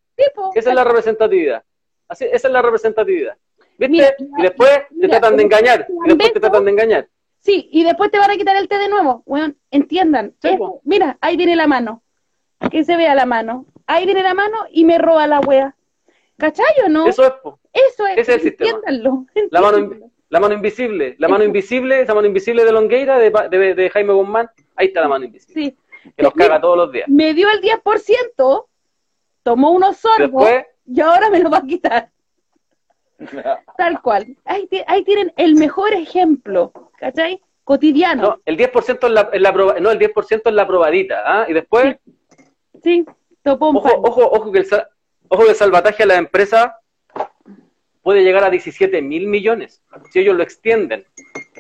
esa 0.55 0.69
es 0.69 0.75
la 0.75 0.83
representatividad. 0.83 1.63
Así, 2.07 2.25
esa 2.25 2.47
es 2.47 2.53
la 2.53 2.61
representatividad. 2.61 3.37
¿Viste? 3.77 4.15
y 4.17 4.41
después 4.41 4.71
te 4.99 5.07
tratan 5.07 5.37
de 5.37 5.43
engañar. 5.43 5.87
Y 6.05 6.07
después 6.07 6.33
te 6.33 6.39
tratan 6.39 6.65
de 6.65 6.71
engañar. 6.71 7.07
Sí, 7.39 7.69
y 7.71 7.83
después 7.83 8.09
te 8.11 8.17
van 8.17 8.31
a 8.31 8.35
quitar 8.35 8.55
el 8.57 8.67
té 8.67 8.77
de 8.77 8.89
nuevo. 8.89 9.23
Bueno, 9.25 9.53
entiendan. 9.71 10.33
mira, 10.83 11.17
ahí 11.21 11.37
viene 11.37 11.55
la 11.55 11.67
mano. 11.67 12.01
Que 12.71 12.83
se 12.83 12.97
vea 12.97 13.13
la 13.13 13.25
mano. 13.25 13.65
Ahí 13.85 14.05
viene 14.05 14.23
la 14.23 14.33
mano 14.33 14.65
y 14.71 14.83
me 14.83 14.97
roba 14.97 15.27
la 15.27 15.39
wea. 15.39 15.75
¿Cachayo 16.37 16.89
no? 16.89 17.07
Eso 17.07 17.25
es, 17.25 17.31
po. 17.43 17.59
Eso 17.71 18.05
es. 18.07 18.17
Ese 18.17 18.21
es 18.21 18.29
el 18.29 18.41
sistema. 18.41 18.79
La 19.51 19.61
mano, 19.61 20.11
la 20.29 20.39
mano 20.39 20.53
invisible. 20.53 21.15
La 21.19 21.27
mano 21.27 21.43
invisible, 21.43 22.01
esa 22.01 22.13
mano 22.13 22.27
invisible 22.27 22.65
de 22.65 22.71
Longueira, 22.71 23.17
de, 23.17 23.31
de, 23.49 23.75
de 23.75 23.89
Jaime 23.89 24.13
Guzmán. 24.13 24.49
Ahí 24.75 24.87
está 24.87 25.01
la 25.01 25.07
mano 25.07 25.25
invisible. 25.25 25.63
Sí 25.63 25.77
que 26.15 26.23
los 26.23 26.33
caga 26.33 26.61
todos 26.61 26.77
los 26.77 26.91
días. 26.91 27.07
Me 27.07 27.33
dio 27.33 27.47
el 27.49 27.61
10%, 27.61 28.65
tomó 29.43 29.71
unos 29.71 29.97
sorbos 29.97 30.49
y 30.85 31.01
ahora 31.01 31.29
me 31.29 31.39
lo 31.39 31.49
va 31.49 31.57
a 31.57 31.65
quitar. 31.65 32.09
Tal 33.77 34.01
cual. 34.01 34.37
Ahí, 34.45 34.69
ahí, 34.85 35.03
tienen 35.03 35.33
el 35.37 35.55
mejor 35.55 35.93
ejemplo, 35.93 36.71
¿cachai? 36.97 37.41
Cotidiano. 37.63 38.21
No, 38.21 38.41
el 38.45 38.57
10% 38.57 39.07
es 39.07 39.11
la, 39.11 39.29
es 39.33 39.41
la 39.41 39.51
no, 39.51 39.91
el 39.91 39.99
10% 39.99 40.41
es 40.45 40.53
la 40.53 40.67
probadita, 40.67 41.21
¿ah? 41.25 41.45
Y 41.49 41.53
después... 41.53 41.97
Sí, 42.83 43.05
topó 43.41 43.71
un 43.71 43.77
ojo, 43.77 43.89
ojo, 44.03 44.29
ojo, 44.31 44.51
que 44.51 44.59
el, 44.59 44.67
ojo 45.27 45.43
que 45.43 45.49
el 45.49 45.55
salvataje 45.55 46.03
a 46.03 46.05
la 46.05 46.15
empresa 46.15 46.79
puede 48.07 48.23
llegar 48.23 48.45
a 48.45 48.49
17 48.49 49.01
mil 49.01 49.27
millones. 49.27 49.83
Si 50.11 50.19
ellos 50.19 50.33
lo 50.33 50.41
extienden, 50.41 51.05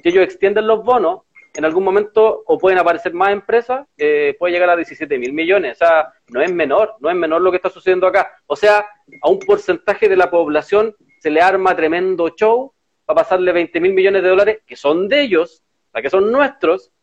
si 0.01 0.07
ellos 0.07 0.23
extienden 0.23 0.65
los 0.65 0.81
bonos, 0.81 1.23
en 1.53 1.65
algún 1.65 1.83
momento 1.83 2.41
o 2.45 2.57
pueden 2.57 2.79
aparecer 2.79 3.13
más 3.13 3.33
empresas, 3.33 3.85
eh, 3.97 4.33
puede 4.39 4.53
llegar 4.53 4.69
a 4.69 4.77
17 4.77 5.17
mil 5.17 5.33
millones. 5.33 5.73
O 5.73 5.79
sea, 5.79 6.13
no 6.29 6.41
es 6.41 6.49
menor, 6.49 6.95
no 7.01 7.09
es 7.09 7.17
menor 7.17 7.41
lo 7.41 7.51
que 7.51 7.57
está 7.57 7.69
sucediendo 7.69 8.07
acá. 8.07 8.31
O 8.45 8.55
sea, 8.55 8.85
a 9.21 9.29
un 9.29 9.39
porcentaje 9.39 10.07
de 10.07 10.15
la 10.15 10.31
población 10.31 10.95
se 11.19 11.29
le 11.29 11.41
arma 11.41 11.75
tremendo 11.75 12.29
show 12.29 12.73
para 13.03 13.23
pasarle 13.23 13.51
20 13.51 13.81
mil 13.81 13.91
millones 13.91 14.23
de 14.23 14.29
dólares, 14.29 14.59
que 14.65 14.77
son 14.77 15.09
de 15.09 15.23
ellos, 15.23 15.61
o 15.93 16.01
que 16.01 16.09
son 16.09 16.31
nuestros, 16.31 16.93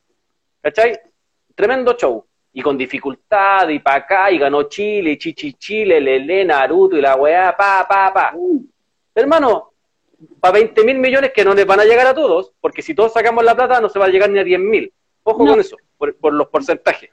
¿cachai? 0.63 0.99
Tremendo 1.55 1.99
show. 1.99 2.25
Y 2.51 2.63
con 2.63 2.79
dificultad, 2.79 3.69
y 3.69 3.79
para 3.79 3.97
acá, 3.97 4.31
y 4.31 4.39
ganó 4.39 4.63
Chile, 4.71 5.19
Chichi 5.19 5.53
Chile, 5.53 6.01
Lele, 6.01 6.47
Naruto, 6.47 6.97
y 6.97 7.03
la 7.03 7.15
weá, 7.17 7.55
pa, 7.55 7.85
pa, 7.87 8.11
pa. 8.11 8.33
Uh. 8.35 8.74
Hermano, 9.15 9.73
para 10.41 10.55
20 10.55 10.85
mil 10.85 10.99
millones 10.99 11.33
que 11.33 11.45
no 11.45 11.55
les 11.55 11.67
van 11.67 11.81
a 11.81 11.85
llegar 11.85 12.07
a 12.07 12.15
todos, 12.15 12.53
porque 12.61 12.83
si 12.83 12.95
todos 12.95 13.13
sacamos 13.13 13.45
la 13.45 13.55
plata 13.55 13.81
no 13.81 13.89
se 13.89 13.99
va 13.99 14.07
a 14.07 14.09
llegar 14.09 14.31
ni 14.31 14.39
a 14.39 14.45
10 14.45 14.61
mil. 14.61 14.93
Ojo 15.23 15.47
con 15.47 15.61
eso, 15.61 15.77
por, 15.97 16.33
los 16.33 16.49
porcentajes. 16.49 17.11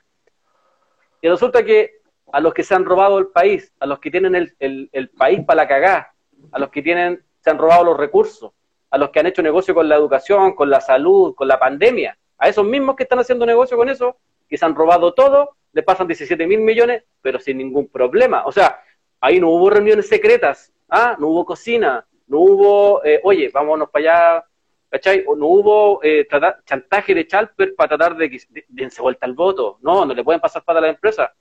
Y 1.21 1.29
resulta 1.29 1.63
que 1.63 2.01
a 2.31 2.39
los 2.39 2.53
que 2.53 2.63
se 2.63 2.75
han 2.75 2.85
robado 2.85 3.19
el 3.19 3.27
país, 3.27 3.71
a 3.79 3.85
los 3.85 3.99
que 3.99 4.11
tienen 4.11 4.35
el, 4.35 5.09
país 5.17 5.41
para 5.45 5.63
la 5.63 5.67
cagá, 5.67 6.13
a 6.51 6.59
los 6.59 6.69
que 6.69 6.81
tienen, 6.81 7.23
se 7.39 7.49
han 7.49 7.57
robado 7.57 7.85
los 7.85 7.97
recursos, 7.97 8.51
a 8.89 8.97
los 8.97 9.09
que 9.11 9.19
han 9.19 9.27
hecho 9.27 9.41
negocio 9.41 9.73
con 9.73 9.87
la 9.87 9.95
educación, 9.95 10.53
con 10.53 10.69
la 10.69 10.81
salud, 10.81 11.33
con 11.35 11.47
la 11.47 11.59
pandemia, 11.59 12.17
a 12.37 12.49
esos 12.49 12.65
mismos 12.65 12.95
que 12.95 13.03
están 13.03 13.19
haciendo 13.19 13.45
negocio 13.45 13.77
con 13.77 13.87
eso, 13.87 14.17
que 14.49 14.57
se 14.57 14.65
han 14.65 14.75
robado 14.75 15.13
todo, 15.13 15.55
le 15.71 15.83
pasan 15.83 16.07
17 16.07 16.45
mil 16.47 16.59
millones, 16.59 17.03
pero 17.21 17.39
sin 17.39 17.57
ningún 17.57 17.87
problema. 17.87 18.43
O 18.45 18.51
sea, 18.51 18.81
ahí 19.21 19.39
no 19.39 19.49
hubo 19.49 19.69
reuniones 19.69 20.09
secretas, 20.09 20.73
¿ah? 20.91 21.15
no 21.19 21.27
hubo 21.27 21.45
cocina, 21.45 22.05
no 22.27 22.39
hubo, 22.39 23.03
eh, 23.03 23.19
oye, 23.23 23.49
vámonos 23.49 23.89
para 23.89 24.35
allá, 24.35 24.45
¿cachai? 24.89 25.25
no 25.25 25.47
hubo 25.47 26.03
eh, 26.03 26.27
chantaje 26.65 27.15
de 27.15 27.25
Chalper 27.25 27.73
para 27.75 27.89
tratar 27.89 28.15
de 28.17 28.29
que 28.29 28.39
de, 28.67 28.89
se 28.89 29.01
vuelta 29.01 29.25
el 29.25 29.33
voto. 29.33 29.79
No, 29.81 30.05
no 30.05 30.13
le 30.13 30.23
pueden 30.23 30.41
pasar 30.41 30.63
para 30.63 30.81
la 30.81 30.89
empresa. 30.89 31.33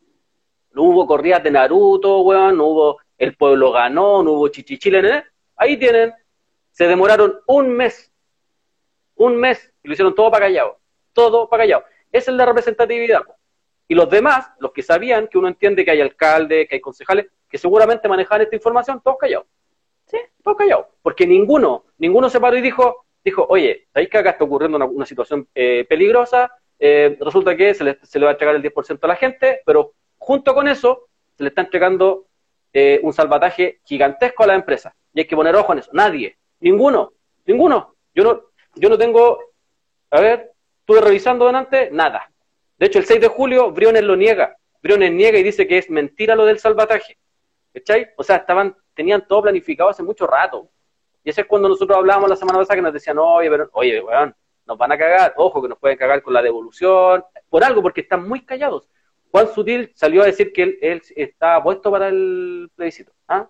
No 0.72 0.84
hubo 0.84 1.06
corridas 1.06 1.42
de 1.42 1.50
Naruto, 1.50 2.20
weón, 2.20 2.56
no 2.56 2.66
hubo 2.66 2.98
El 3.18 3.36
Pueblo 3.36 3.72
Ganó, 3.72 4.22
no 4.22 4.32
hubo 4.32 4.48
Chichichile, 4.48 5.00
¿eh? 5.00 5.24
Ahí 5.56 5.76
tienen. 5.76 6.14
Se 6.70 6.86
demoraron 6.86 7.40
un 7.46 7.70
mes. 7.70 8.12
Un 9.16 9.36
mes. 9.36 9.72
Y 9.82 9.88
lo 9.88 9.92
hicieron 9.92 10.14
todo 10.14 10.30
para 10.30 10.46
callado. 10.46 10.78
Todo 11.12 11.48
para 11.48 11.64
callado. 11.64 11.84
Esa 12.12 12.30
es 12.30 12.36
la 12.36 12.46
representatividad. 12.46 13.22
Y 13.88 13.94
los 13.94 14.08
demás, 14.08 14.52
los 14.60 14.72
que 14.72 14.82
sabían 14.82 15.26
que 15.26 15.36
uno 15.36 15.48
entiende 15.48 15.84
que 15.84 15.90
hay 15.90 16.00
alcalde, 16.00 16.68
que 16.68 16.76
hay 16.76 16.80
concejales, 16.80 17.26
que 17.50 17.58
seguramente 17.58 18.08
manejan 18.08 18.40
esta 18.40 18.56
información, 18.56 19.00
todos 19.02 19.18
callados. 19.18 19.46
Sí, 20.06 20.18
todo 20.42 20.56
callado. 20.56 20.88
Porque 21.02 21.26
ninguno, 21.26 21.84
ninguno 21.98 22.30
se 22.30 22.40
paró 22.40 22.56
y 22.56 22.60
dijo, 22.60 23.04
dijo, 23.24 23.46
oye, 23.48 23.88
¿sabéis 23.92 24.08
que 24.08 24.18
acá 24.18 24.30
está 24.30 24.44
ocurriendo 24.44 24.78
una, 24.78 25.06
situación 25.06 25.48
eh, 25.54 25.84
peligrosa? 25.88 26.52
Eh, 26.78 27.18
resulta 27.20 27.56
que 27.56 27.74
se 27.74 27.84
le, 27.84 27.98
se 28.02 28.18
le, 28.18 28.24
va 28.24 28.30
a 28.30 28.32
entregar 28.32 28.54
el 28.54 28.62
10% 28.62 28.98
a 29.02 29.06
la 29.06 29.16
gente, 29.16 29.60
pero 29.66 29.92
junto 30.16 30.54
con 30.54 30.68
eso 30.68 31.08
se 31.36 31.42
le 31.42 31.48
está 31.48 31.62
entregando 31.62 32.26
eh, 32.72 33.00
un 33.02 33.12
salvataje 33.12 33.80
gigantesco 33.84 34.44
a 34.44 34.46
la 34.46 34.54
empresa. 34.54 34.94
Y 35.12 35.20
hay 35.20 35.26
que 35.26 35.36
poner 35.36 35.54
ojo 35.56 35.72
en 35.72 35.80
eso. 35.80 35.90
Nadie, 35.92 36.38
ninguno, 36.60 37.12
ninguno. 37.46 37.94
Yo 38.14 38.24
no, 38.24 38.42
yo 38.76 38.88
no 38.88 38.96
tengo, 38.96 39.38
a 40.10 40.20
ver, 40.20 40.52
estuve 40.80 41.00
revisando 41.00 41.46
delante, 41.46 41.90
nada. 41.90 42.30
De 42.78 42.86
hecho, 42.86 42.98
el 42.98 43.04
6 43.04 43.20
de 43.20 43.28
julio, 43.28 43.70
Briones 43.72 44.04
lo 44.04 44.16
niega. 44.16 44.56
Briones 44.82 45.12
niega 45.12 45.38
y 45.38 45.42
dice 45.42 45.66
que 45.66 45.78
es 45.78 45.90
mentira 45.90 46.34
lo 46.34 46.46
del 46.46 46.58
salvataje. 46.58 47.18
¿Cachai? 47.72 48.10
O 48.16 48.22
sea, 48.22 48.36
estaban 48.36 48.74
tenían 48.94 49.26
todo 49.26 49.42
planificado 49.42 49.88
hace 49.88 50.02
mucho 50.02 50.26
rato. 50.26 50.68
Y 51.24 51.30
ese 51.30 51.42
es 51.42 51.46
cuando 51.46 51.68
nosotros 51.68 51.96
hablábamos 51.96 52.28
la 52.28 52.36
semana 52.36 52.58
pasada 52.58 52.76
que 52.76 52.82
nos 52.82 52.92
decían, 52.92 53.18
oye, 53.18 53.48
pero, 53.50 53.70
oye, 53.72 54.00
weón, 54.00 54.34
nos 54.66 54.76
van 54.76 54.92
a 54.92 54.98
cagar, 54.98 55.32
ojo 55.36 55.62
que 55.62 55.68
nos 55.68 55.78
pueden 55.78 55.96
cagar 55.96 56.22
con 56.22 56.34
la 56.34 56.42
devolución, 56.42 57.24
por 57.48 57.64
algo, 57.64 57.80
porque 57.82 58.02
están 58.02 58.28
muy 58.28 58.44
callados. 58.44 58.88
Juan 59.30 59.48
Sutil 59.48 59.90
salió 59.94 60.22
a 60.22 60.26
decir 60.26 60.52
que 60.52 60.62
él, 60.64 60.78
él 60.82 61.02
está 61.16 61.62
puesto 61.62 61.90
para 61.90 62.08
el 62.08 62.70
plebiscito. 62.74 63.12
¿ah? 63.28 63.48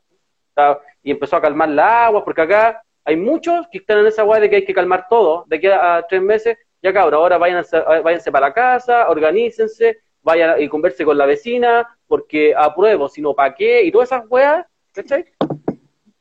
Y 1.02 1.10
empezó 1.10 1.36
a 1.36 1.40
calmar 1.40 1.68
la 1.68 2.06
agua, 2.06 2.24
porque 2.24 2.42
acá 2.42 2.82
hay 3.04 3.16
muchos 3.16 3.66
que 3.72 3.78
están 3.78 3.98
en 3.98 4.06
esa 4.06 4.22
agua 4.22 4.38
de 4.38 4.50
que 4.50 4.56
hay 4.56 4.64
que 4.64 4.74
calmar 4.74 5.06
todo, 5.08 5.44
de 5.48 5.56
aquí 5.56 5.66
a, 5.66 6.04
tres 6.08 6.22
meses, 6.22 6.58
ya 6.82 6.92
cabrón, 6.92 7.22
ahora 7.22 7.38
váyanse, 7.38 7.80
váyanse 7.80 8.30
para 8.30 8.48
la 8.48 8.54
casa, 8.54 9.08
organícense, 9.08 9.98
vayan 10.22 10.60
y 10.60 10.68
converse 10.68 11.04
con 11.04 11.18
la 11.18 11.26
vecina, 11.26 11.88
porque 12.10 12.52
apruebo, 12.56 13.08
sino 13.08 13.34
para 13.34 13.54
qué, 13.54 13.84
y 13.84 13.92
todas 13.92 14.08
esas 14.08 14.24
weas 14.28 14.66
¿Cachai? 14.92 15.24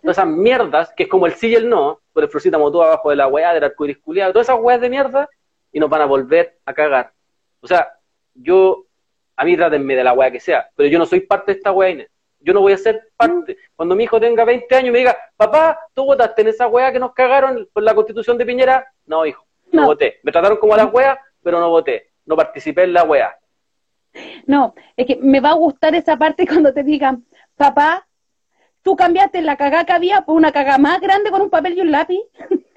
Todas 0.02 0.18
esas 0.18 0.28
mierdas, 0.28 0.94
que 0.96 1.04
es 1.04 1.10
como 1.10 1.26
el 1.26 1.34
sí 1.34 1.48
y 1.48 1.56
el 1.56 1.68
no, 1.68 2.00
por 2.14 2.24
el 2.24 2.30
Florcita 2.30 2.60
Motú 2.60 2.82
abajo 2.84 3.10
de 3.10 3.16
la 3.16 3.28
weá, 3.28 3.56
del 3.56 3.64
arcoíris 3.64 3.98
culiado, 3.98 4.32
todas 4.32 4.48
esas 4.48 4.62
weas 4.62 4.80
de 4.80 4.90
mierda, 4.90 5.28
y 5.72 5.80
nos 5.80 5.90
van 5.90 6.02
a 6.02 6.06
volver 6.06 6.60
a 6.64 6.74
cagar. 6.76 7.12
O 7.60 7.68
sea, 7.68 7.92
yo, 8.36 8.86
a 9.36 9.44
mí 9.44 9.58
trátenme 9.58 9.96
de 9.96 10.04
la 10.04 10.14
weá 10.14 10.30
que 10.30 10.40
sea, 10.40 10.70
pero 10.76 10.88
yo 10.88 11.00
no 11.00 11.08
soy 11.08 11.22
parte 11.22 11.54
de 11.54 11.58
esta 11.58 11.72
weá, 11.72 12.06
yo 12.40 12.54
no 12.54 12.62
voy 12.62 12.74
a 12.74 12.78
ser 12.78 13.10
parte. 13.18 13.58
Cuando 13.76 13.96
mi 13.96 14.04
hijo 14.04 14.20
tenga 14.20 14.46
20 14.46 14.76
años 14.76 14.90
y 14.90 14.92
me 14.92 15.00
diga, 15.00 15.18
papá, 15.36 15.80
¿tú 15.96 16.06
votaste 16.06 16.44
en 16.44 16.50
esa 16.50 16.68
weá 16.68 16.92
que 16.92 17.00
nos 17.00 17.14
cagaron 17.14 17.68
por 17.74 17.82
la 17.82 17.96
constitución 17.96 18.38
de 18.38 18.46
Piñera? 18.46 18.88
No, 19.08 19.26
hijo, 19.26 19.44
no, 19.72 19.88
voté. 19.88 20.20
Me 20.22 20.32
trataron 20.32 20.60
como 20.60 20.76
a 20.76 20.78
las 20.78 20.94
weas, 20.94 21.18
pero 21.42 21.60
no 21.60 21.70
voté. 21.70 22.12
No 22.26 22.36
participé 22.36 22.84
en 22.84 22.94
la 22.94 23.04
weá. 23.04 23.39
No, 24.46 24.74
es 24.98 25.06
que 25.06 25.18
me 25.18 25.40
va 25.40 25.52
a 25.52 25.56
gustar 25.56 25.96
esa 25.96 26.18
parte 26.18 26.48
cuando 26.48 26.74
te 26.74 26.84
digan, 26.84 27.26
papá, 27.56 28.08
tú 28.82 28.96
cambiaste 28.96 29.42
la 29.42 29.58
cagada 29.58 29.86
que 29.86 29.94
había 29.94 30.22
por 30.22 30.36
una 30.36 30.52
cagada 30.52 30.78
más 30.78 31.00
grande 31.00 31.32
con 31.32 31.42
un 31.42 31.50
papel 31.50 31.78
y 31.78 31.82
un 31.82 31.92
lápiz. 31.92 32.22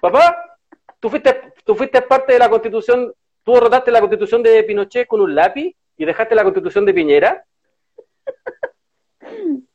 Papá, 0.00 0.58
tú 1.00 1.10
fuiste, 1.10 1.52
tú 1.64 1.74
fuiste 1.74 2.00
parte 2.00 2.32
de 2.32 2.38
la 2.38 2.48
constitución, 2.48 3.12
tú 3.42 3.52
derrotaste 3.52 3.90
la 3.90 4.00
constitución 4.00 4.42
de 4.42 4.62
Pinochet 4.62 5.06
con 5.06 5.20
un 5.20 5.34
lápiz 5.34 5.76
y 5.98 6.04
dejaste 6.04 6.34
la 6.34 6.44
constitución 6.44 6.86
de 6.86 6.94
Piñera. 6.94 7.44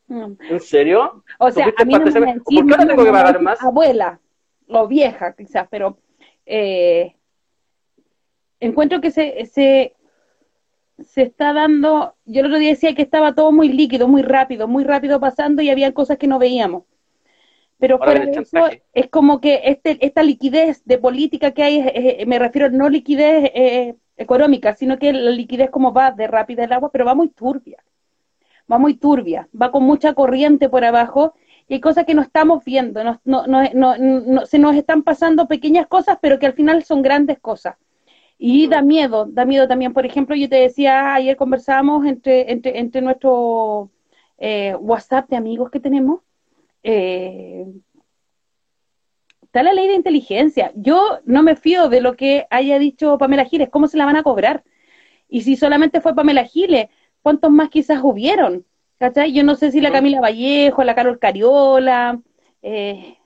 ¿En 0.10 0.60
serio? 0.62 1.24
O 1.38 1.52
sea, 1.52 1.72
a 1.78 1.86
mí 1.86 1.94
no 1.94 2.00
me 2.00 2.40
¿Por 2.40 2.46
qué 2.46 2.64
no 2.64 2.88
tengo 2.88 3.04
que 3.04 3.12
pagar 3.12 3.42
más? 3.42 3.62
Abuela, 3.62 4.20
o 4.70 4.88
vieja 4.88 5.36
quizás, 5.36 5.68
pero 5.70 6.00
eh, 6.46 7.17
encuentro 8.60 9.02
que 9.02 9.12
se, 9.12 9.46
se, 9.46 9.94
se 11.04 11.22
está 11.22 11.54
dando, 11.54 12.16
yo 12.26 12.42
el 12.42 12.48
otro 12.48 12.60
día 12.60 12.70
decía 12.70 12.96
que 12.96 13.02
estaba 13.02 13.36
todo 13.36 13.52
muy 13.52 13.70
líquido, 13.70 14.08
muy 14.08 14.22
rápido, 14.22 14.68
muy 14.68 14.84
rápido 14.84 15.20
pasando 15.20 15.62
y 15.62 15.70
había 15.70 15.94
cosas 15.94 16.18
que 16.18 16.28
no 16.28 16.40
veíamos. 16.40 16.84
Pero 17.80 18.00
fuera 18.00 18.26
de 18.26 18.32
eso, 18.32 18.70
es 18.94 19.08
como 19.10 19.40
que 19.40 19.62
este, 19.66 20.04
esta 20.04 20.24
liquidez 20.24 20.82
de 20.86 20.98
política 20.98 21.52
que 21.52 21.62
hay, 21.64 22.26
me 22.26 22.40
refiero 22.40 22.72
no 22.72 22.90
liquidez 22.90 23.52
eh, 23.54 23.96
económica, 24.18 24.74
sino 24.74 24.98
que 24.98 25.14
la 25.14 25.30
liquidez 25.30 25.70
como 25.70 25.94
va 25.94 26.12
de 26.12 26.26
rápida 26.26 26.64
el 26.64 26.74
agua, 26.74 26.92
pero 26.92 27.06
va 27.06 27.14
muy 27.14 27.30
turbia, 27.30 27.84
va 28.72 28.80
muy 28.80 28.96
turbia, 28.96 29.48
va 29.60 29.72
con 29.72 29.84
mucha 29.84 30.14
corriente 30.16 30.70
por 30.70 30.84
abajo 30.84 31.36
y 31.68 31.76
hay 31.76 31.80
cosas 31.80 32.06
que 32.06 32.16
no 32.16 32.24
estamos 32.24 32.64
viendo, 32.64 33.04
no, 33.04 33.20
no, 33.26 33.46
no, 33.46 34.46
se 34.46 34.58
nos 34.58 34.76
están 34.76 35.04
pasando 35.04 35.48
pequeñas 35.48 35.86
cosas, 35.86 36.18
pero 36.20 36.40
que 36.40 36.48
al 36.48 36.54
final 36.54 36.84
son 36.84 37.04
grandes 37.04 37.40
cosas. 37.40 37.76
Y 38.38 38.68
da 38.68 38.82
miedo, 38.82 39.26
da 39.26 39.46
miedo 39.46 39.68
también. 39.68 39.94
Por 39.94 40.06
ejemplo, 40.06 40.36
yo 40.36 40.48
te 40.50 40.58
decía, 40.58 41.14
ayer 41.16 41.36
conversábamos 41.38 42.06
entre, 42.06 42.52
entre, 42.52 42.80
entre 42.80 43.02
nuestro 43.02 43.90
eh, 44.38 44.76
WhatsApp 44.80 45.30
de 45.30 45.38
amigos 45.38 45.72
que 45.72 45.80
tenemos, 45.80 46.22
eh, 46.84 47.66
está 49.42 49.64
la 49.64 49.74
ley 49.74 49.88
de 49.88 49.96
inteligencia. 49.96 50.72
Yo 50.76 51.20
no 51.26 51.42
me 51.42 51.56
fío 51.56 51.90
de 51.90 52.02
lo 52.02 52.16
que 52.16 52.46
haya 52.50 52.78
dicho 52.80 53.18
Pamela 53.18 53.46
Giles, 53.46 53.70
cómo 53.70 53.88
se 53.88 53.98
la 53.98 54.06
van 54.06 54.18
a 54.18 54.24
cobrar. 54.24 54.64
Y 55.30 55.42
si 55.42 55.56
solamente 55.56 56.02
fue 56.02 56.16
Pamela 56.16 56.46
Giles, 56.46 56.88
¿cuántos 57.22 57.52
más 57.52 57.70
quizás 57.70 58.00
hubieron? 58.04 58.66
¿Cachai? 59.00 59.34
Yo 59.34 59.44
no 59.44 59.56
sé 59.56 59.72
si 59.72 59.82
la 59.82 59.92
Camila 59.92 60.22
Vallejo, 60.22 60.84
la 60.84 60.96
Carol 60.96 61.20
Cariola, 61.20 62.20
eh, 62.62 63.18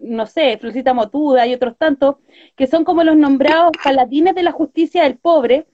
no 0.00 0.26
sé, 0.26 0.58
Florcita 0.58 0.94
Motuda 0.94 1.46
y 1.46 1.54
otros 1.54 1.76
tantos, 1.76 2.16
que 2.56 2.66
son 2.66 2.84
como 2.84 3.04
los 3.04 3.16
nombrados 3.16 3.72
paladines 3.82 4.34
de 4.34 4.42
la 4.42 4.52
justicia 4.52 5.04
del 5.04 5.18
pobre, 5.18 5.66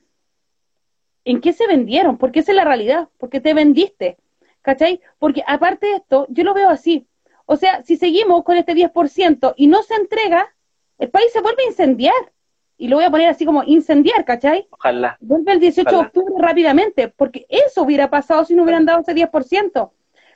¿en 1.24 1.40
qué 1.40 1.52
se 1.52 1.66
vendieron? 1.66 2.18
Porque 2.18 2.40
esa 2.40 2.52
es 2.52 2.56
la 2.56 2.64
realidad, 2.64 3.08
porque 3.18 3.40
te 3.40 3.54
vendiste, 3.54 4.18
¿cachai? 4.62 5.00
Porque 5.18 5.42
aparte 5.46 5.86
de 5.86 5.96
esto, 5.96 6.26
yo 6.28 6.44
lo 6.44 6.54
veo 6.54 6.68
así, 6.68 7.06
o 7.46 7.56
sea, 7.56 7.82
si 7.84 7.96
seguimos 7.96 8.42
con 8.42 8.56
este 8.56 8.74
10% 8.74 9.54
y 9.56 9.68
no 9.68 9.82
se 9.82 9.94
entrega, 9.94 10.52
el 10.98 11.08
país 11.10 11.32
se 11.32 11.40
vuelve 11.40 11.62
a 11.62 11.66
incendiar. 11.66 12.32
Y 12.78 12.88
lo 12.88 12.96
voy 12.96 13.06
a 13.06 13.10
poner 13.10 13.30
así 13.30 13.46
como 13.46 13.62
incendiar, 13.64 14.24
¿cachai? 14.26 14.66
Ojalá. 14.70 15.16
Vuelve 15.20 15.52
el 15.52 15.60
18 15.60 15.88
de 15.88 15.96
octubre 15.96 16.34
rápidamente, 16.38 17.08
porque 17.08 17.46
eso 17.48 17.82
hubiera 17.82 18.10
pasado 18.10 18.44
si 18.44 18.54
no 18.54 18.64
hubieran 18.64 18.84
dado 18.84 19.00
ese 19.00 19.14
10%. 19.14 19.90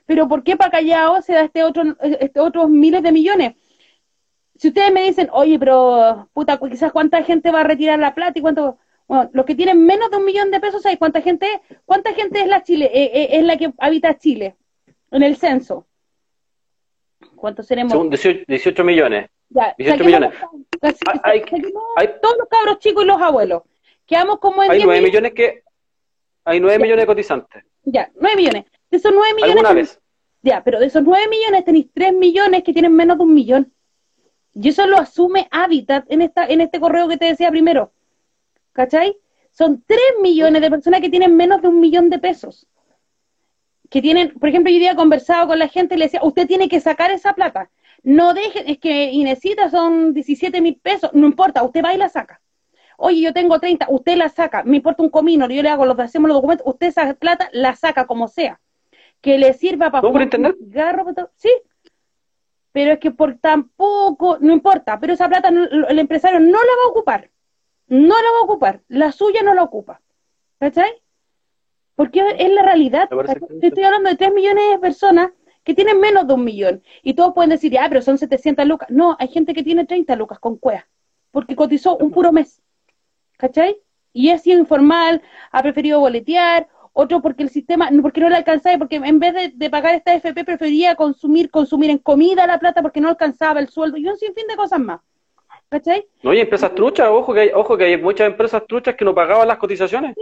Pero 0.07 0.27
¿por 0.27 0.43
qué 0.43 0.57
para 0.57 0.71
Callao 0.71 1.21
se 1.21 1.35
da 1.35 1.43
este 1.43 1.65
otro, 1.65 1.83
este 2.01 2.41
otros 2.41 2.71
miles 2.71 3.03
de 3.03 3.13
millones? 3.13 3.55
Si 4.61 4.69
ustedes 4.69 4.93
me 4.93 5.05
dicen, 5.05 5.31
oye, 5.33 5.59
pero 5.59 6.29
puta, 6.35 6.59
quizás 6.59 6.93
cuánta 6.93 7.23
gente 7.23 7.51
va 7.51 7.61
a 7.61 7.65
retirar 7.65 7.99
la 7.99 8.15
plata 8.15 8.39
y 8.39 8.43
cuánto... 8.43 8.77
Bueno, 9.09 9.31
los 9.33 9.47
que 9.47 9.55
tienen 9.55 9.87
menos 9.87 10.11
de 10.11 10.19
un 10.19 10.27
millón 10.27 10.51
de 10.51 10.61
pesos, 10.61 10.83
¿sabes 10.83 10.99
cuánta 10.99 11.23
gente, 11.23 11.47
cuánta 11.87 12.13
gente 12.13 12.43
es 12.43 12.47
la 12.47 12.63
Chile, 12.63 12.91
eh, 12.93 13.11
eh, 13.15 13.29
es 13.39 13.43
la 13.43 13.57
que 13.57 13.73
habita 13.79 14.19
Chile 14.19 14.57
en 15.13 15.23
el 15.23 15.37
censo? 15.37 15.87
¿Cuántos 17.37 17.69
seremos? 17.69 17.95
18, 18.47 18.85
millones. 18.85 19.31
Ya, 19.49 19.75
18 19.79 20.05
millones. 20.05 20.35
hay, 21.23 21.41
todos 22.21 22.37
los 22.39 22.49
cabros 22.51 22.81
chicos 22.81 23.05
y 23.05 23.07
los 23.07 23.21
abuelos. 23.21 23.63
Quedamos 24.05 24.41
como 24.41 24.63
en 24.63 24.73
hay 24.73 24.85
9 24.85 25.01
millones. 25.01 25.33
que 25.33 25.65
hay 26.45 26.61
9 26.61 26.79
millones 26.81 27.03
de 27.05 27.07
cotizantes. 27.07 27.65
Ya, 27.85 28.11
9 28.15 28.37
millones. 28.37 28.67
De 28.91 28.99
esos 28.99 29.11
9 29.11 29.35
millones. 29.37 29.57
¿Alguna 29.57 29.73
vez? 29.73 29.99
Ya, 30.43 30.63
pero 30.63 30.79
de 30.79 30.87
esos 30.87 31.03
9 31.03 31.29
millones 31.29 31.65
tenéis 31.65 31.87
3 31.95 32.13
millones 32.13 32.63
que 32.63 32.75
tienen 32.75 32.95
menos 32.95 33.17
de 33.17 33.25
un 33.25 33.33
millón. 33.33 33.73
Y 34.55 34.69
eso 34.69 34.87
lo 34.87 34.99
asume 34.99 35.49
Habitat 35.51 36.05
en 36.09 36.23
esta 36.23 36.47
en 36.47 36.61
este 36.61 36.81
correo 36.81 37.09
que 37.09 37.17
te 37.17 37.27
decía 37.27 37.51
primero. 37.51 37.93
¿Cachai? 38.73 39.17
Son 39.51 39.83
3 39.87 40.01
millones 40.23 40.63
de 40.63 40.71
personas 40.71 41.01
que 41.01 41.11
tienen 41.11 41.37
menos 41.37 41.63
de 41.63 41.69
un 41.69 41.81
millón 41.81 42.09
de 42.11 42.19
pesos 42.19 42.67
que 43.91 44.01
tienen, 44.01 44.33
por 44.39 44.49
ejemplo, 44.49 44.71
yo 44.71 44.77
había 44.77 44.95
conversado 44.95 45.49
con 45.49 45.59
la 45.59 45.69
gente 45.69 45.95
y 45.97 45.99
le 45.99 46.05
decía, 46.07 46.21
usted 46.23 46.47
tiene 46.47 46.69
que 46.69 46.81
sacar 46.81 47.11
esa 47.11 47.35
plata. 47.35 47.71
No 48.03 48.33
deje, 48.33 48.71
es 48.71 48.79
que 48.79 49.11
Inesita 49.11 49.69
son 49.69 50.15
17 50.15 50.61
mil 50.61 50.77
pesos, 50.77 51.11
no 51.13 51.27
importa, 51.27 51.63
usted 51.65 51.85
va 51.85 51.93
y 51.93 51.99
la 51.99 52.09
saca. 52.09 52.41
Oye, 52.97 53.21
yo 53.21 53.33
tengo 53.33 53.59
30, 53.59 53.87
usted 53.91 54.17
la 54.17 54.29
saca, 54.29 54.63
me 54.63 54.77
importa 54.77 55.03
un 55.03 55.11
comino, 55.11 55.49
yo 55.49 55.63
le 55.63 55.69
hago 55.69 55.85
los, 55.85 55.99
hacemos 55.99 56.29
los 56.29 56.37
documentos, 56.37 56.67
usted 56.67 56.87
esa 56.87 57.13
plata 57.15 57.49
la 57.53 57.75
saca 57.75 58.07
como 58.07 58.29
sea. 58.29 58.61
Que 59.21 59.39
le 59.39 59.53
sirva 59.53 59.91
para 59.91 60.09
por 60.09 60.23
internet? 60.23 60.57
sí. 61.35 61.51
Pero 62.73 62.93
es 62.93 62.99
que 63.01 63.11
por 63.11 63.39
tampoco, 63.39 64.39
no 64.41 64.53
importa, 64.53 65.01
pero 65.01 65.13
esa 65.13 65.29
plata 65.29 65.49
el 65.49 65.99
empresario 65.99 66.39
no 66.39 66.53
la 66.53 66.57
va 66.59 66.87
a 66.87 66.91
ocupar. 66.91 67.31
No 67.89 68.15
la 68.15 68.31
va 68.31 68.39
a 68.41 68.45
ocupar, 68.45 68.83
la 68.89 69.11
suya 69.11 69.43
no 69.43 69.55
la 69.55 69.65
ocupa. 69.65 70.01
¿Cachai? 70.61 71.03
Porque 71.97 72.23
es 72.39 72.51
la 72.53 72.63
realidad. 72.63 73.09
Te 73.61 73.67
estoy 73.67 73.85
hablando 73.85 74.11
de 74.11 74.17
3 74.17 74.33
millones 74.33 74.65
de 74.71 74.79
personas 74.79 75.31
que 75.65 75.75
tienen 75.75 76.01
menos 76.01 76.27
de 76.27 76.35
un 76.35 76.45
millón. 76.45 76.83
Y 77.03 77.15
todos 77.15 77.35
pueden 77.35 77.51
decir, 77.51 77.77
ah, 77.79 77.87
pero 77.89 78.03
son 78.03 78.19
700 78.19 78.67
lucas. 78.67 78.91
No, 78.91 79.17
hay 79.19 79.29
gente 79.29 79.55
que 79.55 79.63
tiene 79.63 79.85
30 79.85 80.17
lucas 80.17 80.39
con 80.39 80.57
cuea, 80.57 80.89
porque 81.31 81.57
cotizó 81.57 81.97
un 81.97 82.11
puro 82.11 82.33
mes. 82.33 82.63
¿Cachai? 83.37 83.77
Y 84.13 84.31
es 84.31 84.47
informal, 84.47 85.23
ha 85.51 85.63
preferido 85.63 86.01
boletear, 86.01 86.69
otro 86.93 87.23
porque 87.23 87.43
el 87.43 87.51
sistema, 87.51 87.89
porque 88.03 88.21
no 88.21 88.29
le 88.29 88.37
alcanzaba, 88.37 88.79
porque 88.79 88.97
en 88.97 89.19
vez 89.19 89.53
de, 89.55 89.71
pagar 89.71 89.95
esta 89.95 90.15
FP 90.15 90.45
prefería 90.45 90.95
consumir, 90.95 91.51
consumir 91.51 91.91
en 91.91 91.99
comida 91.99 92.47
la 92.47 92.59
plata 92.59 92.83
porque 92.83 93.01
no 93.01 93.09
alcanzaba 93.09 93.61
el 93.61 93.69
sueldo 93.69 93.97
y 93.97 94.07
un 94.07 94.17
sinfín 94.17 94.47
de 94.47 94.57
cosas 94.57 94.81
más. 94.81 95.01
¿Cachai? 95.69 96.05
No, 96.23 96.35
y 96.35 96.41
empresas 96.41 96.75
truchas, 96.75 97.09
ojo 97.09 97.33
que 97.33 97.41
hay, 97.41 97.51
ojo 97.55 97.77
que 97.77 97.85
hay 97.85 97.97
muchas 97.97 98.27
empresas 98.27 98.67
truchas 98.67 98.97
que 98.97 99.05
no 99.05 99.15
pagaban 99.15 99.47
las 99.47 99.59
cotizaciones. 99.59 100.17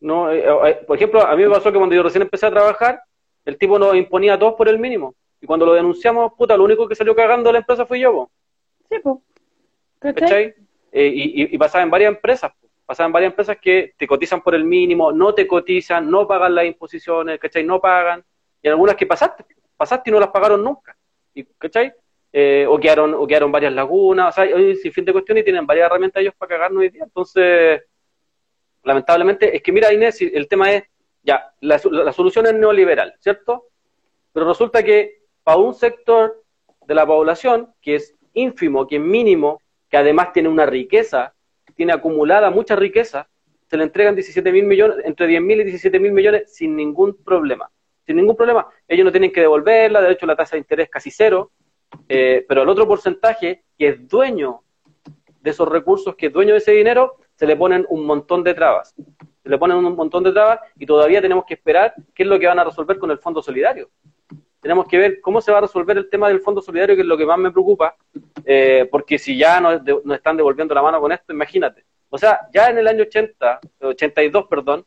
No, 0.00 0.32
eh, 0.32 0.44
eh, 0.64 0.74
por 0.86 0.96
ejemplo, 0.96 1.20
a 1.24 1.36
mí 1.36 1.42
me 1.42 1.50
pasó 1.50 1.70
que 1.70 1.78
cuando 1.78 1.94
yo 1.94 2.02
recién 2.02 2.22
empecé 2.22 2.46
a 2.46 2.50
trabajar, 2.50 3.02
el 3.44 3.58
tipo 3.58 3.78
nos 3.78 3.94
imponía 3.94 4.34
a 4.34 4.38
todos 4.38 4.54
por 4.54 4.68
el 4.68 4.78
mínimo. 4.78 5.14
Y 5.40 5.46
cuando 5.46 5.66
lo 5.66 5.74
denunciamos, 5.74 6.32
puta, 6.38 6.56
lo 6.56 6.64
único 6.64 6.88
que 6.88 6.94
salió 6.94 7.14
cagando 7.14 7.48
de 7.48 7.54
la 7.54 7.58
empresa 7.58 7.84
fui 7.84 8.00
yo, 8.00 8.30
Sí, 8.88 8.96
pues. 9.02 9.18
¿Cachai? 9.98 10.54
Eh, 10.90 11.12
y, 11.14 11.54
y, 11.54 11.58
pasaba 11.58 11.84
en 11.84 11.90
varias 11.90 12.12
empresas, 12.12 12.52
pasaba 12.52 12.71
en 12.88 13.12
varias 13.12 13.30
empresas 13.32 13.56
que 13.60 13.94
te 13.96 14.06
cotizan 14.06 14.42
por 14.42 14.54
el 14.54 14.64
mínimo, 14.64 15.12
no 15.12 15.34
te 15.34 15.46
cotizan, 15.46 16.10
no 16.10 16.26
pagan 16.26 16.54
las 16.54 16.66
imposiciones, 16.66 17.38
¿cachai? 17.38 17.64
No 17.64 17.80
pagan. 17.80 18.24
Y 18.62 18.68
algunas 18.68 18.96
que 18.96 19.06
pasaste, 19.06 19.44
pasaste 19.76 20.10
y 20.10 20.12
no 20.12 20.20
las 20.20 20.28
pagaron 20.28 20.62
nunca. 20.62 20.96
Y, 21.34 21.44
¿Cachai? 21.44 21.92
o, 22.68 22.78
quedaron, 22.78 23.14
o 23.14 23.26
quedaron 23.26 23.52
varias 23.52 23.72
lagunas, 23.72 24.28
o 24.28 24.32
sea, 24.32 24.44
hay 24.44 24.76
sin 24.76 24.92
fin 24.92 25.04
de 25.04 25.12
cuestiones 25.12 25.42
y 25.42 25.44
tienen 25.44 25.66
varias 25.66 25.86
herramientas 25.86 26.20
ellos 26.20 26.34
para 26.36 26.50
cagarnos 26.50 26.80
hoy 26.80 26.88
día. 26.88 27.04
Entonces, 27.04 27.82
lamentablemente, 28.82 29.54
es 29.54 29.62
que 29.62 29.72
mira, 29.72 29.92
Inés, 29.92 30.20
el 30.20 30.48
tema 30.48 30.72
es, 30.72 30.84
ya, 31.22 31.52
la, 31.60 31.78
solución 31.78 32.46
es 32.46 32.54
neoliberal, 32.54 33.14
¿cierto? 33.20 33.68
Pero 34.32 34.48
resulta 34.48 34.82
que 34.82 35.22
para 35.44 35.58
un 35.58 35.74
sector 35.74 36.42
de 36.86 36.94
la 36.94 37.06
población 37.06 37.72
que 37.80 37.96
es 37.96 38.14
ínfimo, 38.34 38.86
que 38.86 38.96
es 38.96 39.02
mínimo, 39.02 39.60
que 39.88 39.98
además 39.98 40.32
tiene 40.32 40.48
una 40.48 40.66
riqueza, 40.66 41.34
tiene 41.74 41.92
acumulada 41.92 42.50
mucha 42.50 42.76
riqueza, 42.76 43.28
se 43.68 43.76
le 43.76 43.84
entregan 43.84 44.14
17 44.14 44.52
mil 44.52 44.64
millones, 44.64 44.98
entre 45.04 45.26
10 45.26 45.42
mil 45.42 45.60
y 45.60 45.64
17 45.64 45.98
mil 45.98 46.12
millones 46.12 46.54
sin 46.54 46.76
ningún 46.76 47.16
problema. 47.24 47.70
Sin 48.04 48.16
ningún 48.16 48.36
problema. 48.36 48.66
Ellos 48.86 49.04
no 49.04 49.10
tienen 49.10 49.32
que 49.32 49.40
devolverla, 49.40 50.00
de 50.02 50.12
hecho 50.12 50.26
la 50.26 50.36
tasa 50.36 50.56
de 50.56 50.60
interés 50.60 50.90
casi 50.90 51.10
cero, 51.10 51.52
eh, 52.08 52.44
pero 52.48 52.62
el 52.62 52.68
otro 52.68 52.86
porcentaje 52.86 53.64
que 53.78 53.88
es 53.88 54.08
dueño 54.08 54.60
de 55.40 55.50
esos 55.50 55.68
recursos, 55.68 56.14
que 56.16 56.26
es 56.26 56.32
dueño 56.32 56.52
de 56.52 56.58
ese 56.58 56.72
dinero, 56.72 57.16
se 57.34 57.46
le 57.46 57.56
ponen 57.56 57.86
un 57.88 58.04
montón 58.04 58.44
de 58.44 58.54
trabas. 58.54 58.94
Se 59.42 59.48
le 59.48 59.58
ponen 59.58 59.78
un 59.78 59.96
montón 59.96 60.22
de 60.22 60.32
trabas 60.32 60.60
y 60.76 60.86
todavía 60.86 61.20
tenemos 61.20 61.44
que 61.44 61.54
esperar 61.54 61.94
qué 62.14 62.22
es 62.22 62.28
lo 62.28 62.38
que 62.38 62.46
van 62.46 62.58
a 62.58 62.64
resolver 62.64 62.98
con 62.98 63.10
el 63.10 63.18
Fondo 63.18 63.42
Solidario. 63.42 63.90
Tenemos 64.62 64.86
que 64.86 64.96
ver 64.96 65.20
cómo 65.20 65.40
se 65.40 65.50
va 65.50 65.58
a 65.58 65.62
resolver 65.62 65.98
el 65.98 66.08
tema 66.08 66.28
del 66.28 66.40
Fondo 66.40 66.62
Solidario, 66.62 66.94
que 66.94 67.02
es 67.02 67.06
lo 67.08 67.18
que 67.18 67.26
más 67.26 67.36
me 67.36 67.50
preocupa, 67.50 67.96
eh, 68.44 68.88
porque 68.92 69.18
si 69.18 69.36
ya 69.36 69.60
nos, 69.60 69.80
están 70.14 70.36
devolviendo 70.36 70.72
la 70.72 70.82
mano 70.82 71.00
con 71.00 71.10
esto, 71.10 71.32
imagínate. 71.32 71.84
O 72.08 72.16
sea, 72.16 72.42
ya 72.54 72.70
en 72.70 72.78
el 72.78 72.86
año 72.86 73.02
80, 73.02 73.60
82, 73.80 74.46
perdón, 74.46 74.84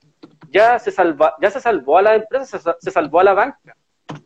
ya 0.50 0.80
se, 0.80 0.92
salva, 0.92 1.36
ya 1.42 1.52
se 1.52 1.60
salvó 1.60 1.98
a 1.98 2.04
la 2.04 2.16
empresa, 2.16 2.58
se, 2.58 2.72
se 2.80 2.90
salvó 2.90 3.20
a 3.20 3.26
la 3.26 3.34
banca. 3.34 3.76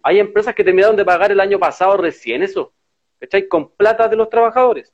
Hay 0.03 0.19
empresas 0.19 0.53
que 0.53 0.63
terminaron 0.63 0.95
de 0.95 1.03
pagar 1.03 1.31
el 1.31 1.39
año 1.39 1.57
pasado 1.57 1.97
recién 1.97 2.43
eso, 2.43 2.71
¿cachai? 3.19 3.47
Con 3.47 3.71
plata 3.71 4.07
de 4.07 4.17
los 4.17 4.29
trabajadores. 4.29 4.93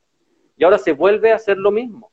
Y 0.56 0.64
ahora 0.64 0.78
se 0.78 0.92
vuelve 0.92 1.32
a 1.32 1.36
hacer 1.36 1.58
lo 1.58 1.70
mismo. 1.70 2.10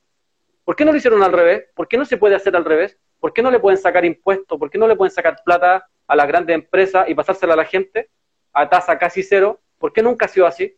¿Por 0.65 0.75
qué 0.75 0.83
no 0.83 0.91
lo 0.91 0.97
hicieron 0.97 1.23
al 1.23 1.31
revés? 1.31 1.63
¿Por 1.73 1.87
qué 1.87 1.97
no 1.97 2.03
se 2.03 2.17
puede 2.17 2.35
hacer 2.35 2.57
al 2.57 2.65
revés? 2.65 2.97
¿Por 3.21 3.31
qué 3.31 3.41
no 3.41 3.51
le 3.51 3.61
pueden 3.61 3.77
sacar 3.77 4.03
impuestos? 4.03 4.59
¿Por 4.59 4.69
qué 4.69 4.77
no 4.77 4.87
le 4.89 4.97
pueden 4.97 5.11
sacar 5.11 5.37
plata 5.45 5.87
a 6.07 6.15
las 6.17 6.27
grandes 6.27 6.55
empresas 6.55 7.07
y 7.07 7.15
pasársela 7.15 7.53
a 7.53 7.57
la 7.57 7.63
gente 7.63 8.09
a 8.53 8.69
tasa 8.69 8.97
casi 8.97 9.23
cero? 9.23 9.59
¿Por 9.77 9.91
qué 9.91 10.01
nunca 10.01 10.25
ha 10.25 10.29
sido 10.29 10.45
así? 10.45 10.75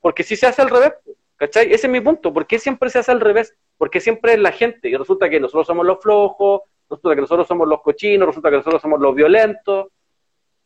Porque 0.00 0.22
si 0.22 0.36
se 0.36 0.46
hace 0.46 0.62
al 0.62 0.70
revés, 0.70 0.92
¿cachai? 1.36 1.72
Ese 1.72 1.86
es 1.86 1.90
mi 1.90 2.00
punto. 2.00 2.32
¿Por 2.32 2.46
qué 2.46 2.58
siempre 2.58 2.90
se 2.90 2.98
hace 2.98 3.10
al 3.10 3.20
revés? 3.20 3.56
Porque 3.76 4.00
siempre 4.00 4.34
es 4.34 4.38
la 4.38 4.52
gente. 4.52 4.88
Y 4.88 4.96
resulta 4.96 5.28
que 5.28 5.40
nosotros 5.40 5.66
somos 5.66 5.84
los 5.84 6.00
flojos, 6.00 6.62
resulta 6.88 7.14
que 7.14 7.20
nosotros 7.22 7.46
somos 7.46 7.66
los 7.66 7.80
cochinos, 7.82 8.28
resulta 8.28 8.50
que 8.50 8.56
nosotros 8.56 8.80
somos 8.80 9.00
los 9.00 9.14
violentos, 9.14 9.88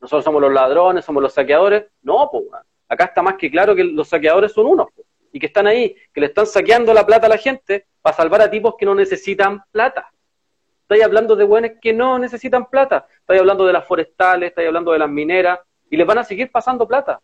nosotros 0.01 0.25
somos 0.25 0.43
los 0.43 0.53
ladrones, 0.53 1.05
somos 1.05 1.23
los 1.23 1.33
saqueadores. 1.33 1.87
No, 2.03 2.29
pues, 2.31 2.45
acá 2.89 3.05
está 3.05 3.23
más 3.23 3.35
que 3.35 3.51
claro 3.51 3.75
que 3.75 3.85
los 3.85 4.09
saqueadores 4.09 4.53
son 4.53 4.67
unos, 4.67 4.89
y 5.33 5.39
que 5.39 5.47
están 5.47 5.67
ahí, 5.67 5.97
que 6.13 6.21
le 6.21 6.27
están 6.27 6.47
saqueando 6.47 6.93
la 6.93 7.07
plata 7.07 7.27
a 7.27 7.31
la 7.31 7.39
gente 7.39 7.87
para 8.03 8.17
salvar 8.17 8.43
a 8.43 8.51
tipos 8.51 8.75
que 8.79 8.87
no 8.87 8.95
necesitan 8.95 9.63
plata. 9.71 10.11
Estáis 10.83 11.03
hablando 11.03 11.35
de 11.35 11.45
buenos 11.45 11.71
que 11.81 11.95
no 11.95 12.19
necesitan 12.19 12.67
plata. 12.67 13.07
Estáis 13.21 13.41
hablando 13.41 13.65
de 13.65 13.73
las 13.73 13.87
forestales, 13.87 14.51
estáis 14.51 14.69
hablando 14.69 14.93
de 14.93 14.99
las 14.99 15.09
mineras, 15.09 15.59
y 15.95 15.97
les 15.97 16.07
van 16.09 16.19
a 16.19 16.25
seguir 16.25 16.51
pasando 16.51 16.89
plata. 16.89 17.21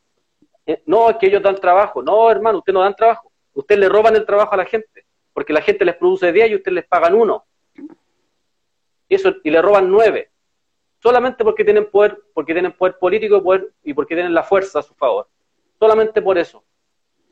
Eh, 0.65 0.81
no, 0.87 1.11
es 1.11 1.17
que 1.17 1.27
ellos 1.27 1.43
dan 1.43 1.57
trabajo. 1.57 2.05
No, 2.05 2.31
hermano, 2.31 2.59
ustedes 2.59 2.75
no 2.75 2.83
dan 2.83 2.95
trabajo. 2.95 3.33
Ustedes 3.53 3.81
le 3.81 3.89
roban 3.89 4.15
el 4.15 4.25
trabajo 4.25 4.55
a 4.55 4.59
la 4.59 4.65
gente, 4.65 5.07
porque 5.33 5.53
la 5.53 5.61
gente 5.61 5.85
les 5.85 5.97
produce 5.97 6.33
10 6.33 6.51
y 6.51 6.55
ustedes 6.55 6.77
les 6.77 6.87
pagan 6.87 7.15
uno. 7.15 7.45
Y, 9.09 9.17
eso, 9.17 9.35
y 9.43 9.51
le 9.51 9.61
roban 9.61 9.91
nueve. 9.91 10.31
Solamente 11.03 11.43
porque 11.43 11.65
tienen 11.65 11.91
poder, 11.91 12.17
porque 12.33 12.53
tienen 12.53 12.71
poder 12.71 12.97
político 12.97 13.39
y, 13.39 13.41
poder, 13.41 13.73
y 13.83 13.93
porque 13.93 14.15
tienen 14.15 14.33
la 14.33 14.45
fuerza 14.45 14.79
a 14.79 14.83
su 14.83 14.95
favor. 14.95 15.27
Solamente 15.81 16.23
por 16.23 16.39
eso. 16.39 16.63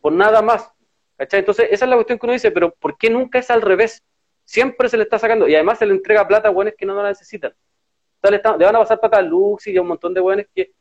Por 0.00 0.12
nada 0.12 0.42
más. 0.42 0.68
Entonces, 1.18 1.68
esa 1.70 1.84
es 1.84 1.88
la 1.88 1.94
cuestión 1.94 2.18
que 2.18 2.26
uno 2.26 2.32
dice, 2.32 2.50
pero 2.50 2.72
¿por 2.72 2.98
qué 2.98 3.10
nunca 3.10 3.38
es 3.38 3.48
al 3.48 3.62
revés? 3.62 4.02
Siempre 4.42 4.88
se 4.88 4.96
le 4.96 5.04
está 5.04 5.20
sacando, 5.20 5.46
y 5.46 5.54
además 5.54 5.78
se 5.78 5.86
le 5.86 5.94
entrega 5.94 6.26
plata 6.26 6.48
a 6.48 6.50
buenos 6.50 6.74
que 6.76 6.84
no 6.84 7.00
la 7.00 7.10
necesitan. 7.10 7.54
le, 8.24 8.30
le, 8.30 8.64
van 8.64 8.74
a 8.74 8.80
pasar 8.80 8.98
plata 8.98 9.18
a 9.18 9.22
Lux 9.22 9.68
y 9.68 9.76
a 9.76 9.82
un 9.82 9.86
montón 9.86 10.12
de 10.12 10.20
buenos 10.20 10.44
que 10.52 10.72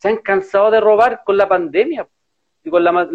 se 0.00 0.08
han 0.08 0.16
cansado 0.16 0.70
de 0.70 0.80
robar 0.80 1.22
con 1.24 1.36
la 1.36 1.46
pandemia. 1.46 2.08
Y 2.64 2.70
con 2.70 2.82
la, 2.82 3.06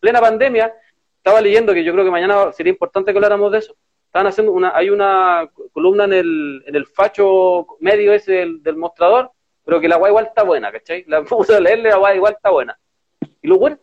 plena 0.00 0.20
pandemia, 0.20 0.74
estaba 1.18 1.40
leyendo 1.42 1.74
que 1.74 1.84
yo 1.84 1.92
creo 1.92 2.04
que 2.04 2.10
mañana 2.10 2.52
sería 2.52 2.72
importante 2.72 3.12
que 3.12 3.18
habláramos 3.18 3.52
de 3.52 3.58
eso. 3.58 3.76
Estaban 4.06 4.26
haciendo 4.26 4.52
una, 4.52 4.74
hay 4.74 4.88
una 4.88 5.50
columna 5.72 6.04
en 6.04 6.14
el, 6.14 6.64
en 6.66 6.74
el 6.74 6.86
facho 6.86 7.66
medio 7.80 8.14
ese 8.14 8.32
del, 8.32 8.76
mostrador, 8.76 9.30
pero 9.62 9.78
que 9.78 9.88
la 9.88 9.96
guay 9.96 10.10
igual 10.10 10.26
está 10.26 10.42
buena, 10.42 10.72
¿cachai? 10.72 11.04
La 11.06 11.20
vamos 11.30 11.50
a 11.50 11.60
leerle, 11.60 11.90
la 11.90 11.96
guay 11.96 12.16
igual 12.16 12.32
está 12.32 12.50
buena. 12.50 12.78
Y 13.42 13.48
lo 13.48 13.58
bueno, 13.58 13.78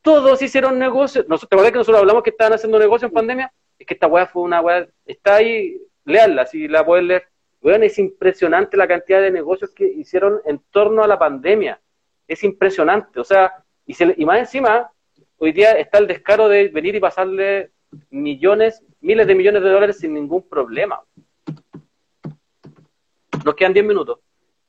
todos 0.00 0.40
hicieron 0.40 0.78
negocios. 0.78 1.28
Nosotros, 1.28 1.50
¿Te 1.50 1.56
acuerdas 1.56 1.72
que 1.72 1.78
nosotros 1.78 2.00
hablamos 2.00 2.22
que 2.22 2.30
estaban 2.30 2.54
haciendo 2.54 2.78
negocios 2.78 3.10
en 3.10 3.14
pandemia? 3.14 3.52
Es 3.78 3.86
que 3.86 3.94
esta 3.94 4.06
guay 4.06 4.24
fue 4.32 4.42
una 4.42 4.60
guay, 4.60 4.86
está 5.04 5.36
ahí, 5.36 5.78
leanla, 6.06 6.46
si 6.46 6.68
la 6.68 6.86
pueden 6.86 7.08
leer 7.08 7.28
bueno, 7.70 7.84
es 7.84 7.98
impresionante 7.98 8.76
la 8.76 8.86
cantidad 8.86 9.20
de 9.20 9.32
negocios 9.32 9.72
que 9.72 9.84
hicieron 9.84 10.40
en 10.44 10.60
torno 10.70 11.02
a 11.02 11.08
la 11.08 11.18
pandemia. 11.18 11.80
Es 12.28 12.44
impresionante. 12.44 13.18
O 13.18 13.24
sea, 13.24 13.64
y, 13.84 14.22
y 14.22 14.24
más 14.24 14.38
encima, 14.38 14.88
hoy 15.38 15.50
día 15.50 15.72
está 15.72 15.98
el 15.98 16.06
descaro 16.06 16.48
de 16.48 16.68
venir 16.68 16.94
y 16.94 17.00
pasarle 17.00 17.72
millones, 18.10 18.84
miles 19.00 19.26
de 19.26 19.34
millones 19.34 19.64
de 19.64 19.70
dólares 19.70 19.98
sin 19.98 20.14
ningún 20.14 20.48
problema. 20.48 21.02
Nos 23.44 23.54
quedan 23.56 23.72
10 23.72 23.84
minutos. 23.84 24.20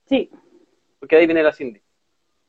Sí. 0.06 0.32
Porque 1.00 1.18
ahí 1.18 1.28
viene 1.28 1.44
la 1.44 1.54
Cindy. 1.54 1.80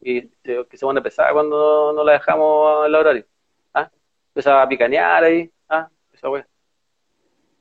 Y 0.00 0.28
que 0.28 0.66
se 0.72 0.86
pone 0.86 1.02
pesada 1.02 1.32
cuando 1.32 1.92
no 1.92 2.02
la 2.02 2.12
dejamos 2.12 2.86
al 2.86 2.94
horario. 2.94 3.26
¿Ah? 3.74 3.90
Empieza 4.28 4.62
a 4.62 4.66
picanear 4.68 5.24
ahí. 5.24 5.50
¿Ah? 5.68 5.90
Esa 6.10 6.30
wea. 6.30 6.48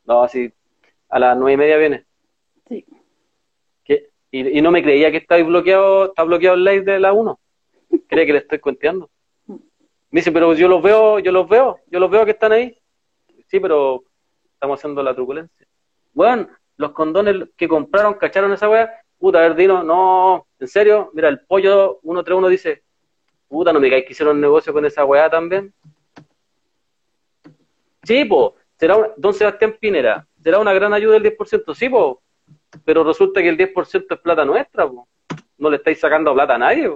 No, 0.05 0.23
así 0.23 0.53
a 1.09 1.19
las 1.19 1.37
nueve 1.37 1.53
y 1.53 1.57
media 1.57 1.77
viene. 1.77 2.06
Y, 4.31 4.61
no 4.61 4.71
me 4.71 4.83
creía 4.83 5.11
que 5.11 5.17
estaba 5.17 5.41
bloqueado, 5.43 6.07
está 6.07 6.23
bloqueado 6.23 6.55
el 6.55 6.63
live 6.63 6.81
de 6.81 6.99
la 6.99 7.13
1. 7.13 7.39
Cree 8.07 8.25
que 8.25 8.33
le 8.33 8.39
estoy 8.39 8.59
cuenteando. 8.59 9.09
Me 9.47 10.21
dice, 10.21 10.31
pero 10.31 10.53
yo 10.53 10.67
los 10.67 10.81
veo, 10.81 11.19
yo 11.19 11.31
los 11.31 11.47
veo, 11.47 11.79
yo 11.87 11.99
los 11.99 12.09
veo 12.09 12.25
que 12.25 12.31
están 12.31 12.51
ahí. 12.51 12.77
Sí, 13.47 13.59
pero 13.59 14.03
estamos 14.53 14.79
haciendo 14.79 15.01
la 15.03 15.15
truculencia. 15.15 15.67
Bueno, 16.13 16.47
los 16.77 16.91
condones 16.91 17.49
que 17.55 17.67
compraron, 17.67 18.15
cacharon 18.15 18.51
esa 18.51 18.69
weá. 18.69 18.91
Puta, 19.17 19.39
a 19.39 19.41
ver, 19.41 19.55
Dino, 19.55 19.83
no, 19.83 20.47
en 20.59 20.67
serio, 20.67 21.09
mira, 21.13 21.29
el 21.29 21.39
pollo 21.41 21.99
131 22.03 22.47
dice, 22.49 22.83
puta, 23.47 23.73
no 23.73 23.79
me 23.79 23.89
caes 23.89 24.05
que 24.05 24.13
hicieron 24.13 24.39
negocio 24.39 24.71
con 24.71 24.85
esa 24.85 25.05
weá 25.05 25.29
también. 25.29 25.73
Sí, 28.03 28.25
po, 28.25 28.55
será 28.77 29.13
don 29.17 29.33
Sebastián 29.33 29.75
Pinera, 29.79 30.25
será 30.41 30.59
una 30.59 30.73
gran 30.73 30.93
ayuda 30.93 31.17
el 31.17 31.23
10%. 31.23 31.73
Sí, 31.75 31.89
po, 31.89 32.21
pero 32.83 33.03
resulta 33.03 33.41
que 33.41 33.49
el 33.49 33.57
10% 33.57 34.05
es 34.09 34.19
plata 34.19 34.45
nuestra, 34.45 34.89
no 35.57 35.69
le 35.69 35.77
estáis 35.77 35.99
sacando 35.99 36.33
plata 36.33 36.55
a 36.55 36.57
nadie. 36.57 36.95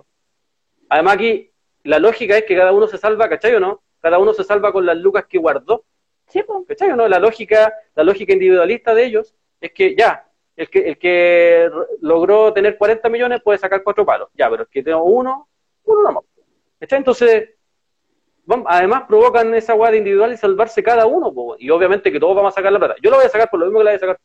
Además 0.89 1.15
aquí 1.15 1.51
la 1.83 1.99
lógica 1.99 2.37
es 2.37 2.45
que 2.45 2.55
cada 2.55 2.71
uno 2.71 2.87
se 2.87 2.97
salva, 2.97 3.29
¿cachai 3.29 3.55
o 3.55 3.59
no? 3.59 3.81
Cada 3.99 4.19
uno 4.19 4.33
se 4.33 4.43
salva 4.43 4.71
con 4.71 4.85
las 4.85 4.97
lucas 4.97 5.25
que 5.27 5.37
guardó. 5.37 5.85
Sí, 6.27 6.43
¿Cachai 6.67 6.91
o 6.91 6.95
no? 6.95 7.07
La 7.07 7.19
lógica, 7.19 7.73
la 7.95 8.03
lógica 8.03 8.33
individualista 8.33 8.93
de 8.93 9.05
ellos 9.05 9.35
es 9.59 9.71
que 9.73 9.95
ya, 9.95 10.27
el 10.55 10.69
que, 10.69 10.79
el 10.79 10.97
que 10.97 11.69
logró 12.01 12.53
tener 12.53 12.77
40 12.77 13.09
millones 13.09 13.41
puede 13.41 13.59
sacar 13.59 13.83
cuatro 13.83 14.05
palos. 14.05 14.29
Ya, 14.33 14.49
pero 14.49 14.63
el 14.63 14.69
que 14.69 14.83
tengo 14.83 15.03
uno, 15.03 15.47
uno 15.83 16.03
no 16.03 16.11
más. 16.13 16.23
¿Cachai? 16.79 16.99
Entonces, 16.99 17.49
además 18.65 19.03
provocan 19.07 19.53
esa 19.53 19.73
guada 19.73 19.95
individual 19.95 20.33
y 20.33 20.37
salvarse 20.37 20.83
cada 20.83 21.05
uno, 21.05 21.33
y 21.59 21.69
obviamente 21.69 22.11
que 22.11 22.19
todos 22.19 22.35
vamos 22.35 22.53
a 22.53 22.55
sacar 22.55 22.71
la 22.71 22.79
plata. 22.79 22.95
Yo 23.01 23.09
lo 23.09 23.17
voy 23.17 23.25
a 23.25 23.29
sacar 23.29 23.49
por 23.49 23.59
lo 23.59 23.65
mismo 23.65 23.79
que 23.79 23.85
la 23.85 23.91
voy 23.91 23.97
a 23.97 23.99
sacar 23.99 24.19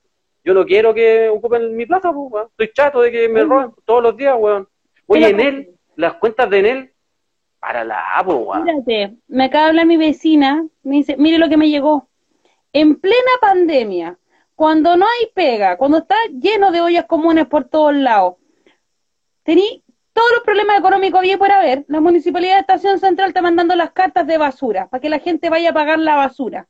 yo 0.46 0.54
no 0.54 0.64
quiero 0.64 0.94
que 0.94 1.28
ocupen 1.28 1.74
mi 1.74 1.86
plaza, 1.86 2.12
pues, 2.12 2.46
Estoy 2.50 2.70
chato 2.72 3.00
de 3.00 3.10
que 3.10 3.28
me 3.28 3.42
roben 3.42 3.72
todos 3.84 4.00
los 4.00 4.16
días, 4.16 4.36
weón. 4.38 4.68
Oye, 5.06 5.30
en 5.30 5.40
él, 5.40 5.70
las 5.96 6.14
cuentas 6.14 6.48
de 6.48 6.70
él, 6.70 6.92
para 7.58 7.84
la 7.84 8.00
pues, 8.24 8.38
weón. 8.38 8.62
Mírate, 8.62 9.16
me 9.26 9.46
acaba 9.46 9.64
de 9.64 9.70
hablar 9.70 9.86
mi 9.86 9.96
vecina, 9.96 10.64
me 10.84 10.96
dice, 10.96 11.16
mire 11.16 11.38
lo 11.38 11.48
que 11.48 11.56
me 11.56 11.68
llegó. 11.68 12.08
En 12.72 12.94
plena 12.94 13.32
pandemia, 13.40 14.18
cuando 14.54 14.96
no 14.96 15.04
hay 15.04 15.30
pega, 15.34 15.76
cuando 15.76 15.98
está 15.98 16.14
lleno 16.30 16.70
de 16.70 16.80
ollas 16.80 17.06
comunes 17.06 17.46
por 17.46 17.64
todos 17.64 17.94
lados, 17.96 18.36
tení 19.42 19.82
todos 20.12 20.30
los 20.32 20.44
problemas 20.44 20.78
económicos 20.78 21.18
había 21.18 21.38
por 21.38 21.50
haber, 21.50 21.84
la 21.88 22.00
Municipalidad 22.00 22.54
de 22.54 22.60
Estación 22.60 23.00
Central 23.00 23.28
está 23.28 23.42
mandando 23.42 23.74
las 23.74 23.90
cartas 23.90 24.28
de 24.28 24.38
basura 24.38 24.88
para 24.88 25.00
que 25.00 25.10
la 25.10 25.18
gente 25.18 25.50
vaya 25.50 25.70
a 25.70 25.74
pagar 25.74 25.98
la 25.98 26.14
basura. 26.14 26.68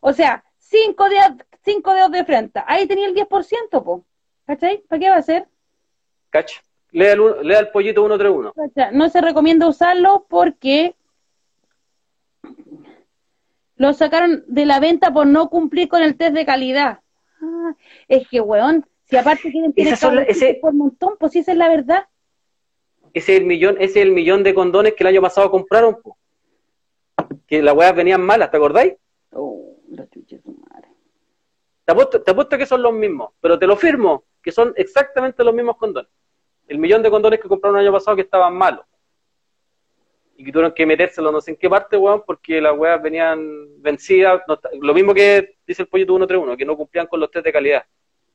O 0.00 0.14
sea, 0.14 0.42
cinco 0.56 1.08
días, 1.10 1.32
cinco 1.68 1.92
dedos 1.92 2.10
de 2.10 2.24
frente. 2.24 2.62
Ahí 2.66 2.86
tenía 2.86 3.06
el 3.06 3.14
10%, 3.14 3.82
po. 3.84 4.04
¿Cachai? 4.46 4.78
¿Para 4.88 5.00
qué 5.00 5.10
va 5.10 5.16
a 5.16 5.22
ser? 5.22 5.46
Cach. 6.30 6.52
Lea 6.90 7.12
el, 7.12 7.46
lea 7.46 7.58
el 7.58 7.68
pollito 7.68 8.00
131. 8.00 8.54
No 8.92 9.08
se 9.10 9.20
recomienda 9.20 9.68
usarlo 9.68 10.26
porque 10.28 10.94
lo 13.76 13.92
sacaron 13.92 14.42
de 14.46 14.64
la 14.64 14.80
venta 14.80 15.12
por 15.12 15.26
no 15.26 15.50
cumplir 15.50 15.88
con 15.88 16.02
el 16.02 16.16
test 16.16 16.34
de 16.34 16.46
calidad. 16.46 17.00
Ah, 17.42 17.74
es 18.08 18.26
que, 18.28 18.40
weón, 18.40 18.86
si 19.04 19.16
aparte 19.16 19.50
quieren 19.50 19.72
tener 19.72 19.94
ese, 20.28 20.54
por 20.54 20.72
montón, 20.72 21.16
pues 21.20 21.32
si 21.32 21.40
esa 21.40 21.52
es 21.52 21.58
la 21.58 21.68
verdad. 21.68 22.06
Ese 23.12 23.34
es 23.34 23.40
el 23.40 23.46
millón, 23.46 23.76
ese 23.78 24.00
es 24.00 24.06
el 24.06 24.12
millón 24.12 24.42
de 24.42 24.54
condones 24.54 24.94
que 24.94 25.04
el 25.04 25.08
año 25.08 25.22
pasado 25.22 25.50
compraron, 25.50 26.00
po. 26.02 26.16
que 27.46 27.62
las 27.62 27.74
weas 27.74 27.94
venían 27.94 28.22
malas, 28.22 28.50
¿te 28.50 28.56
acordáis? 28.56 28.94
Oh, 29.32 29.76
la 29.90 30.08
chucha 30.08 30.38
te 31.94 32.30
apuesto, 32.30 32.58
que 32.58 32.66
son 32.66 32.82
los 32.82 32.92
mismos, 32.92 33.30
pero 33.40 33.58
te 33.58 33.66
lo 33.66 33.74
firmo, 33.76 34.24
que 34.42 34.52
son 34.52 34.74
exactamente 34.76 35.42
los 35.42 35.54
mismos 35.54 35.76
condones. 35.76 36.10
El 36.66 36.78
millón 36.78 37.02
de 37.02 37.10
condones 37.10 37.40
que 37.40 37.48
compraron 37.48 37.78
el 37.78 37.86
año 37.86 37.92
pasado 37.94 38.14
que 38.14 38.22
estaban 38.22 38.54
malos. 38.54 38.84
Y 40.36 40.44
que 40.44 40.52
tuvieron 40.52 40.72
que 40.72 40.84
metérselos 40.84 41.32
no 41.32 41.40
sé 41.40 41.52
en 41.52 41.56
qué 41.56 41.68
parte, 41.68 41.96
weón, 41.96 42.22
porque 42.26 42.60
las 42.60 42.76
weas 42.76 43.02
venían 43.02 43.80
vencidas. 43.80 44.42
lo 44.80 44.94
mismo 44.94 45.14
que 45.14 45.56
dice 45.66 45.82
el 45.82 45.88
pollito 45.88 46.12
131, 46.12 46.56
que 46.56 46.64
no 46.66 46.76
cumplían 46.76 47.06
con 47.06 47.20
los 47.20 47.30
test 47.30 47.46
de 47.46 47.52
calidad. 47.52 47.84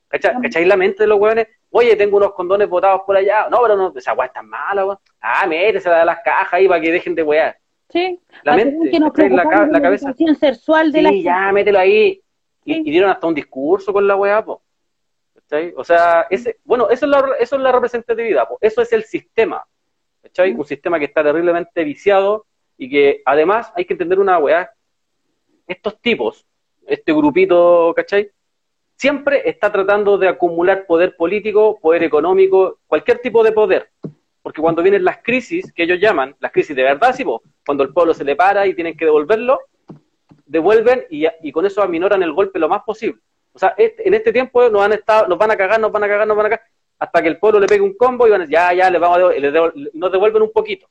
¿Cacháis 0.09 0.67
la 0.67 0.75
mente 0.75 1.03
de 1.03 1.07
los 1.07 1.19
weones? 1.19 1.47
Oye, 1.69 1.95
tengo 1.95 2.17
unos 2.17 2.33
condones 2.33 2.67
botados 2.67 3.01
por 3.05 3.15
allá. 3.15 3.47
No, 3.49 3.59
pero 3.61 3.75
no, 3.75 3.93
esa 3.95 4.13
wea 4.13 4.27
está 4.27 4.41
mala, 4.41 4.85
weón. 4.85 4.97
Ah, 5.21 5.45
métesela 5.47 5.99
de 5.99 6.05
las 6.05 6.19
cajas 6.23 6.53
ahí 6.53 6.67
para 6.67 6.81
que 6.81 6.91
dejen 6.91 7.15
de 7.15 7.23
wear. 7.23 7.57
Sí, 7.89 8.19
la 8.41 8.55
mente, 8.55 8.89
que 8.89 8.99
nos 8.99 9.15
la, 9.15 9.67
la, 9.71 9.81
cabeza. 9.81 10.13
sexual 10.39 10.91
de 10.91 11.01
sí, 11.01 11.23
ya, 11.23 11.51
mételo 11.51 11.77
ahí. 11.77 12.22
Y, 12.65 12.89
dieron 12.89 13.09
hasta 13.09 13.27
un 13.27 13.35
discurso 13.35 13.91
con 13.91 14.07
la 14.07 14.15
weá, 14.15 14.43
po. 14.43 14.61
O 15.75 15.83
sea, 15.83 16.25
ese, 16.29 16.57
bueno, 16.63 16.89
eso 16.89 17.05
es 17.05 17.09
la, 17.11 17.19
eso 17.39 17.55
es 17.57 17.61
la 17.61 17.71
representatividad, 17.71 18.47
po. 18.47 18.57
eso 18.59 18.81
es 18.81 18.91
el 18.91 19.03
sistema. 19.03 19.63
¿cachai? 20.21 20.53
Un 20.53 20.65
sistema 20.65 20.97
que 20.97 21.05
está 21.05 21.23
terriblemente 21.23 21.83
viciado 21.83 22.45
y 22.77 22.89
que 22.89 23.21
además 23.25 23.71
hay 23.75 23.85
que 23.85 23.93
entender 23.93 24.19
una 24.19 24.39
weá. 24.39 24.71
Estos 25.67 25.99
tipos, 26.01 26.45
este 26.87 27.13
grupito, 27.13 27.93
¿cachai? 27.95 28.31
siempre 29.03 29.41
está 29.49 29.69
tratando 29.69 30.17
de 30.17 30.27
acumular 30.29 30.85
poder 30.85 31.17
político, 31.17 31.77
poder 31.81 32.03
económico, 32.03 32.79
cualquier 32.87 33.19
tipo 33.19 33.43
de 33.43 33.51
poder. 33.51 33.89
Porque 34.41 34.61
cuando 34.61 34.81
vienen 34.81 35.03
las 35.03 35.17
crisis, 35.21 35.73
que 35.73 35.83
ellos 35.83 35.99
llaman, 35.99 36.35
las 36.39 36.53
crisis 36.53 36.73
de 36.75 36.83
verdad, 36.83 37.13
sí, 37.13 37.25
cuando 37.65 37.83
el 37.83 37.93
pueblo 37.93 38.13
se 38.13 38.23
le 38.23 38.35
para 38.35 38.65
y 38.67 38.73
tienen 38.73 38.95
que 38.95 39.05
devolverlo, 39.05 39.59
devuelven 40.45 41.05
y, 41.09 41.25
y 41.41 41.51
con 41.51 41.65
eso 41.65 41.81
aminoran 41.81 42.23
el 42.23 42.33
golpe 42.33 42.59
lo 42.59 42.69
más 42.69 42.83
posible. 42.83 43.21
O 43.53 43.59
sea, 43.59 43.75
este, 43.77 44.07
en 44.07 44.13
este 44.13 44.33
tiempo 44.33 44.67
nos, 44.69 44.81
han 44.81 44.93
estado, 44.93 45.27
nos 45.27 45.37
van 45.37 45.51
a 45.51 45.55
cagar, 45.55 45.79
nos 45.79 45.91
van 45.91 46.03
a 46.03 46.07
cagar, 46.07 46.27
nos 46.27 46.35
van 46.35 46.47
a 46.47 46.49
cagar, 46.49 46.65
hasta 46.97 47.21
que 47.21 47.27
el 47.27 47.37
pueblo 47.37 47.59
le 47.59 47.67
pegue 47.67 47.81
un 47.81 47.95
combo 47.95 48.27
y 48.27 48.31
van 48.31 48.41
a 48.41 48.45
decir, 48.45 48.53
ya, 48.53 48.73
ya, 48.73 48.89
le 48.89 48.97
vamos 48.97 49.19
a 49.19 49.21
nos 49.93 50.11
devuelven 50.11 50.41
un 50.41 50.51
poquito. 50.51 50.87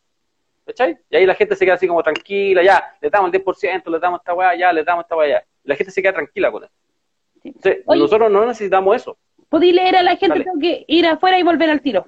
¿Cachai? 0.65 0.97
Y 1.11 1.17
ahí 1.17 1.27
la 1.27 1.35
gente 1.35 1.57
se 1.57 1.65
queda 1.65 1.75
así 1.75 1.89
como 1.89 2.05
tranquila, 2.05 2.63
ya, 2.63 2.97
le 3.01 3.11
damos 3.11 3.35
el 3.35 3.45
10%, 3.45 3.91
le 3.91 3.99
damos 3.99 4.21
esta 4.21 4.33
weá, 4.33 4.55
ya, 4.55 4.73
le 4.73 4.85
damos 4.85 5.05
esta 5.05 5.17
weá, 5.17 5.29
ya. 5.29 5.45
la 5.65 5.75
gente 5.75 5.91
se 5.91 6.01
queda 6.01 6.13
tranquila 6.13 6.53
con 6.53 6.65
eso. 6.65 6.73
nosotros 7.89 8.31
no 8.31 8.47
necesitamos 8.47 8.95
eso. 8.95 9.19
¿Podí 9.49 9.73
leer 9.73 9.97
a 9.97 10.03
la 10.03 10.17
gente? 10.17 10.45
Tengo 10.45 10.59
que 10.61 10.85
ir 10.87 11.07
afuera 11.07 11.39
y 11.39 11.43
volver 11.43 11.69
al 11.69 11.81
tiro. 11.81 12.07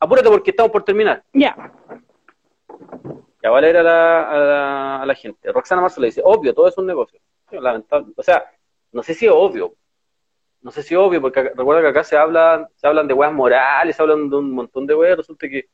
Apúrate 0.00 0.28
porque 0.28 0.50
estamos 0.50 0.72
por 0.72 0.84
terminar. 0.84 1.22
Ya. 1.32 1.72
Ya 3.42 3.50
a 3.50 3.60
leer 3.60 3.78
a 3.78 3.82
la, 3.82 5.02
a 5.02 5.06
la, 5.06 5.14
gente. 5.14 5.50
Roxana 5.50 5.82
Marzo 5.82 6.00
le 6.00 6.06
dice, 6.08 6.22
obvio, 6.24 6.54
todo 6.54 6.68
es 6.68 6.78
un 6.78 6.86
negocio. 6.86 7.20
Lamentable. 7.50 8.12
O 8.16 8.22
sea, 8.22 8.44
no 8.92 9.02
sé 9.02 9.14
si 9.14 9.26
es 9.26 9.32
obvio. 9.34 9.74
No 10.60 10.70
sé 10.70 10.82
si 10.82 10.94
es 10.94 11.00
obvio, 11.00 11.20
porque 11.20 11.42
recuerda 11.42 11.82
que 11.82 11.88
acá 11.88 12.04
se 12.04 12.16
hablan, 12.16 12.68
se 12.76 12.86
hablan 12.86 13.08
de 13.08 13.14
weas 13.14 13.32
morales, 13.32 13.96
se 13.96 14.02
hablan 14.02 14.30
de 14.30 14.36
un 14.36 14.52
montón 14.52 14.86
de 14.86 14.94
weas, 14.94 15.16
resulta 15.16 15.48
que, 15.48 15.68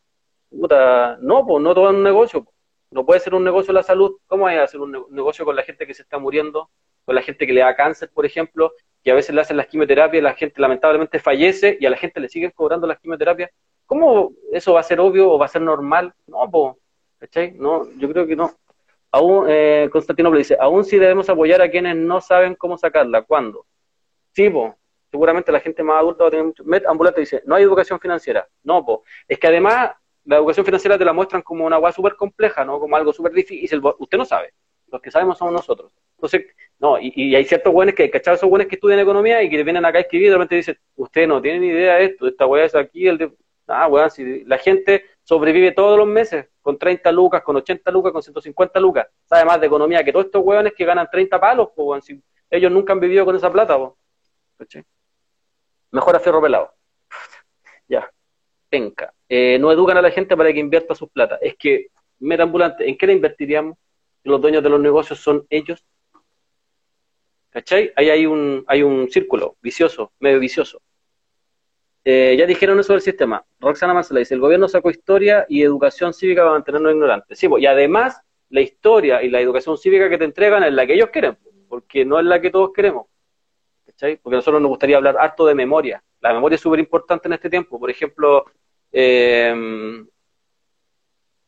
puta, 0.48 1.18
no, 1.20 1.46
pues 1.46 1.62
no 1.62 1.74
todo 1.74 1.90
es 1.90 1.94
un 1.94 2.02
negocio. 2.02 2.46
No 2.90 3.04
puede 3.04 3.20
ser 3.20 3.34
un 3.34 3.44
negocio 3.44 3.74
la 3.74 3.82
salud. 3.82 4.16
¿Cómo 4.26 4.46
hay 4.46 4.56
que 4.56 4.62
hacer 4.62 4.80
un 4.80 5.06
negocio 5.10 5.44
con 5.44 5.54
la 5.54 5.62
gente 5.62 5.86
que 5.86 5.92
se 5.92 6.02
está 6.02 6.18
muriendo? 6.18 6.70
Con 7.04 7.14
la 7.14 7.22
gente 7.22 7.46
que 7.46 7.52
le 7.52 7.60
da 7.60 7.76
cáncer, 7.76 8.10
por 8.14 8.24
ejemplo, 8.24 8.72
que 9.04 9.10
a 9.10 9.14
veces 9.14 9.34
le 9.34 9.42
hacen 9.42 9.58
las 9.58 9.66
quimioterapias 9.66 10.22
la 10.22 10.34
gente 10.34 10.60
lamentablemente 10.60 11.18
fallece 11.18 11.76
y 11.78 11.86
a 11.86 11.90
la 11.90 11.96
gente 11.96 12.18
le 12.18 12.30
siguen 12.30 12.50
cobrando 12.52 12.86
las 12.86 12.98
quimioterapias. 12.98 13.50
¿Cómo 13.84 14.32
eso 14.52 14.72
va 14.72 14.80
a 14.80 14.82
ser 14.82 15.00
obvio 15.00 15.30
o 15.30 15.38
va 15.38 15.46
a 15.46 15.48
ser 15.48 15.62
normal? 15.62 16.14
No, 16.26 16.50
pues, 16.50 16.74
¿cachai? 17.18 17.52
No, 17.52 17.90
yo 17.98 18.08
creo 18.10 18.26
que 18.26 18.36
no. 18.36 18.52
Aún, 19.10 19.46
eh, 19.48 19.88
Constantino 19.90 20.30
dice, 20.30 20.56
aún 20.60 20.84
si 20.84 20.98
debemos 20.98 21.28
apoyar 21.28 21.62
a 21.62 21.70
quienes 21.70 21.96
no 21.96 22.20
saben 22.20 22.54
cómo 22.54 22.76
sacarla. 22.76 23.22
¿Cuándo? 23.22 23.66
Sí, 24.32 24.50
po. 24.50 24.76
seguramente 25.10 25.50
la 25.50 25.60
gente 25.60 25.82
más 25.82 25.98
adulta 26.00 26.24
va 26.24 26.28
a 26.28 26.30
tener 26.30 26.46
mucho... 26.46 26.64
Met 26.64 26.86
Ambulante 26.86 27.20
dice, 27.20 27.42
no 27.46 27.54
hay 27.54 27.64
educación 27.64 27.98
financiera. 27.98 28.46
No, 28.62 28.84
po. 28.84 29.04
es 29.26 29.38
que 29.38 29.46
además 29.46 29.92
la 30.24 30.36
educación 30.36 30.66
financiera 30.66 30.98
te 30.98 31.04
la 31.04 31.14
muestran 31.14 31.42
como 31.42 31.64
una 31.64 31.76
agua 31.76 31.90
súper 31.90 32.14
compleja, 32.14 32.64
¿no? 32.64 32.78
Como 32.78 32.94
algo 32.96 33.12
súper 33.12 33.32
difícil. 33.32 33.80
Usted 33.98 34.18
no 34.18 34.26
sabe. 34.26 34.52
Los 34.92 35.00
que 35.00 35.10
sabemos 35.10 35.38
somos 35.38 35.54
nosotros. 35.54 35.92
Entonces, 36.16 36.46
no, 36.78 36.98
y, 37.00 37.34
hay 37.34 37.44
ciertos 37.44 37.72
buenos 37.72 37.94
que, 37.94 38.10
¿cachai? 38.10 38.34
Esos 38.34 38.48
buenos 38.48 38.68
que 38.68 38.74
estudian 38.74 39.00
economía 39.00 39.42
y 39.42 39.48
que 39.48 39.62
vienen 39.62 39.84
acá 39.84 39.98
a 39.98 40.00
escribir 40.02 40.26
y 40.26 40.30
de 40.30 40.36
repente 40.36 40.56
dicen, 40.56 40.78
usted 40.96 41.26
no 41.26 41.40
tiene 41.40 41.60
ni 41.60 41.68
idea 41.68 41.96
de 41.96 42.04
esto, 42.04 42.28
esta 42.28 42.46
weá 42.46 42.64
es 42.64 42.74
aquí, 42.74 43.06
el 43.06 43.18
de... 43.18 43.32
Ah, 43.66 43.86
weón, 43.86 44.10
si 44.10 44.44
la 44.44 44.56
gente 44.58 45.04
sobrevive 45.24 45.72
todos 45.72 45.98
los 45.98 46.06
meses 46.06 46.46
con 46.68 46.76
30 46.76 47.10
lucas, 47.12 47.42
con 47.42 47.56
80 47.56 47.90
lucas, 47.90 48.12
con 48.12 48.22
150 48.22 48.78
lucas. 48.78 49.06
Sabe 49.24 49.46
más 49.46 49.58
de 49.58 49.68
economía 49.68 50.04
que 50.04 50.12
todos 50.12 50.26
estos 50.26 50.44
weones 50.44 50.74
que 50.76 50.84
ganan 50.84 51.08
30 51.10 51.40
palos, 51.40 51.70
ellos 52.50 52.70
nunca 52.70 52.92
han 52.92 53.00
vivido 53.00 53.24
con 53.24 53.34
esa 53.34 53.50
plata. 53.50 53.78
Mejor 55.90 56.16
a 56.16 56.20
fierro 56.20 56.42
pelado. 56.42 56.74
ya. 57.88 58.12
Penca. 58.68 59.14
Eh, 59.30 59.56
no 59.58 59.72
educan 59.72 59.96
a 59.96 60.02
la 60.02 60.10
gente 60.10 60.36
para 60.36 60.52
que 60.52 60.58
invierta 60.58 60.94
sus 60.94 61.08
plata. 61.08 61.38
Es 61.40 61.56
que, 61.56 61.86
meta 62.18 62.42
ambulante, 62.42 62.86
¿en 62.86 62.98
qué 62.98 63.06
la 63.06 63.14
invertiríamos? 63.14 63.78
Los 64.24 64.38
dueños 64.38 64.62
de 64.62 64.68
los 64.68 64.78
negocios 64.78 65.18
son 65.20 65.46
ellos. 65.48 65.82
¿Cachai? 67.48 67.94
Ahí 67.96 68.10
hay 68.10 68.26
un, 68.26 68.62
hay 68.66 68.82
un 68.82 69.10
círculo 69.10 69.56
vicioso, 69.62 70.12
medio 70.20 70.38
vicioso. 70.38 70.82
Eh, 72.04 72.36
ya 72.38 72.46
dijeron 72.46 72.78
eso 72.80 72.92
del 72.92 73.02
sistema. 73.02 73.44
Roxana 73.60 73.94
Marcela 73.94 74.20
dice, 74.20 74.34
el 74.34 74.40
gobierno 74.40 74.68
sacó 74.68 74.90
historia 74.90 75.44
y 75.48 75.62
educación 75.62 76.14
cívica 76.14 76.42
para 76.42 76.52
mantenernos 76.52 76.92
ignorantes. 76.92 77.38
Sí, 77.38 77.48
y 77.58 77.66
además 77.66 78.20
la 78.50 78.60
historia 78.60 79.22
y 79.22 79.30
la 79.30 79.40
educación 79.40 79.76
cívica 79.76 80.08
que 80.08 80.18
te 80.18 80.24
entregan 80.24 80.64
es 80.64 80.72
la 80.72 80.86
que 80.86 80.94
ellos 80.94 81.10
quieren, 81.10 81.36
porque 81.68 82.04
no 82.04 82.18
es 82.18 82.24
la 82.24 82.40
que 82.40 82.50
todos 82.50 82.72
queremos. 82.72 83.06
¿cachai? 83.86 84.16
Porque 84.16 84.36
a 84.36 84.38
nosotros 84.38 84.62
nos 84.62 84.70
gustaría 84.70 84.96
hablar 84.96 85.16
harto 85.18 85.44
de 85.44 85.54
memoria. 85.54 86.02
La 86.20 86.32
memoria 86.32 86.56
es 86.56 86.60
súper 86.60 86.80
importante 86.80 87.28
en 87.28 87.34
este 87.34 87.50
tiempo. 87.50 87.78
Por 87.78 87.90
ejemplo, 87.90 88.44
eh, 88.92 89.54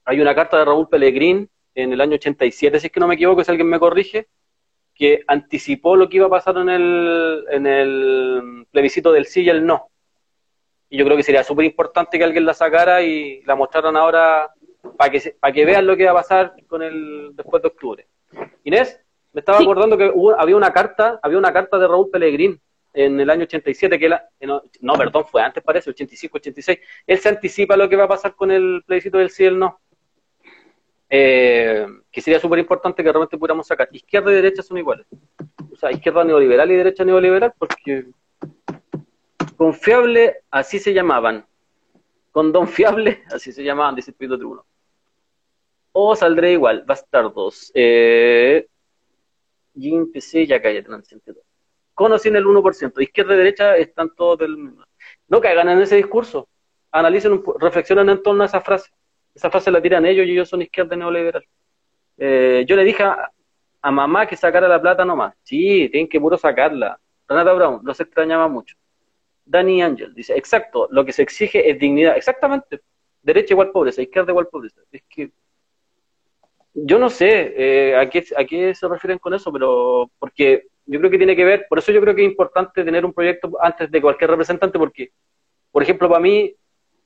hay 0.05 0.21
una 0.21 0.35
carta 0.35 0.59
de 0.59 0.65
Raúl 0.65 0.89
Pellegrín 0.89 1.49
en 1.75 1.93
el 1.93 2.01
año 2.01 2.15
87, 2.15 2.81
si 2.81 2.87
es 2.87 2.93
que 2.93 3.01
no 3.01 3.09
me 3.09 3.15
equivoco, 3.15 3.45
si 3.45 3.51
alguien 3.51 3.69
me 3.69 3.79
corrige, 3.79 4.29
que 4.95 5.23
anticipó 5.27 5.97
lo 5.97 6.09
que 6.09 6.17
iba 6.17 6.27
a 6.27 6.31
pasar 6.31 6.57
en 6.59 6.69
el, 6.69 7.45
en 7.51 7.67
el 7.67 8.67
plebiscito 8.71 9.13
del 9.13 9.27
sí 9.27 9.43
y 9.43 9.49
el 9.49 9.65
no. 9.65 9.91
Y 10.91 10.99
yo 10.99 11.05
creo 11.05 11.17
que 11.17 11.23
sería 11.23 11.45
súper 11.45 11.65
importante 11.65 12.19
que 12.19 12.25
alguien 12.25 12.45
la 12.45 12.53
sacara 12.53 13.01
y 13.03 13.43
la 13.45 13.55
mostraran 13.55 13.97
ahora 13.97 14.51
para 14.97 15.11
que, 15.11 15.37
para 15.39 15.53
que 15.53 15.65
vean 15.65 15.87
lo 15.87 15.97
que 15.97 16.05
va 16.05 16.11
a 16.11 16.15
pasar 16.15 16.55
con 16.67 16.83
el 16.83 17.31
después 17.35 17.63
de 17.63 17.69
octubre. 17.69 18.07
Inés, 18.65 19.01
me 19.33 19.39
estaba 19.39 19.59
acordando 19.59 19.97
que 19.97 20.13
había 20.37 20.57
una 20.57 20.73
carta, 20.73 21.21
había 21.23 21.39
una 21.39 21.53
carta 21.53 21.79
de 21.79 21.87
Raúl 21.87 22.11
Pellegrín 22.11 22.61
en 22.93 23.21
el 23.21 23.31
año 23.31 23.45
87, 23.45 23.99
que 23.99 24.09
la, 24.09 24.29
no, 24.41 24.95
perdón, 24.95 25.25
fue 25.25 25.43
antes 25.43 25.63
parece, 25.63 25.91
85, 25.91 26.39
86. 26.39 26.79
Él 27.07 27.19
se 27.19 27.29
anticipa 27.29 27.77
lo 27.77 27.89
que 27.89 27.97
va 27.97 28.05
a 28.05 28.09
pasar 28.09 28.35
con 28.35 28.51
el 28.51 28.83
plebiscito 28.85 29.19
del 29.19 29.31
sí 29.31 29.45
y 29.45 29.47
el 29.47 29.59
no. 29.59 29.81
Eh, 31.09 31.87
que 32.11 32.21
sería 32.21 32.39
súper 32.39 32.61
importante 32.61 33.03
que 33.03 33.11
realmente 33.11 33.39
pudiéramos 33.39 33.67
sacar. 33.67 33.89
Izquierda 33.93 34.33
y 34.33 34.35
derecha 34.35 34.63
son 34.63 34.79
iguales. 34.79 35.07
O 35.73 35.77
sea, 35.77 35.91
izquierda 35.91 36.25
neoliberal 36.25 36.71
y 36.71 36.77
derecha 36.77 37.05
neoliberal, 37.05 37.53
porque 37.59 38.07
Confiable, 39.61 40.37
así 40.51 40.79
se 40.79 40.95
llamaban. 40.95 41.45
Condón 42.31 42.67
fiable, 42.67 43.25
así 43.31 43.53
se 43.53 43.63
llamaban, 43.63 43.95
dice 43.97 44.11
Espíritu 44.11 44.39
Tribuno. 44.39 44.65
O 45.93 46.17
saldré 46.17 46.53
igual, 46.53 46.83
bastardos. 46.87 47.71
Eh, 47.75 48.67
Jim 49.79 50.11
PC, 50.11 50.47
ya 50.47 50.63
cállate, 50.63 50.89
no 50.89 51.03
sentido. 51.03 51.43
Conocen 51.93 52.37
el 52.37 52.47
1%. 52.47 53.03
Izquierda 53.03 53.35
y 53.35 53.37
derecha 53.37 53.77
están 53.77 54.15
todos 54.15 54.39
del 54.39 54.57
mismo. 54.57 54.83
No 55.29 55.43
caigan 55.43 55.69
en 55.69 55.83
ese 55.83 55.97
discurso. 55.97 56.49
Analicen, 56.91 57.43
reflexionen 57.59 58.09
en 58.09 58.23
torno 58.23 58.45
a 58.45 58.47
esa 58.47 58.63
frase. 58.63 58.91
Esa 59.35 59.51
frase 59.51 59.71
la 59.71 59.83
tiran 59.83 60.07
ellos 60.07 60.27
y 60.27 60.31
ellos 60.31 60.49
son 60.49 60.63
izquierda 60.63 60.97
neoliberal. 60.97 61.45
Eh, 62.17 62.65
yo 62.67 62.77
le 62.77 62.85
dije 62.85 63.03
a, 63.03 63.31
a, 63.83 63.91
mamá 63.91 64.27
que 64.27 64.37
sacara 64.39 64.67
la 64.67 64.81
plata 64.81 65.05
nomás. 65.05 65.35
Sí, 65.43 65.87
tienen 65.91 66.09
que 66.09 66.19
puro 66.19 66.39
sacarla. 66.39 66.99
Renata 67.29 67.53
Brown, 67.53 67.81
los 67.85 68.01
extrañaba 68.01 68.49
mucho. 68.49 68.80
Dani 69.51 69.83
Angel 69.83 70.15
dice, 70.15 70.37
exacto, 70.37 70.87
lo 70.91 71.05
que 71.05 71.13
se 71.13 71.23
exige 71.23 71.69
es 71.69 71.79
dignidad. 71.79 72.17
Exactamente, 72.17 72.81
derecha 73.21 73.55
igual 73.55 73.73
pobreza, 73.73 74.01
izquierda 74.01 74.31
igual 74.31 74.47
pobreza. 74.47 74.81
Es 74.93 75.03
que 75.09 75.33
yo 76.73 76.99
no 77.01 77.11
sé 77.11 77.53
eh, 77.57 77.97
a, 77.97 78.09
qué, 78.09 78.25
a 78.37 78.45
qué 78.45 78.75
se 78.75 78.87
refieren 78.87 79.19
con 79.19 79.35
eso, 79.35 79.53
pero 79.53 80.09
porque 80.21 80.69
yo 80.87 81.01
creo 81.01 81.11
que 81.11 81.19
tiene 81.19 81.35
que 81.35 81.45
ver, 81.45 81.67
por 81.69 81.79
eso 81.79 81.91
yo 81.91 82.01
creo 82.01 82.15
que 82.15 82.25
es 82.25 82.31
importante 82.31 82.85
tener 82.85 83.05
un 83.05 83.13
proyecto 83.13 83.51
antes 83.61 83.91
de 83.91 84.01
cualquier 84.01 84.31
representante, 84.31 84.79
porque, 84.79 85.11
por 85.73 85.83
ejemplo, 85.83 86.09
para 86.09 86.21
mí, 86.21 86.55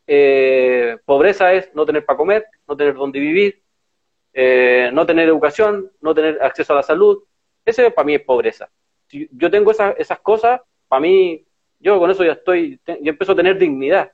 eh, 0.07 0.99
pobreza 1.07 1.53
es 1.55 1.75
no 1.75 1.87
tener 1.87 2.05
para 2.05 2.17
comer, 2.19 2.45
no 2.69 2.77
tener 2.77 2.95
dónde 2.95 3.21
vivir, 3.21 3.63
eh, 4.35 4.91
no 4.93 5.07
tener 5.07 5.29
educación, 5.29 5.91
no 6.03 6.15
tener 6.15 6.43
acceso 6.43 6.75
a 6.75 6.77
la 6.77 6.83
salud. 6.83 7.23
Ese 7.65 7.91
para 7.91 8.05
mí 8.05 8.15
es 8.15 8.23
pobreza. 8.23 8.69
Si 9.07 9.29
yo 9.33 9.51
tengo 9.51 9.71
esas 9.71 10.21
cosas, 10.21 10.61
para 10.89 11.01
mí 11.01 11.47
yo 11.85 11.99
con 11.99 12.11
eso 12.11 12.25
ya 12.25 12.33
estoy, 12.33 12.81
yo 12.87 13.11
empiezo 13.11 13.33
a 13.33 13.37
tener 13.37 13.59
dignidad. 13.59 14.11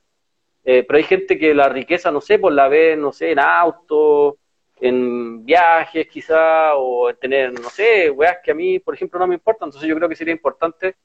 Eh, 0.63 0.83
pero 0.83 0.97
hay 0.97 1.03
gente 1.03 1.39
que 1.39 1.55
la 1.55 1.69
riqueza, 1.69 2.11
no 2.11 2.19
sé, 2.19 2.37
pues 2.37 2.53
la 2.53 2.67
ve, 2.67 2.97
no 2.97 3.13
sé, 3.13 3.31
en 3.31 3.39
auto, 3.39 4.37
en 4.81 5.45
viajes 5.45 6.07
quizá, 6.07 6.75
o 6.75 7.09
en 7.09 7.15
tener, 7.15 7.53
no 7.53 7.69
sé, 7.69 8.09
weas 8.11 8.39
que 8.43 8.51
a 8.51 8.53
mí, 8.53 8.79
por 8.79 8.93
ejemplo, 8.93 9.19
no 9.19 9.25
me 9.27 9.35
importan. 9.35 9.69
Entonces 9.69 9.87
yo 9.87 9.95
creo 9.95 10.09
que 10.09 10.17
sería 10.17 10.33
importante, 10.33 10.97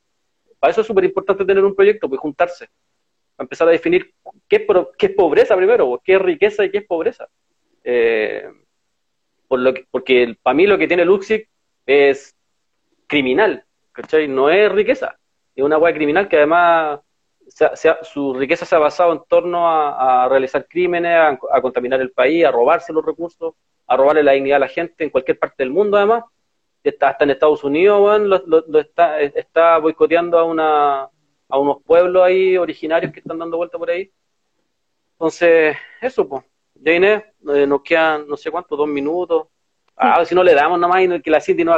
para 0.58 0.72
eso 0.72 0.80
es 0.80 0.86
súper 0.88 1.04
importante 1.04 1.44
tener 1.44 1.64
un 1.64 1.74
proyecto, 1.74 2.08
pues 2.08 2.20
juntarse, 2.20 2.68
empezar 3.38 3.68
a 3.68 3.70
definir 3.70 4.12
qué, 4.48 4.66
qué 4.98 5.06
es 5.06 5.12
pobreza 5.12 5.56
primero, 5.56 6.00
qué 6.04 6.14
es 6.14 6.22
riqueza 6.22 6.64
y 6.64 6.70
qué 6.72 6.78
es 6.78 6.84
pobreza. 6.84 7.28
Eh, 7.84 8.44
por 9.46 9.60
lo 9.60 9.72
que, 9.72 9.86
porque 9.88 10.36
para 10.42 10.54
mí 10.54 10.66
lo 10.66 10.76
que 10.78 10.88
tiene 10.88 11.04
Luxic 11.04 11.48
es 11.86 12.34
criminal, 13.06 13.64
¿cachai? 13.92 14.26
No 14.26 14.50
es 14.50 14.72
riqueza 14.72 15.16
es 15.57 15.64
una 15.64 15.78
hueá 15.78 15.94
criminal 15.94 16.28
que 16.28 16.36
además 16.36 17.00
su 18.02 18.34
riqueza 18.34 18.66
se 18.66 18.74
ha 18.74 18.78
basado 18.78 19.12
en 19.12 19.22
torno 19.28 19.68
a, 19.68 20.28
realizar 20.28 20.66
crímenes, 20.68 21.38
a, 21.50 21.61
contaminar 21.61 22.00
el 22.00 22.11
país, 22.11 22.44
a 22.44 22.50
robarse 22.50 22.92
los 22.92 23.04
recursos, 23.04 23.54
a 23.86 23.96
robarle 23.96 24.22
la 24.22 24.32
dignidad 24.32 24.57
a 24.57 24.61
la 24.61 24.68
gente 24.68 25.04
en 25.04 25.11
cualquier 25.11 25.38
parte 25.38 25.62
del 25.62 25.70
mundo 25.70 25.96
además. 25.96 26.24
Está, 26.82 27.09
hasta 27.09 27.24
en 27.24 27.30
Estados 27.30 27.64
Unidos, 27.64 28.20
lo, 28.20 28.78
está, 28.78 29.20
está 29.20 29.78
boicoteando 29.78 30.38
a, 30.38 30.44
una, 30.44 31.02
a 31.48 31.59
unos 31.59 31.82
pueblos 31.82 32.22
ahí 32.22 32.57
originarios 32.57 33.12
que 33.12 33.20
están 33.20 33.38
dando 33.38 33.57
vuelta 33.57 33.76
por 33.76 33.90
ahí. 33.90 34.11
Entonces, 35.12 35.76
eso, 36.00 36.28
pues. 36.28 36.44
Ya 36.74 36.92
Inés, 36.92 37.24
eh, 37.54 37.66
nos 37.66 37.82
quedan 37.82 38.28
no 38.28 38.36
sé 38.36 38.50
cuánto, 38.50 38.76
dos 38.76 38.86
minutos. 38.86 39.48
Ah, 39.96 40.24
si 40.24 40.34
no 40.34 40.44
le 40.44 40.54
damos 40.54 40.78
nomás 40.78 41.02
y 41.02 41.22
que 41.22 41.30
la 41.30 41.40
Cindy 41.40 41.64
no 41.64 41.76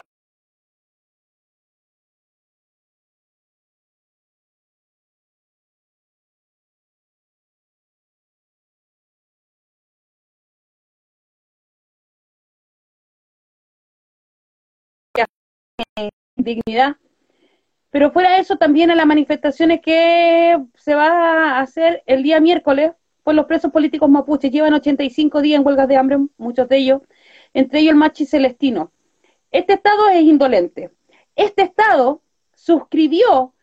dignidad. 16.48 16.96
Pero 17.90 18.10
fuera 18.10 18.32
de 18.32 18.40
eso, 18.40 18.56
también 18.56 18.90
a 18.90 18.94
las 18.94 19.06
manifestaciones 19.06 19.80
que 19.80 20.58
se 20.74 20.94
va 20.94 21.56
a 21.56 21.60
hacer 21.60 22.02
el 22.06 22.22
día 22.22 22.40
miércoles, 22.40 22.92
pues 23.24 23.36
los 23.36 23.46
presos 23.46 23.72
políticos 23.72 24.08
mapuches 24.08 24.50
llevan 24.50 24.74
85 24.74 25.42
días 25.42 25.60
en 25.60 25.66
huelgas 25.66 25.88
de 25.88 25.96
hambre, 25.96 26.18
muchos 26.36 26.68
de 26.68 26.76
ellos, 26.78 27.02
entre 27.54 27.80
ellos 27.80 27.92
el 27.92 27.98
machi 27.98 28.26
celestino. 28.26 28.92
Este 29.50 29.74
Estado 29.74 30.08
es 30.08 30.22
indolente. 30.22 30.90
Este 31.34 31.62
Estado 31.62 32.22
suscribió 32.54 33.54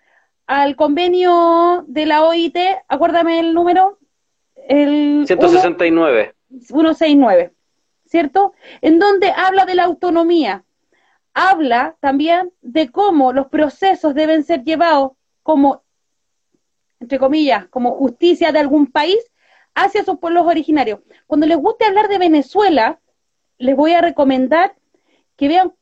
al 0.47 0.75
convenio 0.75 1.85
de 1.87 2.05
la 2.05 2.23
OIT, 2.23 2.57
acuérdame 2.87 3.39
el 3.39 3.53
número, 3.53 3.99
el 4.67 5.23
169. 5.25 6.35
169, 6.49 7.53
¿cierto? 8.05 8.53
En 8.81 8.99
donde 8.99 9.31
habla 9.31 9.65
de 9.65 9.75
la 9.75 9.83
autonomía, 9.83 10.64
habla 11.35 11.97
también 11.99 12.51
de 12.61 12.89
cómo 12.89 13.33
los 13.33 13.47
procesos 13.47 14.15
deben 14.15 14.43
ser 14.43 14.63
llevados 14.63 15.11
como, 15.43 15.83
entre 16.99 17.19
comillas, 17.19 17.67
como 17.67 17.91
justicia 17.91 18.51
de 18.51 18.59
algún 18.59 18.87
país 18.87 19.19
hacia 19.75 20.05
sus 20.05 20.17
pueblos 20.17 20.47
originarios. 20.47 21.01
Cuando 21.27 21.45
les 21.45 21.57
guste 21.57 21.85
hablar 21.85 22.07
de 22.07 22.17
Venezuela, 22.17 22.99
les 23.57 23.75
voy 23.75 23.91
a 23.91 24.01
recomendar 24.01 24.75
que 25.35 25.49
vean, 25.49 25.73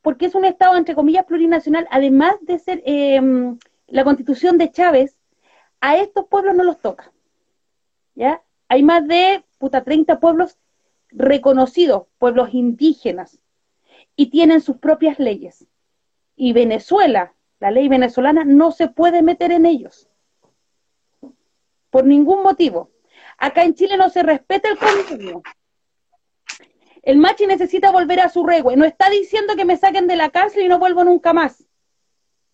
porque 0.00 0.26
es 0.26 0.34
un 0.34 0.46
Estado, 0.46 0.76
entre 0.76 0.94
comillas, 0.94 1.26
plurinacional, 1.26 1.86
además 1.90 2.34
de 2.40 2.58
ser 2.58 2.82
em, 2.86 3.58
la 3.86 4.04
constitución 4.04 4.56
de 4.56 4.72
Chávez, 4.72 5.18
a 5.82 5.98
estos 5.98 6.26
pueblos 6.26 6.54
no 6.54 6.64
los 6.64 6.80
toca. 6.80 7.12
¿Ya? 8.14 8.42
Hay 8.68 8.82
más 8.82 9.06
de 9.06 9.44
puta 9.58 9.84
30 9.84 10.20
pueblos 10.20 10.56
reconocidos, 11.10 12.04
pueblos 12.18 12.54
indígenas, 12.54 13.42
y 14.16 14.30
tienen 14.30 14.60
sus 14.60 14.78
propias 14.78 15.18
leyes. 15.18 15.66
Y 16.36 16.52
Venezuela, 16.52 17.34
la 17.60 17.70
ley 17.70 17.88
venezolana, 17.88 18.44
no 18.44 18.72
se 18.72 18.88
puede 18.88 19.22
meter 19.22 19.52
en 19.52 19.66
ellos. 19.66 20.08
Por 21.90 22.04
ningún 22.04 22.42
motivo. 22.42 22.90
Acá 23.38 23.64
en 23.64 23.74
Chile 23.74 23.96
no 23.96 24.08
se 24.10 24.22
respeta 24.22 24.68
el 24.68 24.78
convenio. 24.78 25.42
El 27.02 27.18
machi 27.18 27.46
necesita 27.46 27.90
volver 27.90 28.20
a 28.20 28.28
su 28.28 28.46
regüe. 28.46 28.76
No 28.76 28.84
está 28.84 29.10
diciendo 29.10 29.56
que 29.56 29.64
me 29.64 29.76
saquen 29.76 30.06
de 30.06 30.16
la 30.16 30.30
cárcel 30.30 30.64
y 30.64 30.68
no 30.68 30.78
vuelvo 30.78 31.02
nunca 31.04 31.32
más. 31.32 31.64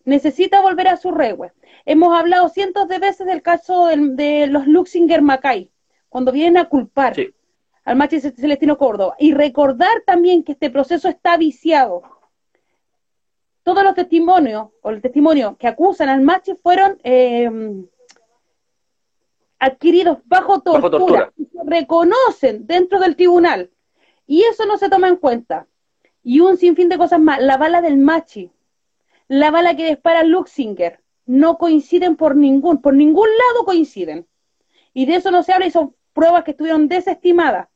Necesita 0.05 0.61
volver 0.61 0.87
a 0.87 0.97
su 0.97 1.11
regüe. 1.11 1.53
Hemos 1.85 2.17
hablado 2.17 2.49
cientos 2.49 2.87
de 2.87 2.99
veces 2.99 3.27
del 3.27 3.41
caso 3.43 3.87
de, 3.87 4.47
los 4.47 4.65
Luxinger 4.65 5.21
Macay, 5.21 5.71
cuando 6.09 6.31
vienen 6.31 6.57
a 6.57 6.69
culpar 6.69 7.15
al 7.85 7.95
Machi 7.95 8.19
Celestino 8.19 8.77
Córdoba. 8.77 9.15
Y 9.19 9.33
recordar 9.33 10.03
también 10.05 10.43
que 10.43 10.53
este 10.53 10.69
proceso 10.69 11.07
está 11.07 11.37
viciado. 11.37 12.03
Todos 13.63 13.83
los 13.83 13.93
testimonios, 13.93 14.69
o 14.81 14.89
el 14.89 15.01
testimonio 15.01 15.57
que 15.57 15.67
acusan 15.67 16.09
al 16.09 16.21
Machi 16.21 16.55
fueron 16.55 16.99
eh, 17.03 17.49
adquiridos 19.59 20.19
bajo 20.25 20.61
tortura, 20.61 21.31
Y 21.37 21.45
se 21.45 21.59
reconocen 21.65 22.65
dentro 22.65 22.99
del 22.99 23.15
tribunal. 23.15 23.69
Y 24.25 24.43
eso 24.43 24.65
no 24.65 24.77
se 24.77 24.89
toma 24.89 25.07
en 25.07 25.17
cuenta. 25.17 25.67
Y 26.23 26.39
un 26.39 26.57
sinfín 26.57 26.89
de 26.89 26.97
cosas 26.97 27.19
más. 27.19 27.41
La 27.41 27.57
bala 27.57 27.81
del 27.81 27.97
Machi, 27.97 28.51
la 29.27 29.51
bala 29.51 29.75
que 29.75 29.87
dispara 29.87 30.23
Luxinger, 30.23 31.01
no 31.25 31.57
coinciden 31.57 32.15
por 32.15 32.35
ningún, 32.35 32.81
por 32.81 32.93
ningún 32.93 33.27
lado 33.27 33.65
coinciden. 33.65 34.27
Y 34.93 35.05
de 35.05 35.15
eso 35.15 35.31
no 35.31 35.43
se 35.43 35.53
habla 35.53 35.67
y 35.67 35.71
son 35.71 35.95
pruebas 36.19 36.43
que 36.43 36.51
estuvieron 36.51 36.87
desestimadas 36.87 37.67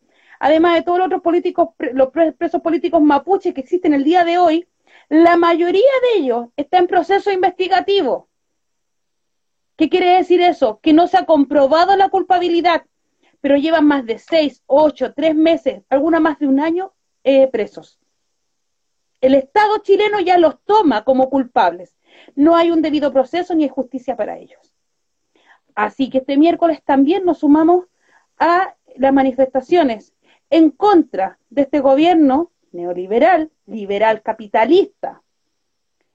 además 0.44 0.76
de 0.76 0.82
todos 0.82 0.98
los 0.98 1.06
otros 1.06 1.22
políticos, 1.22 1.70
los 1.94 2.10
presos 2.10 2.62
políticos 2.62 3.02
mapuches 3.02 3.54
que 3.54 3.62
existen 3.62 3.94
el 3.94 4.04
día 4.04 4.26
de 4.26 4.38
hoy, 4.38 4.68
la 5.08 5.38
mayoría 5.38 5.94
de 6.02 6.20
ellos 6.20 6.48
está 6.58 6.80
en 6.80 6.88
proceso 6.88 7.32
investigativo. 7.32 8.28
¿Qué 9.78 9.88
quiere 9.88 10.18
decir 10.18 10.41
eso? 10.41 10.82
Que 10.82 10.91
no 10.91 11.08
se 11.08 11.18
ha 11.18 11.26
comprobado 11.26 11.96
la 11.96 12.10
culpabilidad, 12.10 12.84
pero 13.39 13.56
llevan 13.56 13.86
más 13.88 14.06
de 14.06 14.20
seis, 14.20 14.62
ocho, 14.66 15.14
tres 15.14 15.34
meses, 15.34 15.84
alguna 15.88 16.20
más 16.20 16.39
de 16.39 16.48
un 16.48 16.60
año 16.60 16.91
eh, 17.24 17.48
presos. 17.48 18.02
El 19.22 19.36
Estado 19.36 19.78
chileno 19.78 20.20
ya 20.20 20.38
los 20.38 20.62
toma 20.66 21.06
como 21.06 21.30
culpables. 21.30 21.96
No 22.36 22.58
hay 22.58 22.70
un 22.70 22.82
debido 22.82 23.14
proceso 23.14 23.56
ni 23.56 23.64
hay 23.64 23.70
justicia 23.70 24.18
para 24.18 24.38
ellos. 24.38 24.74
Así 25.74 26.10
que 26.10 26.18
este 26.18 26.36
miércoles 26.36 26.84
también 26.84 27.24
nos 27.24 27.39
sumamos 27.39 27.86
a 28.40 28.76
las 28.96 29.14
manifestaciones 29.14 30.14
en 30.50 30.70
contra 30.72 31.40
de 31.50 31.64
este 31.64 31.80
gobierno 31.80 32.52
neoliberal, 32.72 33.52
liberal 33.66 34.22
capitalista, 34.22 35.22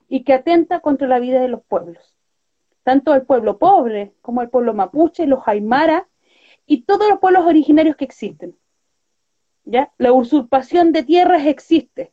y 0.09 0.25
que 0.25 0.33
atenta 0.33 0.81
contra 0.81 1.07
la 1.07 1.19
vida 1.19 1.41
de 1.41 1.49
los 1.49 1.62
pueblos, 1.62 2.14
tanto 2.83 3.14
el 3.14 3.23
pueblo 3.23 3.59
pobre 3.59 4.12
como 4.23 4.43
el 4.43 4.49
pueblo 4.49 4.75
mapuche, 4.75 5.27
los 5.27 5.47
aymara 5.47 6.09
y 6.66 6.83
todos 6.83 7.09
los 7.09 7.19
pueblos 7.19 7.47
originarios 7.47 7.97
que 7.97 8.05
existen. 8.05 8.57
¿Ya? 9.64 9.93
La 9.99 10.12
usurpación 10.12 10.93
de 10.93 11.03
tierras 11.03 11.47
existe, 11.47 12.12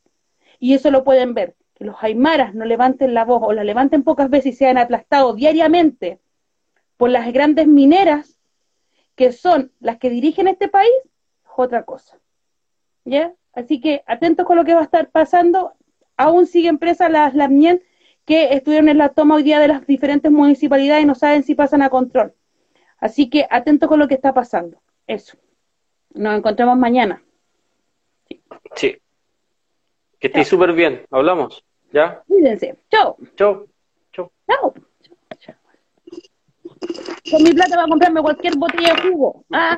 y 0.60 0.74
eso 0.74 0.92
lo 0.92 1.04
pueden 1.04 1.34
ver, 1.34 1.56
que 1.74 1.86
los 1.86 1.96
aymaras 2.02 2.54
no 2.54 2.66
levanten 2.66 3.14
la 3.14 3.24
voz 3.24 3.42
o 3.44 3.54
la 3.54 3.64
levanten 3.64 4.04
pocas 4.04 4.30
veces 4.30 4.54
y 4.54 4.58
sean 4.58 4.78
aplastados 4.78 5.36
diariamente 5.36 6.20
por 6.98 7.10
las 7.10 7.32
grandes 7.32 7.68
mineras 7.68 8.35
que 9.16 9.32
son 9.32 9.72
las 9.80 9.98
que 9.98 10.10
dirigen 10.10 10.48
este 10.48 10.68
país, 10.68 10.92
otra 11.56 11.84
cosa. 11.84 12.18
¿Ya? 13.06 13.34
Así 13.54 13.80
que 13.80 14.04
atentos 14.06 14.46
con 14.46 14.58
lo 14.58 14.66
que 14.66 14.74
va 14.74 14.82
a 14.82 14.86
estar 14.86 15.10
pasando. 15.10 15.74
Aún 16.18 16.48
siguen 16.48 16.78
presas 16.78 17.12
las 17.12 17.36
LAMNIEN 17.36 17.82
que 18.26 18.54
estuvieron 18.54 18.90
en 18.90 18.98
la 18.98 19.10
toma 19.10 19.36
hoy 19.36 19.44
día 19.44 19.60
de 19.60 19.68
las 19.68 19.86
diferentes 19.86 20.32
municipalidades 20.32 21.04
y 21.04 21.08
no 21.08 21.16
saben 21.16 21.44
si 21.44 21.56
pasan 21.56 21.82
a 21.82 21.90
control. 21.90 22.34
Así 23.00 23.30
que 23.30 23.46
atentos 23.50 23.88
con 23.88 24.00
lo 24.00 24.08
que 24.08 24.16
está 24.16 24.34
pasando. 24.34 24.82
Eso. 25.08 25.38
Nos 26.14 26.38
encontramos 26.38 26.78
mañana. 26.78 27.22
Sí. 28.76 28.98
Que 30.20 30.28
estéis 30.28 30.48
súper 30.48 30.74
bien. 30.74 31.06
Hablamos. 31.12 31.64
¿Ya? 31.92 32.24
Cuídense. 32.28 32.78
Chao. 32.90 33.18
Chao. 33.36 33.68
Chao. 34.12 34.32
Chao. 34.48 34.74
Con 37.30 37.44
mi 37.44 37.54
plata 37.54 37.78
va 37.78 37.84
a 37.84 37.88
comprarme 37.88 38.22
cualquier 38.22 38.58
botella 38.58 38.94
de 38.94 39.02
jugo. 39.02 39.46
Ah. 39.52 39.78